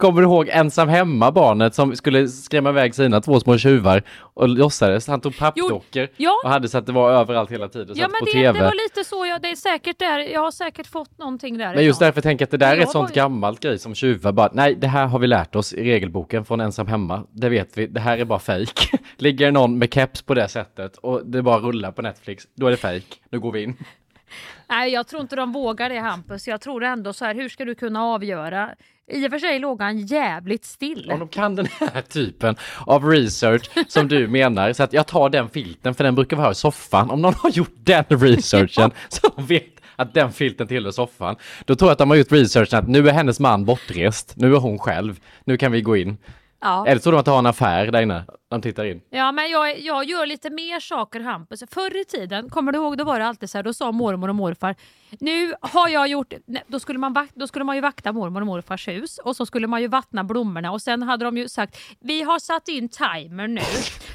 Kommer 0.01 0.21
ihåg 0.21 0.49
ensam 0.51 0.89
hemma 0.89 1.31
barnet 1.31 1.75
som 1.75 1.95
skulle 1.95 2.27
skrämma 2.27 2.69
iväg 2.69 2.95
sina 2.95 3.21
två 3.21 3.39
små 3.39 3.57
tjuvar 3.57 4.03
och 4.33 4.49
låtsades. 4.49 5.07
Han 5.07 5.21
tog 5.21 5.37
pappdockor 5.37 6.07
ja. 6.17 6.41
och 6.43 6.49
hade 6.49 6.69
så 6.69 6.77
att 6.77 6.85
det 6.85 6.91
var 6.91 7.11
överallt 7.11 7.51
hela 7.51 7.67
tiden. 7.67 7.95
Ja 7.95 8.07
men 8.07 8.19
på 8.19 8.25
det, 8.25 8.31
TV. 8.31 8.59
det 8.59 8.65
var 8.65 8.89
lite 8.89 9.09
så, 9.09 9.25
jag, 9.25 9.41
det 9.41 9.51
är 9.51 9.55
säkert 9.55 9.99
där, 9.99 10.19
jag 10.19 10.41
har 10.41 10.51
säkert 10.51 10.87
fått 10.87 11.17
någonting 11.17 11.57
där. 11.57 11.75
Men 11.75 11.85
just 11.85 11.99
därför 11.99 12.21
tänker 12.21 12.43
jag 12.43 12.47
att 12.47 12.51
det 12.51 12.57
där 12.57 12.71
är 12.71 12.75
Jag 12.75 12.83
ett 12.83 12.91
sånt 12.91 13.09
var- 13.09 13.15
gammalt 13.15 13.59
grej 13.59 13.79
som 13.79 13.95
tjuvar 13.95 14.31
bara, 14.31 14.49
nej 14.53 14.75
det 14.75 14.87
här 14.87 15.05
har 15.05 15.19
vi 15.19 15.27
lärt 15.27 15.55
oss 15.55 15.73
i 15.73 15.83
regelboken 15.83 16.45
från 16.45 16.61
ensam 16.61 16.87
hemma. 16.87 17.23
Det 17.31 17.49
vet 17.49 17.77
vi, 17.77 17.87
det 17.87 17.99
här 17.99 18.17
är 18.17 18.25
bara 18.25 18.39
fejk. 18.39 18.89
Ligger 19.17 19.51
någon 19.51 19.77
med 19.77 19.93
keps 19.93 20.21
på 20.21 20.33
det 20.33 20.47
sättet 20.47 20.97
och 20.97 21.25
det 21.25 21.41
bara 21.41 21.59
rullar 21.59 21.91
på 21.91 22.01
Netflix, 22.01 22.43
då 22.55 22.67
är 22.67 22.71
det 22.71 22.77
fejk. 22.77 23.21
Nu 23.29 23.39
går 23.39 23.51
vi 23.51 23.63
in. 23.63 23.77
Nej, 24.71 24.93
jag 24.93 25.07
tror 25.07 25.21
inte 25.21 25.35
de 25.35 25.51
vågar 25.51 25.89
det 25.89 25.99
Hampus. 25.99 26.47
Jag 26.47 26.61
tror 26.61 26.83
ändå 26.83 27.13
så 27.13 27.25
här, 27.25 27.35
hur 27.35 27.49
ska 27.49 27.65
du 27.65 27.75
kunna 27.75 28.03
avgöra? 28.03 28.69
I 29.07 29.27
och 29.27 29.31
för 29.31 29.39
sig 29.39 29.59
låg 29.59 29.81
han 29.81 29.97
jävligt 29.99 30.65
still. 30.65 31.11
Om 31.11 31.19
de 31.19 31.27
kan 31.27 31.55
den 31.55 31.67
här 31.93 32.01
typen 32.01 32.55
av 32.85 33.05
research 33.05 33.69
som 33.87 34.07
du 34.07 34.27
menar, 34.37 34.73
så 34.73 34.83
att 34.83 34.93
jag 34.93 35.07
tar 35.07 35.29
den 35.29 35.49
filten 35.49 35.95
för 35.95 36.03
den 36.03 36.15
brukar 36.15 36.37
vara 36.37 36.51
i 36.51 36.55
soffan. 36.55 37.11
Om 37.11 37.21
någon 37.21 37.33
har 37.33 37.49
gjort 37.49 37.73
den 37.75 38.03
researchen 38.09 38.91
så 39.09 39.31
vet 39.37 39.81
att 39.95 40.13
den 40.13 40.31
filten 40.31 40.67
tillhör 40.67 40.91
soffan, 40.91 41.35
då 41.65 41.75
tror 41.75 41.89
jag 41.89 41.91
att 41.91 41.99
de 41.99 42.09
har 42.09 42.17
gjort 42.17 42.31
researchen 42.31 42.79
att 42.79 42.87
nu 42.87 43.09
är 43.09 43.13
hennes 43.13 43.39
man 43.39 43.65
bortrest, 43.65 44.33
nu 44.35 44.55
är 44.55 44.59
hon 44.59 44.79
själv, 44.79 45.19
nu 45.43 45.57
kan 45.57 45.71
vi 45.71 45.81
gå 45.81 45.97
in. 45.97 46.17
Ja. 46.61 46.85
Eller 46.87 46.99
så 46.99 47.03
tror 47.03 47.13
de 47.13 47.19
att 47.19 47.25
de 47.25 47.31
har 47.31 47.39
en 47.39 47.45
affär 47.45 47.87
där 47.87 48.01
inne, 48.01 48.23
han 48.51 48.61
tittar 48.61 48.85
in. 48.85 49.01
Ja, 49.09 49.31
men 49.31 49.49
jag, 49.49 49.79
jag 49.79 50.05
gör 50.05 50.25
lite 50.25 50.49
mer 50.49 50.79
saker 50.79 51.19
Hampus. 51.19 51.63
Förr 51.71 52.01
i 52.01 52.05
tiden, 52.05 52.49
kommer 52.49 52.71
du 52.71 52.77
ihåg, 52.77 52.97
då 52.97 53.03
var 53.03 53.19
det 53.19 53.25
alltid 53.25 53.49
så 53.49 53.57
här, 53.57 53.63
då 53.63 53.73
sa 53.73 53.91
mormor 53.91 54.29
och 54.29 54.35
morfar, 54.35 54.75
nu 55.19 55.53
har 55.61 55.89
jag 55.89 56.07
gjort, 56.07 56.33
nej, 56.45 56.63
då 56.67 56.79
skulle, 56.79 56.99
man 56.99 57.13
vakt, 57.13 57.35
då 57.35 57.47
skulle 57.47 57.65
man 57.65 57.75
ju 57.75 57.81
vakta 57.81 58.11
mormor 58.11 58.41
och 58.41 58.47
morfars 58.47 58.87
hus 58.87 59.17
och 59.17 59.35
så 59.35 59.45
skulle 59.45 59.67
man 59.67 59.81
ju 59.81 59.87
vattna 59.87 60.23
blommorna 60.23 60.71
och 60.71 60.81
sen 60.81 61.03
hade 61.03 61.25
de 61.25 61.37
ju 61.37 61.49
sagt, 61.49 61.77
vi 61.99 62.21
har 62.21 62.39
satt 62.39 62.67
in 62.67 62.89
timer 62.89 63.47
nu 63.47 63.61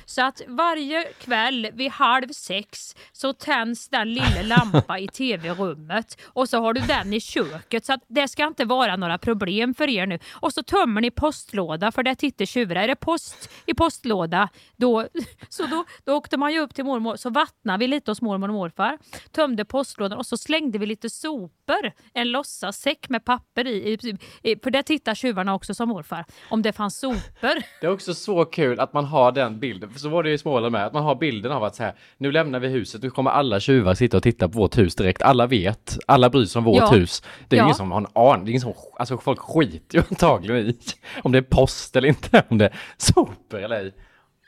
så 0.07 0.23
att 0.23 0.43
varje 0.49 1.05
kväll 1.21 1.69
vid 1.73 1.91
halv 1.91 2.29
sex 2.29 2.97
så 3.13 3.33
tänds 3.33 3.89
den 3.89 4.15
lilla 4.15 4.43
lampa 4.43 4.99
i 4.99 5.09
tv-rummet 5.09 6.21
och 6.25 6.49
så 6.49 6.61
har 6.61 6.73
du 6.73 6.81
den 6.81 7.13
i 7.13 7.21
köket 7.21 7.85
så 7.85 7.93
att 7.93 8.05
det 8.09 8.29
ska 8.29 8.47
inte 8.47 8.65
vara 8.65 8.97
några 8.97 9.19
problem 9.19 9.75
för 9.75 9.89
er 9.89 10.07
nu. 10.07 10.19
Och 10.33 10.53
så 10.53 10.63
tömmer 10.63 11.01
ni 11.01 11.11
postlåda 11.11 11.93
för 11.93 12.03
det 12.03 12.15
tittar 12.15 12.45
tjurar. 12.45 12.83
Är 12.83 12.89
det 12.89 12.97
post 12.97 13.51
i 13.67 13.75
postlådan? 13.75 14.26
Postlåda 14.27 14.49
då, 14.77 15.07
så 15.49 15.67
då, 15.67 15.85
då 16.05 16.13
åkte 16.15 16.37
man 16.37 16.53
ju 16.53 16.61
upp 16.61 16.75
till 16.75 16.85
mormor 16.85 17.17
så 17.17 17.31
vattnade 17.31 17.79
vi 17.79 17.87
lite 17.87 18.11
hos 18.11 18.23
mormor 18.23 18.49
och 18.49 18.55
morfar, 18.55 18.99
tömde 19.33 19.65
postlådan 19.65 20.19
och 20.19 20.27
så 20.27 20.37
slängde 20.37 20.79
vi 20.79 20.87
lite 20.87 21.11
sopor 21.11 21.93
en 22.15 22.31
låtsassäck 22.31 23.09
med 23.09 23.25
papper 23.25 23.67
i, 23.67 23.93
i, 23.93 24.17
i, 24.43 24.57
för 24.63 24.71
det 24.71 24.83
tittar 24.83 25.15
tjuvarna 25.15 25.55
också 25.55 25.75
som 25.75 25.89
morfar, 25.89 26.25
om 26.51 26.63
det 26.63 26.73
fanns 26.73 26.99
sopor. 26.99 27.17
Det 27.81 27.87
är 27.87 27.91
också 27.93 28.15
så 28.15 28.45
kul 28.45 28.81
att 28.81 28.93
man 28.93 29.05
har 29.05 29.33
den 29.33 29.61
bilden, 29.61 29.91
för 29.91 29.99
så 30.01 30.09
var 30.09 30.23
det 30.23 30.31
i 30.33 30.39
Småland 30.39 30.73
med, 30.73 30.87
att 30.87 30.93
man 30.93 31.03
har 31.05 31.15
bilden 31.15 31.53
av 31.53 31.65
att 31.65 31.75
så 31.75 31.83
här, 31.83 31.95
nu 32.19 32.33
lämnar 32.33 32.61
vi 32.61 32.69
huset, 32.69 33.03
nu 33.03 33.11
kommer 33.11 33.31
alla 33.31 33.61
tjuvar 33.61 33.95
sitta 33.95 34.17
och 34.17 34.23
titta 34.23 34.49
på 34.49 34.59
vårt 34.59 34.79
hus 34.79 34.95
direkt. 34.95 35.23
Alla 35.23 35.47
vet, 35.47 35.99
alla 36.07 36.31
bryr 36.31 36.45
sig 36.45 36.59
om 36.59 36.65
vårt 36.65 36.77
Ja. 36.77 36.91
hus. 36.91 37.23
Det 37.49 37.57
är 37.57 37.59
Ja. 37.59 37.65
ingen 37.65 37.75
som 37.75 37.91
har 37.93 37.99
en 38.01 38.07
aning, 38.15 38.45
det 38.45 38.49
är 38.49 38.53
ingen 38.53 38.61
som, 38.61 38.73
alltså 38.99 39.19
folk 39.19 39.39
skiter 39.41 39.99
ju 39.99 40.05
antagligen 40.11 40.57
i 40.57 40.79
om 41.23 41.33
det 41.33 41.39
är 41.39 41.43
post 41.43 41.97
eller 41.97 42.09
inte, 42.09 42.45
om 42.49 42.59
det 42.59 42.65
är 42.65 42.77
sopor 42.97 43.59
eller 43.61 43.77
ej. 43.77 43.95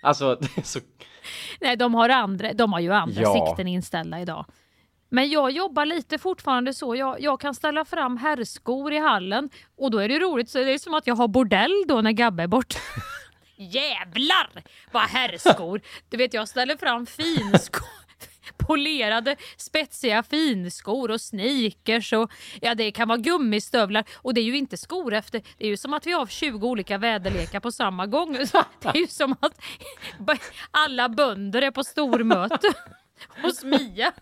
Alltså, 0.03 0.35
det 0.41 0.59
är 0.59 0.63
så... 0.63 0.81
Nej, 1.61 1.77
de 1.77 1.95
har, 1.95 2.09
andra, 2.09 2.53
de 2.53 2.73
har 2.73 2.81
ju 2.81 2.93
andra 2.93 3.23
Ja. 3.23 3.47
sikten 3.49 3.69
inställda 3.69 4.21
idag. 4.21 4.45
Men 5.11 5.31
jag 5.31 5.51
jobbar 5.51 5.85
lite 5.87 6.19
fortfarande 6.19 6.75
så. 6.75 6.97
Jag, 6.97 7.21
jag 7.21 7.41
kan 7.41 7.55
ställa 7.55 7.85
fram 7.85 8.17
herrskor 8.17 8.93
i 8.93 8.99
hallen 8.99 9.51
och 9.79 9.91
då 9.91 9.99
är 9.99 10.09
det 10.09 10.19
roligt. 10.19 10.51
Så 10.51 10.59
det 10.59 10.73
är 10.73 10.79
som 10.79 10.95
att 10.95 11.07
jag 11.07 11.15
har 11.15 11.29
bordell 11.29 11.85
då 11.89 12.01
när 12.01 12.13
Gabbe 12.13 12.43
är 12.43 12.47
bort. 12.47 12.75
Jävlar 13.57 14.51
vad 14.93 15.03
herrskor! 15.03 15.81
Du 16.09 16.17
vet 16.17 16.35
jag 16.35 16.49
ställer 16.49 16.77
fram 16.77 17.07
finskor. 17.07 17.89
Polerade 18.57 19.37
spetsiga 19.57 20.23
finskor 20.23 21.11
och 21.11 21.21
sneakers 21.21 22.13
och 22.13 22.31
ja 22.61 22.75
det 22.75 22.91
kan 22.91 23.09
vara 23.09 23.19
gummistövlar 23.19 24.05
och 24.17 24.35
det 24.35 24.41
är 24.41 24.45
ju 24.45 24.57
inte 24.57 24.77
skor 24.77 25.15
efter. 25.15 25.43
Det 25.59 25.65
är 25.65 25.69
ju 25.69 25.77
som 25.77 25.95
att 25.95 26.07
vi 26.07 26.13
har 26.13 26.27
20 26.27 26.69
olika 26.69 26.99
väderlekar 26.99 27.61
på 27.61 27.73
samma 27.73 28.07
gång. 28.07 28.47
Så 28.47 28.65
Det 28.81 28.89
är 28.89 28.97
ju 28.97 29.07
som 29.07 29.37
att 29.41 29.61
alla 30.71 31.09
bönder 31.09 31.63
är 31.63 31.71
på 31.71 31.85
stormöte 31.85 32.73
hos 33.43 33.65
Mia. 33.65 34.13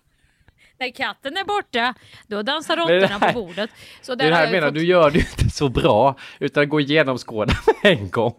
När 0.79 0.91
katten 0.91 1.37
är 1.37 1.45
borta, 1.45 1.95
då 2.27 2.43
dansar 2.43 2.77
råttorna 2.77 3.21
på 3.33 3.41
bordet. 3.41 3.71
Så 4.03 4.15
Det 4.15 4.25
här 4.35 4.43
jag 4.43 4.53
menar, 4.53 4.67
fått- 4.67 4.75
du 4.75 4.85
gör 4.87 5.11
det 5.11 5.19
ju 5.19 5.25
inte 5.39 5.51
så 5.51 5.69
bra, 5.69 6.17
utan 6.39 6.69
gå 6.69 6.81
igenom 6.81 7.19
skåden 7.19 7.57
en 7.83 8.11
gång. 8.11 8.35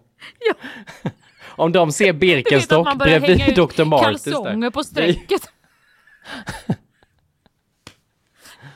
Om 1.46 1.72
de 1.72 1.92
ser 1.92 2.14
Birkenstock 2.14 2.98
bredvid 2.98 3.56
Dr. 3.56 3.84
Martens 3.84 4.24
kalsonger 4.24 4.62
där. 4.62 4.70
på 4.70 4.84
strecket. 4.84 5.52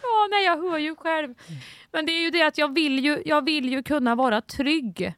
ja, 0.01 0.27
nej, 0.31 0.45
jag 0.45 0.57
hör 0.57 0.77
ju 0.77 0.95
själv. 0.95 1.33
Men 1.91 2.05
det 2.05 2.11
är 2.11 2.21
ju 2.21 2.29
det 2.29 2.41
att 2.41 2.57
jag 2.57 2.73
vill 2.73 3.05
ju, 3.05 3.21
jag 3.25 3.45
vill 3.45 3.69
ju 3.69 3.83
kunna 3.83 4.15
vara 4.15 4.41
trygg. 4.41 5.13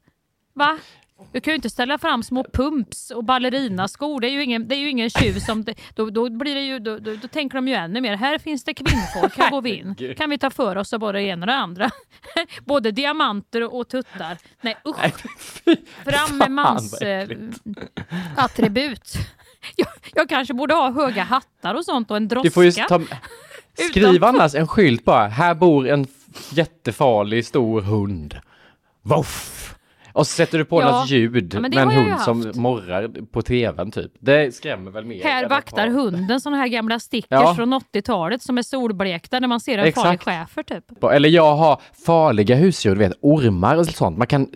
Va? 0.53 0.79
Du 1.31 1.41
kan 1.41 1.51
ju 1.51 1.55
inte 1.55 1.69
ställa 1.69 1.97
fram 1.97 2.23
små 2.23 2.45
pumps 2.53 3.11
och 3.11 3.23
ballerinaskor. 3.23 4.21
Det 4.21 4.27
är 4.27 4.31
ju 4.31 4.43
ingen, 4.43 4.67
det 4.67 4.75
är 4.75 4.79
ju 4.79 4.89
ingen 4.89 5.09
tjuv 5.09 5.39
som... 5.39 5.63
Det, 5.63 5.75
då, 5.95 6.09
då, 6.09 6.29
blir 6.29 6.55
det 6.55 6.61
ju, 6.61 6.79
då, 6.79 6.99
då, 6.99 7.15
då 7.15 7.27
tänker 7.27 7.55
de 7.55 7.67
ju 7.67 7.73
ännu 7.73 8.01
mer. 8.01 8.15
Här 8.15 8.38
finns 8.38 8.63
det 8.63 8.73
kvinnfolk, 8.73 9.38
här 9.38 9.51
går 9.51 9.61
vi 9.61 9.75
in. 9.75 10.15
Kan 10.17 10.29
vi 10.29 10.38
ta 10.38 10.49
för 10.49 10.75
oss 10.75 10.93
av 10.93 10.99
både 10.99 11.19
det 11.19 11.23
ena 11.23 11.43
och 11.43 11.47
det 11.47 11.55
andra. 11.55 11.89
både 12.65 12.91
diamanter 12.91 13.73
och 13.73 13.88
tuttar. 13.89 14.38
Nej 14.61 14.77
usch. 14.88 15.23
Fram 16.03 16.38
med 16.38 16.51
mans 16.51 17.01
äckligt. 17.01 17.61
attribut. 18.38 19.13
Jag, 19.75 19.88
jag 20.16 20.30
kanske 20.30 20.53
borde 20.53 20.74
ha 20.74 20.91
höga 20.91 21.24
hattar 21.24 21.76
och 21.76 21.86
sånt 21.86 22.11
och 22.11 22.18
en 22.18 22.28
droska. 22.28 22.47
Du 22.47 22.51
får 22.51 22.64
ju 22.64 22.72
ta... 22.72 23.01
Skriv 23.89 24.24
annars 24.24 24.55
en 24.55 24.68
skylt 24.68 25.05
bara. 25.05 25.28
Här 25.28 25.55
bor 25.55 25.88
en 25.89 26.07
jättefarlig 26.49 27.45
stor 27.45 27.82
hund. 27.82 28.39
Voff! 29.01 29.76
Och 30.14 30.28
så 30.28 30.34
sätter 30.36 30.57
du 30.57 30.66
på 30.66 30.82
Ja. 30.82 30.91
något 30.99 31.09
ljud 31.09 31.53
Ja, 31.53 31.59
men 31.59 31.70
med 31.76 31.80
en 31.84 31.89
hund 31.91 32.20
som 32.20 32.51
morrar 32.55 33.07
på 33.32 33.41
tvn 33.41 33.91
typ. 33.91 34.11
Det 34.20 34.55
skrämmer 34.55 34.91
väl 34.91 35.05
mer. 35.05 35.24
Här 35.24 35.49
vaktar 35.49 35.88
ha- 35.88 35.93
hunden 36.01 36.41
såna 36.41 36.57
här 36.57 36.68
gamla 36.68 36.99
stickers 36.99 37.28
Ja. 37.30 37.55
från 37.55 37.74
80-talet 37.74 38.41
som 38.41 38.57
är 38.57 38.61
solblekta 38.61 39.39
när 39.39 39.47
man 39.47 39.59
ser 39.59 39.78
en 39.78 39.86
Exakt. 39.86 40.03
farlig 40.05 40.22
schäfer 40.22 40.64
typ. 40.64 41.03
Eller 41.03 41.30
jag 41.30 41.55
har 41.55 41.82
farliga 42.05 42.55
husdjur, 42.55 42.95
du 42.95 42.99
vet 42.99 43.14
ormar 43.22 43.76
och 43.78 43.86
sånt. 43.86 44.18
Man 44.18 44.28
kan 44.28 44.47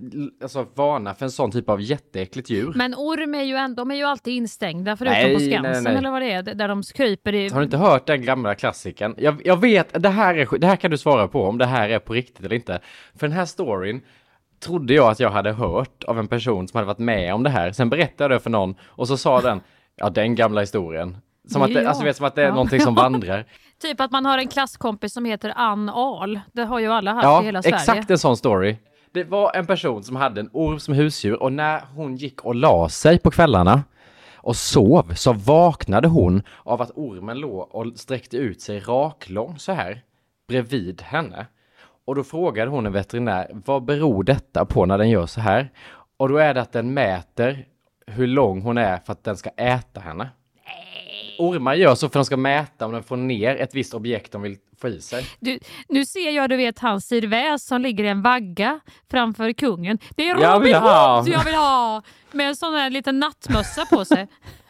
alltså 0.43 0.65
varna 0.75 1.13
för 1.13 1.25
en 1.25 1.31
sån 1.31 1.51
typ 1.51 1.69
av 1.69 1.81
jätteäckligt 1.81 2.49
djur. 2.49 2.71
Men 2.75 2.93
orm 2.95 3.35
är 3.35 3.43
ju 3.43 3.55
ändå, 3.55 3.81
de 3.81 3.91
är 3.91 3.95
ju 3.95 4.03
alltid 4.03 4.33
instängda 4.33 4.97
förutom 4.97 5.13
Nej, 5.13 5.33
på 5.33 5.39
nej, 5.39 5.51
Skansen 5.51 5.83
nej. 5.83 5.95
eller 5.95 6.11
vad 6.11 6.21
det 6.21 6.31
är, 6.31 6.41
där 6.43 6.67
de 6.67 6.83
kryper 6.83 7.35
i... 7.35 7.49
Har 7.49 7.59
du 7.59 7.65
inte 7.65 7.77
hört 7.77 8.07
den 8.07 8.25
gamla 8.25 8.55
klassikern? 8.55 9.15
Jag, 9.17 9.41
jag 9.45 9.61
vet, 9.61 10.03
det 10.03 10.09
här, 10.09 10.35
är, 10.35 10.59
det 10.59 10.67
här 10.67 10.75
kan 10.75 10.91
du 10.91 10.97
svara 10.97 11.27
på 11.27 11.43
om 11.43 11.57
det 11.57 11.65
här 11.65 11.89
är 11.89 11.99
på 11.99 12.13
riktigt 12.13 12.45
eller 12.45 12.55
inte. 12.55 12.79
För 13.19 13.27
den 13.27 13.37
här 13.37 13.45
storyn 13.45 14.01
trodde 14.59 14.93
jag 14.93 15.09
att 15.09 15.19
jag 15.19 15.29
hade 15.29 15.51
hört 15.51 16.03
av 16.03 16.19
en 16.19 16.27
person 16.27 16.67
som 16.67 16.77
hade 16.77 16.87
varit 16.87 16.99
med 16.99 17.33
om 17.33 17.43
det 17.43 17.49
här. 17.49 17.71
Sen 17.71 17.89
berättade 17.89 18.23
jag 18.33 18.39
det 18.39 18.43
för 18.43 18.49
någon 18.49 18.75
och 18.85 19.07
så 19.07 19.17
sa 19.17 19.41
den, 19.41 19.61
ja 19.95 20.09
den 20.09 20.35
gamla 20.35 20.61
historien. 20.61 21.17
Som 21.47 21.61
att 21.61 21.67
det, 21.67 21.73
jag. 21.81 21.85
alltså, 21.85 22.03
vet, 22.03 22.17
som 22.17 22.25
att 22.25 22.35
det 22.35 22.41
är 22.41 22.45
Ja. 22.45 22.53
någonting 22.53 22.79
som 22.81 22.95
vandrar. 23.05 23.45
Typ 23.81 24.01
att 24.01 24.11
man 24.11 24.25
har 24.25 24.37
en 24.37 24.47
klasskompis 24.47 25.13
som 25.13 25.25
heter 25.25 25.53
Ann 25.55 25.89
Ahl. 25.89 26.39
Det 26.53 26.63
har 26.63 26.79
ju 26.79 26.87
alla 26.91 27.13
haft 27.13 27.23
Ja, 27.23 27.41
i 27.41 27.45
hela 27.45 27.61
Sverige. 27.61 27.75
exakt 27.75 28.09
en 28.11 28.17
sån 28.17 28.37
story. 28.37 28.75
Det 29.11 29.23
var 29.23 29.55
en 29.55 29.67
person 29.67 30.03
som 30.03 30.15
hade 30.15 30.41
en 30.41 30.49
orm 30.53 30.79
som 30.79 30.93
husdjur 30.93 31.43
och 31.43 31.53
när 31.53 31.81
hon 31.95 32.15
gick 32.15 32.41
och 32.45 32.55
la 32.55 32.89
sig 32.89 33.19
på 33.19 33.31
kvällarna 33.31 33.83
och 34.35 34.55
sov 34.55 35.13
så 35.15 35.33
vaknade 35.33 36.07
hon 36.07 36.41
av 36.63 36.81
att 36.81 36.91
ormen 36.95 37.37
låg 37.39 37.75
och 37.75 37.85
sträckte 37.95 38.37
ut 38.37 38.61
sig 38.61 38.79
raklång 38.79 39.59
så 39.59 39.71
här 39.71 40.01
bredvid 40.47 41.01
henne. 41.01 41.45
Och 42.07 42.15
då 42.15 42.23
frågade 42.23 42.71
hon 42.71 42.85
en 42.85 42.93
veterinär, 42.93 43.51
vad 43.65 43.85
beror 43.85 44.23
detta 44.23 44.65
på 44.65 44.85
när 44.85 44.97
den 44.97 45.09
gör 45.09 45.25
så 45.25 45.41
här? 45.41 45.71
Och 46.17 46.29
då 46.29 46.37
är 46.37 46.53
det 46.53 46.61
att 46.61 46.71
den 46.71 46.93
mäter 46.93 47.65
hur 48.07 48.27
lång 48.27 48.61
hon 48.61 48.77
är 48.77 48.97
för 48.97 49.13
att 49.13 49.23
den 49.23 49.37
ska 49.37 49.49
äta 49.49 49.99
henne. 49.99 50.29
Ormar 51.39 51.73
gör 51.73 51.95
så 51.95 51.99
för 51.99 52.05
att 52.07 52.13
de 52.13 52.25
ska 52.25 52.37
mäta 52.37 52.85
om 52.85 52.91
den 52.91 53.03
får 53.03 53.17
ner 53.17 53.55
ett 53.55 53.75
visst 53.75 53.93
objekt 53.93 54.31
de 54.31 54.41
vill 54.41 54.57
få 54.81 54.87
i 54.87 55.01
sig. 55.01 55.25
Du, 55.39 55.59
nu 55.87 56.05
ser 56.05 56.31
jag 56.31 56.49
du 56.49 56.57
vet 56.57 56.79
hans 56.79 57.07
Sir 57.07 57.27
Väs 57.27 57.65
som 57.65 57.81
ligger 57.81 58.03
i 58.03 58.07
en 58.07 58.21
vagga 58.21 58.79
framför 59.11 59.53
kungen. 59.53 59.99
Det 60.15 60.29
är 60.29 60.41
Jag 60.41 60.55
Robin 60.55 60.75
ha. 60.75 61.19
Hood 61.19 61.29
jag 61.29 61.43
vill 61.43 61.55
ha! 61.55 62.03
Med 62.31 62.47
en 62.47 62.55
sån 62.55 62.73
här 62.73 62.89
liten 62.89 63.19
nattmössa 63.19 63.85
på 63.85 64.05
sig. 64.05 64.27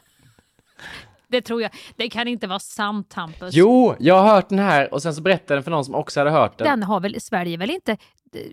Det 1.27 1.41
tror 1.41 1.61
jag. 1.61 1.71
Det 1.95 2.09
kan 2.09 2.27
inte 2.27 2.47
vara 2.47 2.59
sant 2.59 3.13
Hampus. 3.13 3.53
Jo, 3.53 3.95
jag 3.99 4.21
har 4.21 4.35
hört 4.35 4.49
den 4.49 4.59
här 4.59 4.93
och 4.93 5.01
sen 5.01 5.15
så 5.15 5.21
berättade 5.21 5.55
den 5.55 5.63
för 5.63 5.71
någon 5.71 5.85
som 5.85 5.95
också 5.95 6.19
hade 6.19 6.31
hört 6.31 6.57
den. 6.57 6.67
Den 6.67 6.83
har 6.83 6.99
väl 6.99 7.21
Sverige 7.21 7.57
väl 7.57 7.69
inte... 7.69 7.97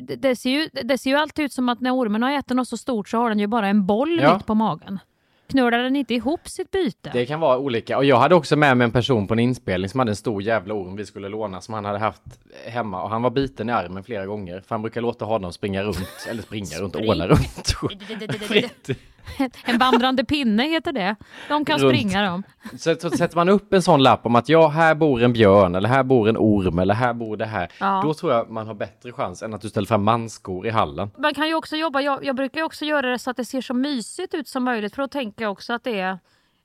Det, 0.01 0.16
det, 0.16 0.37
ser 0.37 0.51
ju, 0.51 0.68
det 0.83 0.99
ser 0.99 1.11
ju 1.11 1.16
alltid 1.16 1.45
ut 1.45 1.53
som 1.53 1.68
att 1.68 1.81
när 1.81 1.97
ormen 1.97 2.22
har 2.22 2.33
ätit 2.39 2.57
något 2.57 2.68
så 2.68 2.77
stort 2.77 3.09
så 3.09 3.18
har 3.18 3.29
den 3.29 3.39
ju 3.39 3.47
bara 3.47 3.68
en 3.68 3.87
boll 3.87 4.20
Ja. 4.22 4.35
mitt 4.37 4.47
på 4.47 4.55
magen. 4.55 4.99
Knölar 5.47 5.79
den 5.79 5.97
inte 5.97 6.14
ihop 6.14 6.49
sitt 6.49 6.70
byte? 6.70 7.11
Det 7.12 7.27
kan 7.27 7.41
vara 7.41 7.59
olika. 7.59 7.97
Och 7.97 8.05
jag 8.05 8.16
hade 8.16 8.35
också 8.35 8.57
med 8.57 8.77
mig 8.77 8.85
en 8.85 8.91
person 8.93 9.27
på 9.27 9.35
en 9.35 9.39
inspelning 9.41 9.89
som 9.91 9.99
hade 10.01 10.12
en 10.12 10.16
stor 10.16 10.43
jävla 10.43 10.75
orm 10.75 10.97
vi 10.97 11.07
skulle 11.07 11.29
låna 11.29 11.61
som 11.61 11.75
han 11.75 11.85
hade 11.85 11.99
haft 11.99 12.22
hemma. 12.66 13.03
Och 13.03 13.11
han 13.11 13.22
var 13.22 13.31
biten 13.31 13.68
i 13.68 13.72
armen 13.72 14.05
flera 14.05 14.27
gånger. 14.27 14.61
För 14.61 14.75
han 14.75 14.83
brukar 14.83 15.01
låta 15.01 15.25
honom 15.25 15.53
springa 15.53 15.83
runt, 15.83 16.27
eller 16.29 16.43
springa 16.43 16.79
runt, 16.79 16.95
Spring. 16.95 17.11
åla 17.11 17.29
runt. 17.29 17.75
En 19.64 19.79
vandrande 19.79 20.25
pinne 20.25 20.62
heter 20.62 20.93
det. 20.93 21.16
De 21.49 21.64
kan 21.64 21.79
Runt. 21.79 21.95
springa 21.95 22.22
de. 22.22 22.43
Så, 22.79 22.95
så 22.95 23.11
sätter 23.11 23.37
man 23.37 23.49
upp 23.49 23.72
en 23.72 23.83
sån 23.83 24.03
lapp 24.03 24.27
om 24.27 24.37
att 24.37 24.49
ja, 24.49 24.68
här 24.68 24.95
bor 24.95 25.22
en 25.22 25.33
björn, 25.33 25.75
eller 25.75 25.89
här 25.89 26.03
bor 26.03 26.29
en 26.29 26.37
orm, 26.37 26.79
eller 26.79 26.95
här 26.95 27.14
bor 27.14 27.37
det 27.37 27.47
här. 27.47 27.72
Ja. 27.81 28.01
Då 28.05 28.14
tror 28.14 28.33
jag 28.33 28.51
man 28.51 28.66
har 28.66 28.75
bättre 28.75 29.12
chans 29.12 29.43
än 29.43 29.55
att 29.55 29.61
du 29.61 29.68
ställer 29.68 29.87
fram 29.87 30.05
manskor 30.05 30.66
i 30.66 30.70
hallen. 30.70 31.11
Man 31.18 31.35
kan 31.35 31.49
ju 31.49 31.55
också 31.55 31.77
jobba, 31.77 32.01
jag, 32.01 32.25
jag 32.25 32.37
brukar 32.37 32.62
också 32.62 32.85
göra 32.85 33.11
det 33.11 33.18
så 33.18 33.31
att 33.31 33.37
det 33.37 33.45
ser 33.45 33.61
så 33.61 33.75
mysigt 33.75 34.35
ut 34.35 34.49
som 34.49 34.64
möjligt 34.64 34.95
för 34.95 35.03
då 35.03 35.09
tänker 35.09 35.45
jag 35.45 35.53
också 35.53 35.72
att 35.72 35.85
det 35.85 36.01
är 36.01 36.18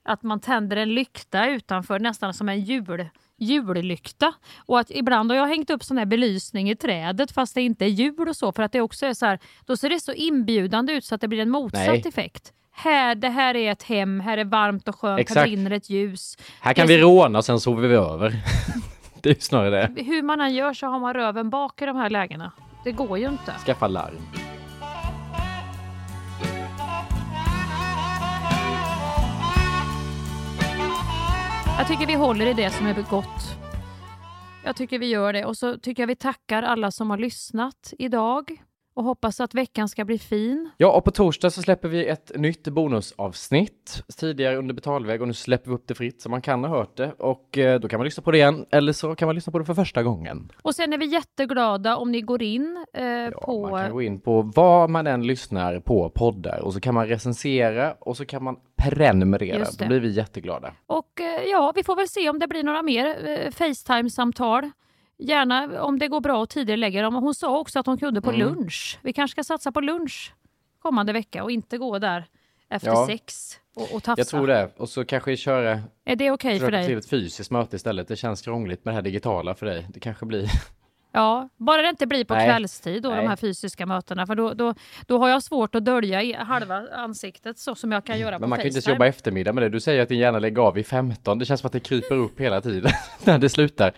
att 0.05 0.23
man 0.23 0.39
tänder 0.39 0.77
en 0.77 0.93
lykta 0.93 1.47
utanför 1.47 1.99
nästan 1.99 2.33
som 2.33 2.49
en 2.49 2.61
jul, 2.61 3.09
jullykta. 3.39 4.33
Och 4.65 4.79
att 4.79 4.91
ibland 4.91 5.31
har 5.31 5.37
jag 5.37 5.47
hängt 5.47 5.69
upp 5.69 5.83
sån 5.83 5.97
här 5.97 6.05
belysning 6.05 6.69
i 6.69 6.75
trädet 6.75 7.31
fast 7.31 7.55
det 7.55 7.61
inte 7.61 7.85
är 7.85 7.89
jul 7.89 8.27
och 8.29 8.35
så 8.35 8.51
för 8.51 8.63
att 8.63 8.71
det 8.71 8.81
också 8.81 9.05
är 9.05 9.13
så 9.13 9.25
här, 9.25 9.39
då 9.65 9.77
ser 9.77 9.89
det 9.89 9.99
så 9.99 10.13
inbjudande 10.13 10.93
ut 10.93 11.05
så 11.05 11.15
att 11.15 11.21
det 11.21 11.27
blir 11.27 11.39
en 11.39 11.49
motsatt 11.49 11.87
Nej. 11.87 12.03
effekt. 12.05 12.53
Här, 12.71 13.15
det 13.15 13.29
här 13.29 13.55
är 13.55 13.71
ett 13.71 13.83
hem, 13.83 14.19
här 14.19 14.37
är 14.37 14.45
varmt 14.45 14.87
och 14.87 14.95
skönt, 14.99 15.13
här 15.17 15.19
Exakt. 15.21 15.43
brinner 15.47 15.71
ett 15.71 15.89
ljus. 15.89 16.37
Här 16.61 16.73
kan 16.73 16.87
Det 16.87 16.95
vi 16.95 17.01
så- 17.01 17.07
råna 17.07 17.41
sen 17.41 17.59
sover 17.59 17.87
vi 17.87 17.95
över. 17.95 18.39
det 19.21 19.29
är 19.29 19.35
snarare 19.39 19.87
det. 19.95 20.03
Hur 20.03 20.21
man 20.23 20.41
än 20.41 20.53
gör 20.55 20.73
så 20.73 20.87
har 20.87 20.99
man 20.99 21.13
röven 21.13 21.49
bak 21.49 21.81
i 21.81 21.85
de 21.85 21.95
här 21.95 22.09
lägena. 22.09 22.51
Det 22.83 22.91
går 22.91 23.17
ju 23.17 23.27
inte. 23.29 23.53
Skaffa 23.65 23.87
larm. 23.87 24.15
Jag 31.79 31.87
tycker 31.87 32.07
vi 32.07 32.13
håller 32.13 32.45
i 32.45 32.53
det 32.53 32.69
som 32.69 32.87
är 32.87 33.05
gott. 33.09 33.55
Jag 34.63 34.75
tycker 34.75 34.99
vi 34.99 35.05
gör 35.05 35.33
det 35.33 35.45
och 35.45 35.57
så 35.57 35.77
tycker 35.77 36.03
jag 36.03 36.07
vi 36.07 36.15
tackar 36.15 36.63
alla 36.63 36.91
som 36.91 37.09
har 37.09 37.17
lyssnat 37.17 37.93
idag 37.97 38.63
och 38.99 39.05
hoppas 39.05 39.39
att 39.39 39.53
veckan 39.53 39.89
ska 39.89 40.05
bli 40.05 40.19
fin. 40.19 40.69
Ja, 40.77 40.91
och 40.91 41.03
på 41.03 41.11
torsdag 41.11 41.49
så 41.49 41.61
släpper 41.61 41.87
vi 41.87 42.07
ett 42.07 42.31
nytt 42.35 42.67
bonusavsnitt 42.67 44.03
tidigare 44.17 44.55
under 44.57 44.73
betalväg 44.73 45.21
och 45.21 45.27
nu 45.27 45.33
släpper 45.33 45.69
vi 45.69 45.75
upp 45.75 45.87
det 45.87 45.95
fritt 45.95 46.21
så 46.21 46.29
man 46.29 46.41
kan 46.41 46.63
ha 46.63 46.77
hört 46.77 46.97
det 46.97 47.11
och 47.17 47.57
eh, 47.57 47.79
då 47.79 47.87
kan 47.87 47.99
man 47.99 48.05
lyssna 48.05 48.23
på 48.23 48.31
det 48.31 48.37
igen 48.37 48.65
eller 48.71 48.93
så 48.93 49.15
kan 49.15 49.25
man 49.25 49.35
lyssna 49.35 49.51
på 49.51 49.59
det 49.59 49.65
för 49.65 49.73
första 49.73 50.03
gången. 50.03 50.51
Och 50.61 50.75
sen 50.75 50.93
är 50.93 50.97
vi 50.97 51.05
jätteglada 51.05 51.97
om 51.97 52.11
ni 52.11 52.21
går 52.21 52.43
in 52.43 52.85
eh, 52.93 53.29
på... 53.29 53.69
Man 53.69 53.81
kan 53.81 53.91
gå 53.91 54.01
in 54.01 54.19
på 54.19 54.41
vad 54.41 54.89
man 54.89 55.07
än 55.07 55.27
lyssnar 55.27 55.79
på 55.79 56.09
poddar 56.09 56.59
och 56.59 56.73
så 56.73 56.79
kan 56.79 56.93
man 56.93 57.07
recensera 57.07 57.93
och 57.99 58.17
så 58.17 58.25
kan 58.25 58.43
man 58.43 58.55
prenumerera. 58.77 59.65
Då 59.79 59.87
blir 59.87 59.99
vi 59.99 60.09
jätteglada. 60.09 60.73
Och 60.87 61.21
eh, 61.21 61.43
ja, 61.51 61.71
vi 61.75 61.83
får 61.83 61.95
väl 61.95 62.07
se 62.07 62.29
om 62.29 62.39
det 62.39 62.47
blir 62.47 62.63
några 62.63 62.81
mer 62.81 63.05
eh, 63.05 63.51
Facetime-samtal. 63.51 64.71
Gärna 65.19 65.83
om 65.83 65.99
det 65.99 66.07
går 66.07 66.21
bra 66.21 66.37
och 66.37 66.49
tidigare 66.49 66.77
lägger 66.77 67.03
dem. 67.03 67.15
Hon 67.15 67.35
sa 67.35 67.57
också 67.59 67.79
att 67.79 67.85
hon 67.85 67.97
kunde 67.97 68.21
på 68.21 68.29
Mm. 68.31 68.39
lunch. 68.47 68.99
Vi 69.01 69.13
kanske 69.13 69.31
ska 69.31 69.43
satsa 69.53 69.71
på 69.71 69.81
lunch 69.81 70.33
kommande 70.81 71.13
vecka 71.13 71.43
och 71.43 71.51
inte 71.51 71.77
gå 71.77 71.99
där 71.99 72.25
efter 72.69 72.87
Ja. 72.87 73.05
sex 73.07 73.53
och, 73.75 73.93
och 73.95 74.03
tafsa. 74.03 74.19
Jag 74.19 74.27
tror 74.27 74.47
det. 74.47 74.69
Och 74.77 74.89
så 74.89 75.05
kanske 75.05 75.37
köra... 75.37 75.81
Är 76.05 76.15
det 76.15 76.31
okej 76.31 76.59
för 76.59 76.65
försöka 76.65 76.77
dig? 76.77 76.87
till 76.87 76.97
ett 76.97 77.09
fysiskt 77.09 77.51
möte 77.51 77.75
istället. 77.75 78.07
Det 78.07 78.15
känns 78.15 78.41
krångligt 78.41 78.85
med 78.85 78.91
det 78.93 78.95
här 78.95 79.01
digitala 79.01 79.55
för 79.55 79.65
dig. 79.65 79.87
Det 79.93 79.99
kanske 79.99 80.25
blir... 80.25 80.49
Ja, 81.11 81.49
bara 81.57 81.81
det 81.81 81.89
inte 81.89 82.07
blir 82.07 82.25
på 82.25 82.33
Nej. 82.33 82.49
kvällstid 82.49 83.03
då, 83.03 83.09
de 83.09 83.15
Nej. 83.15 83.27
här 83.27 83.35
fysiska 83.35 83.85
mötena. 83.85 84.27
För 84.27 84.35
då, 84.35 84.53
då, 84.53 84.73
då 85.07 85.17
har 85.17 85.29
jag 85.29 85.43
svårt 85.43 85.75
att 85.75 85.85
dölja 85.85 86.43
halva 86.43 86.87
ansiktet 86.95 87.59
så 87.59 87.75
som 87.75 87.91
jag 87.91 88.05
kan 88.05 88.19
göra 88.19 88.35
på 88.35 88.39
Men 88.39 88.49
man 88.49 88.57
kan 88.57 88.63
ju 88.63 88.69
inte 88.69 88.77
Facetime. 88.81 88.93
jobba 88.95 89.05
eftermiddag 89.07 89.53
med 89.53 89.63
det. 89.63 89.69
Du 89.69 89.79
säger 89.79 90.01
att 90.01 90.09
din 90.09 90.19
hjärna 90.19 90.39
lägger 90.39 90.61
av 90.61 90.77
i 90.77 90.83
15. 90.83 91.39
Det 91.39 91.45
känns 91.45 91.59
som 91.61 91.67
att 91.67 91.73
det 91.73 91.79
kryper 91.79 92.15
upp 92.15 92.39
hela 92.39 92.61
tiden 92.61 92.91
när 93.23 93.37
det 93.37 93.49
slutar. 93.49 93.93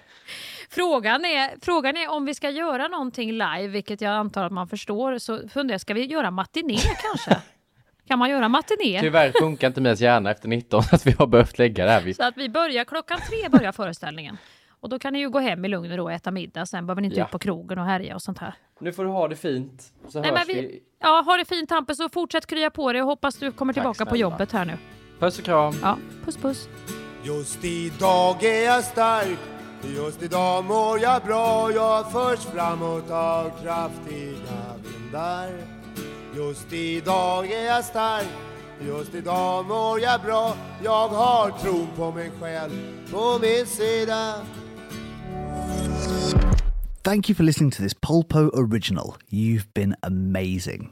Frågan 0.72 1.26
är, 1.26 1.52
frågan 1.66 1.98
är 1.98 2.10
om 2.12 2.26
vi 2.26 2.34
ska 2.36 2.50
göra 2.50 2.88
någonting 2.88 3.32
live, 3.32 3.68
vilket 3.68 4.02
jag 4.02 4.14
antar 4.14 4.44
att 4.46 4.52
man 4.52 4.68
förstår. 4.68 5.18
Så 5.18 5.38
funderar 5.50 5.74
jag, 5.74 5.82
ska 5.82 5.94
vi 5.94 6.06
göra 6.06 6.32
matiné 6.32 6.78
kanske? 6.78 7.42
Kan 8.08 8.20
man 8.20 8.30
göra 8.30 8.50
matiné? 8.50 9.00
Tyvärr 9.02 9.32
funkar 9.40 9.68
inte 9.68 9.82
min 9.82 9.96
hjärna 9.96 10.32
efter 10.32 10.48
19 10.48 10.84
att 10.92 11.08
vi 11.08 11.12
har 11.12 11.28
behövt 11.28 11.58
lägga 11.60 11.86
det 11.86 11.92
här. 11.92 12.02
vid- 12.02 12.16
Så 12.16 12.24
att 12.24 12.38
vi 12.38 12.50
börjar 12.50 12.84
klockan 12.86 13.20
tre 13.30 13.50
börjar 13.50 13.72
föreställningen. 13.72 14.38
Och 14.80 14.90
då 14.90 15.00
kan 15.00 15.14
ni 15.14 15.20
ju 15.20 15.30
gå 15.30 15.40
hem 15.40 15.66
i 15.66 15.68
lugn 15.68 15.92
och 15.92 15.98
ro 15.98 16.04
och 16.04 16.12
äta 16.12 16.32
middag. 16.32 16.66
Sen 16.66 16.86
behöver 16.88 17.02
ni 17.02 17.06
inte 17.08 17.20
Ja. 17.20 17.26
ut 17.26 17.32
på 17.32 17.40
krogen 17.40 17.80
och 17.80 17.86
härja 17.86 18.16
och 18.16 18.22
sånt 18.22 18.38
här. 18.38 18.54
Nu 18.80 18.94
får 18.94 19.04
du 19.04 19.10
ha 19.10 19.28
det 19.28 19.36
fint. 19.36 19.94
Så 20.10 20.22
Nej, 20.22 20.30
hörs 20.32 20.40
men 20.48 20.56
vi. 20.56 20.62
vi, 20.62 20.80
ja, 21.02 21.24
ha 21.26 21.38
det 21.38 21.46
fint 21.46 21.70
Hampus 21.70 22.00
och 22.00 22.14
fortsätt 22.14 22.46
krya 22.46 22.70
på 22.70 22.94
dig 22.94 23.02
och 23.02 23.08
hoppas 23.08 23.36
du 23.36 23.52
kommer 23.52 23.74
Tack 23.74 23.82
tillbaka 23.84 24.06
på 24.06 24.10
snälla. 24.10 24.22
jobbet 24.22 24.52
här 24.52 24.66
nu. 24.66 24.74
Puss 25.20 25.40
och 25.40 25.46
kram. 25.46 25.74
Ja, 25.82 25.98
puss 26.26 26.38
puss. 26.38 26.68
Just 27.24 27.64
idag 27.66 28.44
är 28.44 28.66
jag 28.66 28.84
stark 28.84 29.38
Just 29.84 30.24
idag 30.24 30.66
mår 30.66 31.00
jag 31.00 31.24
bra 31.24 31.72
Jag 31.72 32.12
förs 32.12 32.40
framåt 32.40 33.10
av 33.10 33.52
kraftiga 33.64 34.76
vindar 34.84 35.50
Just 36.36 36.74
idag 36.74 37.52
är 37.52 37.66
jag 37.66 37.86
stark 37.86 38.28
Just 38.88 39.16
idag 39.16 39.66
mår 39.66 40.00
jag 40.00 40.22
bra 40.22 40.56
Jag 40.84 41.08
har 41.08 41.52
på 41.96 42.12
mig 42.12 42.32
själv 42.40 42.72
på 43.12 43.40
min 43.42 43.66
sida 43.66 44.36
Thank 47.04 47.30
you 47.30 47.36
for 47.36 47.44
listening 47.44 47.72
to 47.72 47.82
this 47.82 47.96
Polpo 47.96 48.52
original. 48.54 49.16
You've 49.32 49.74
been 49.74 49.96
amazing. 50.04 50.92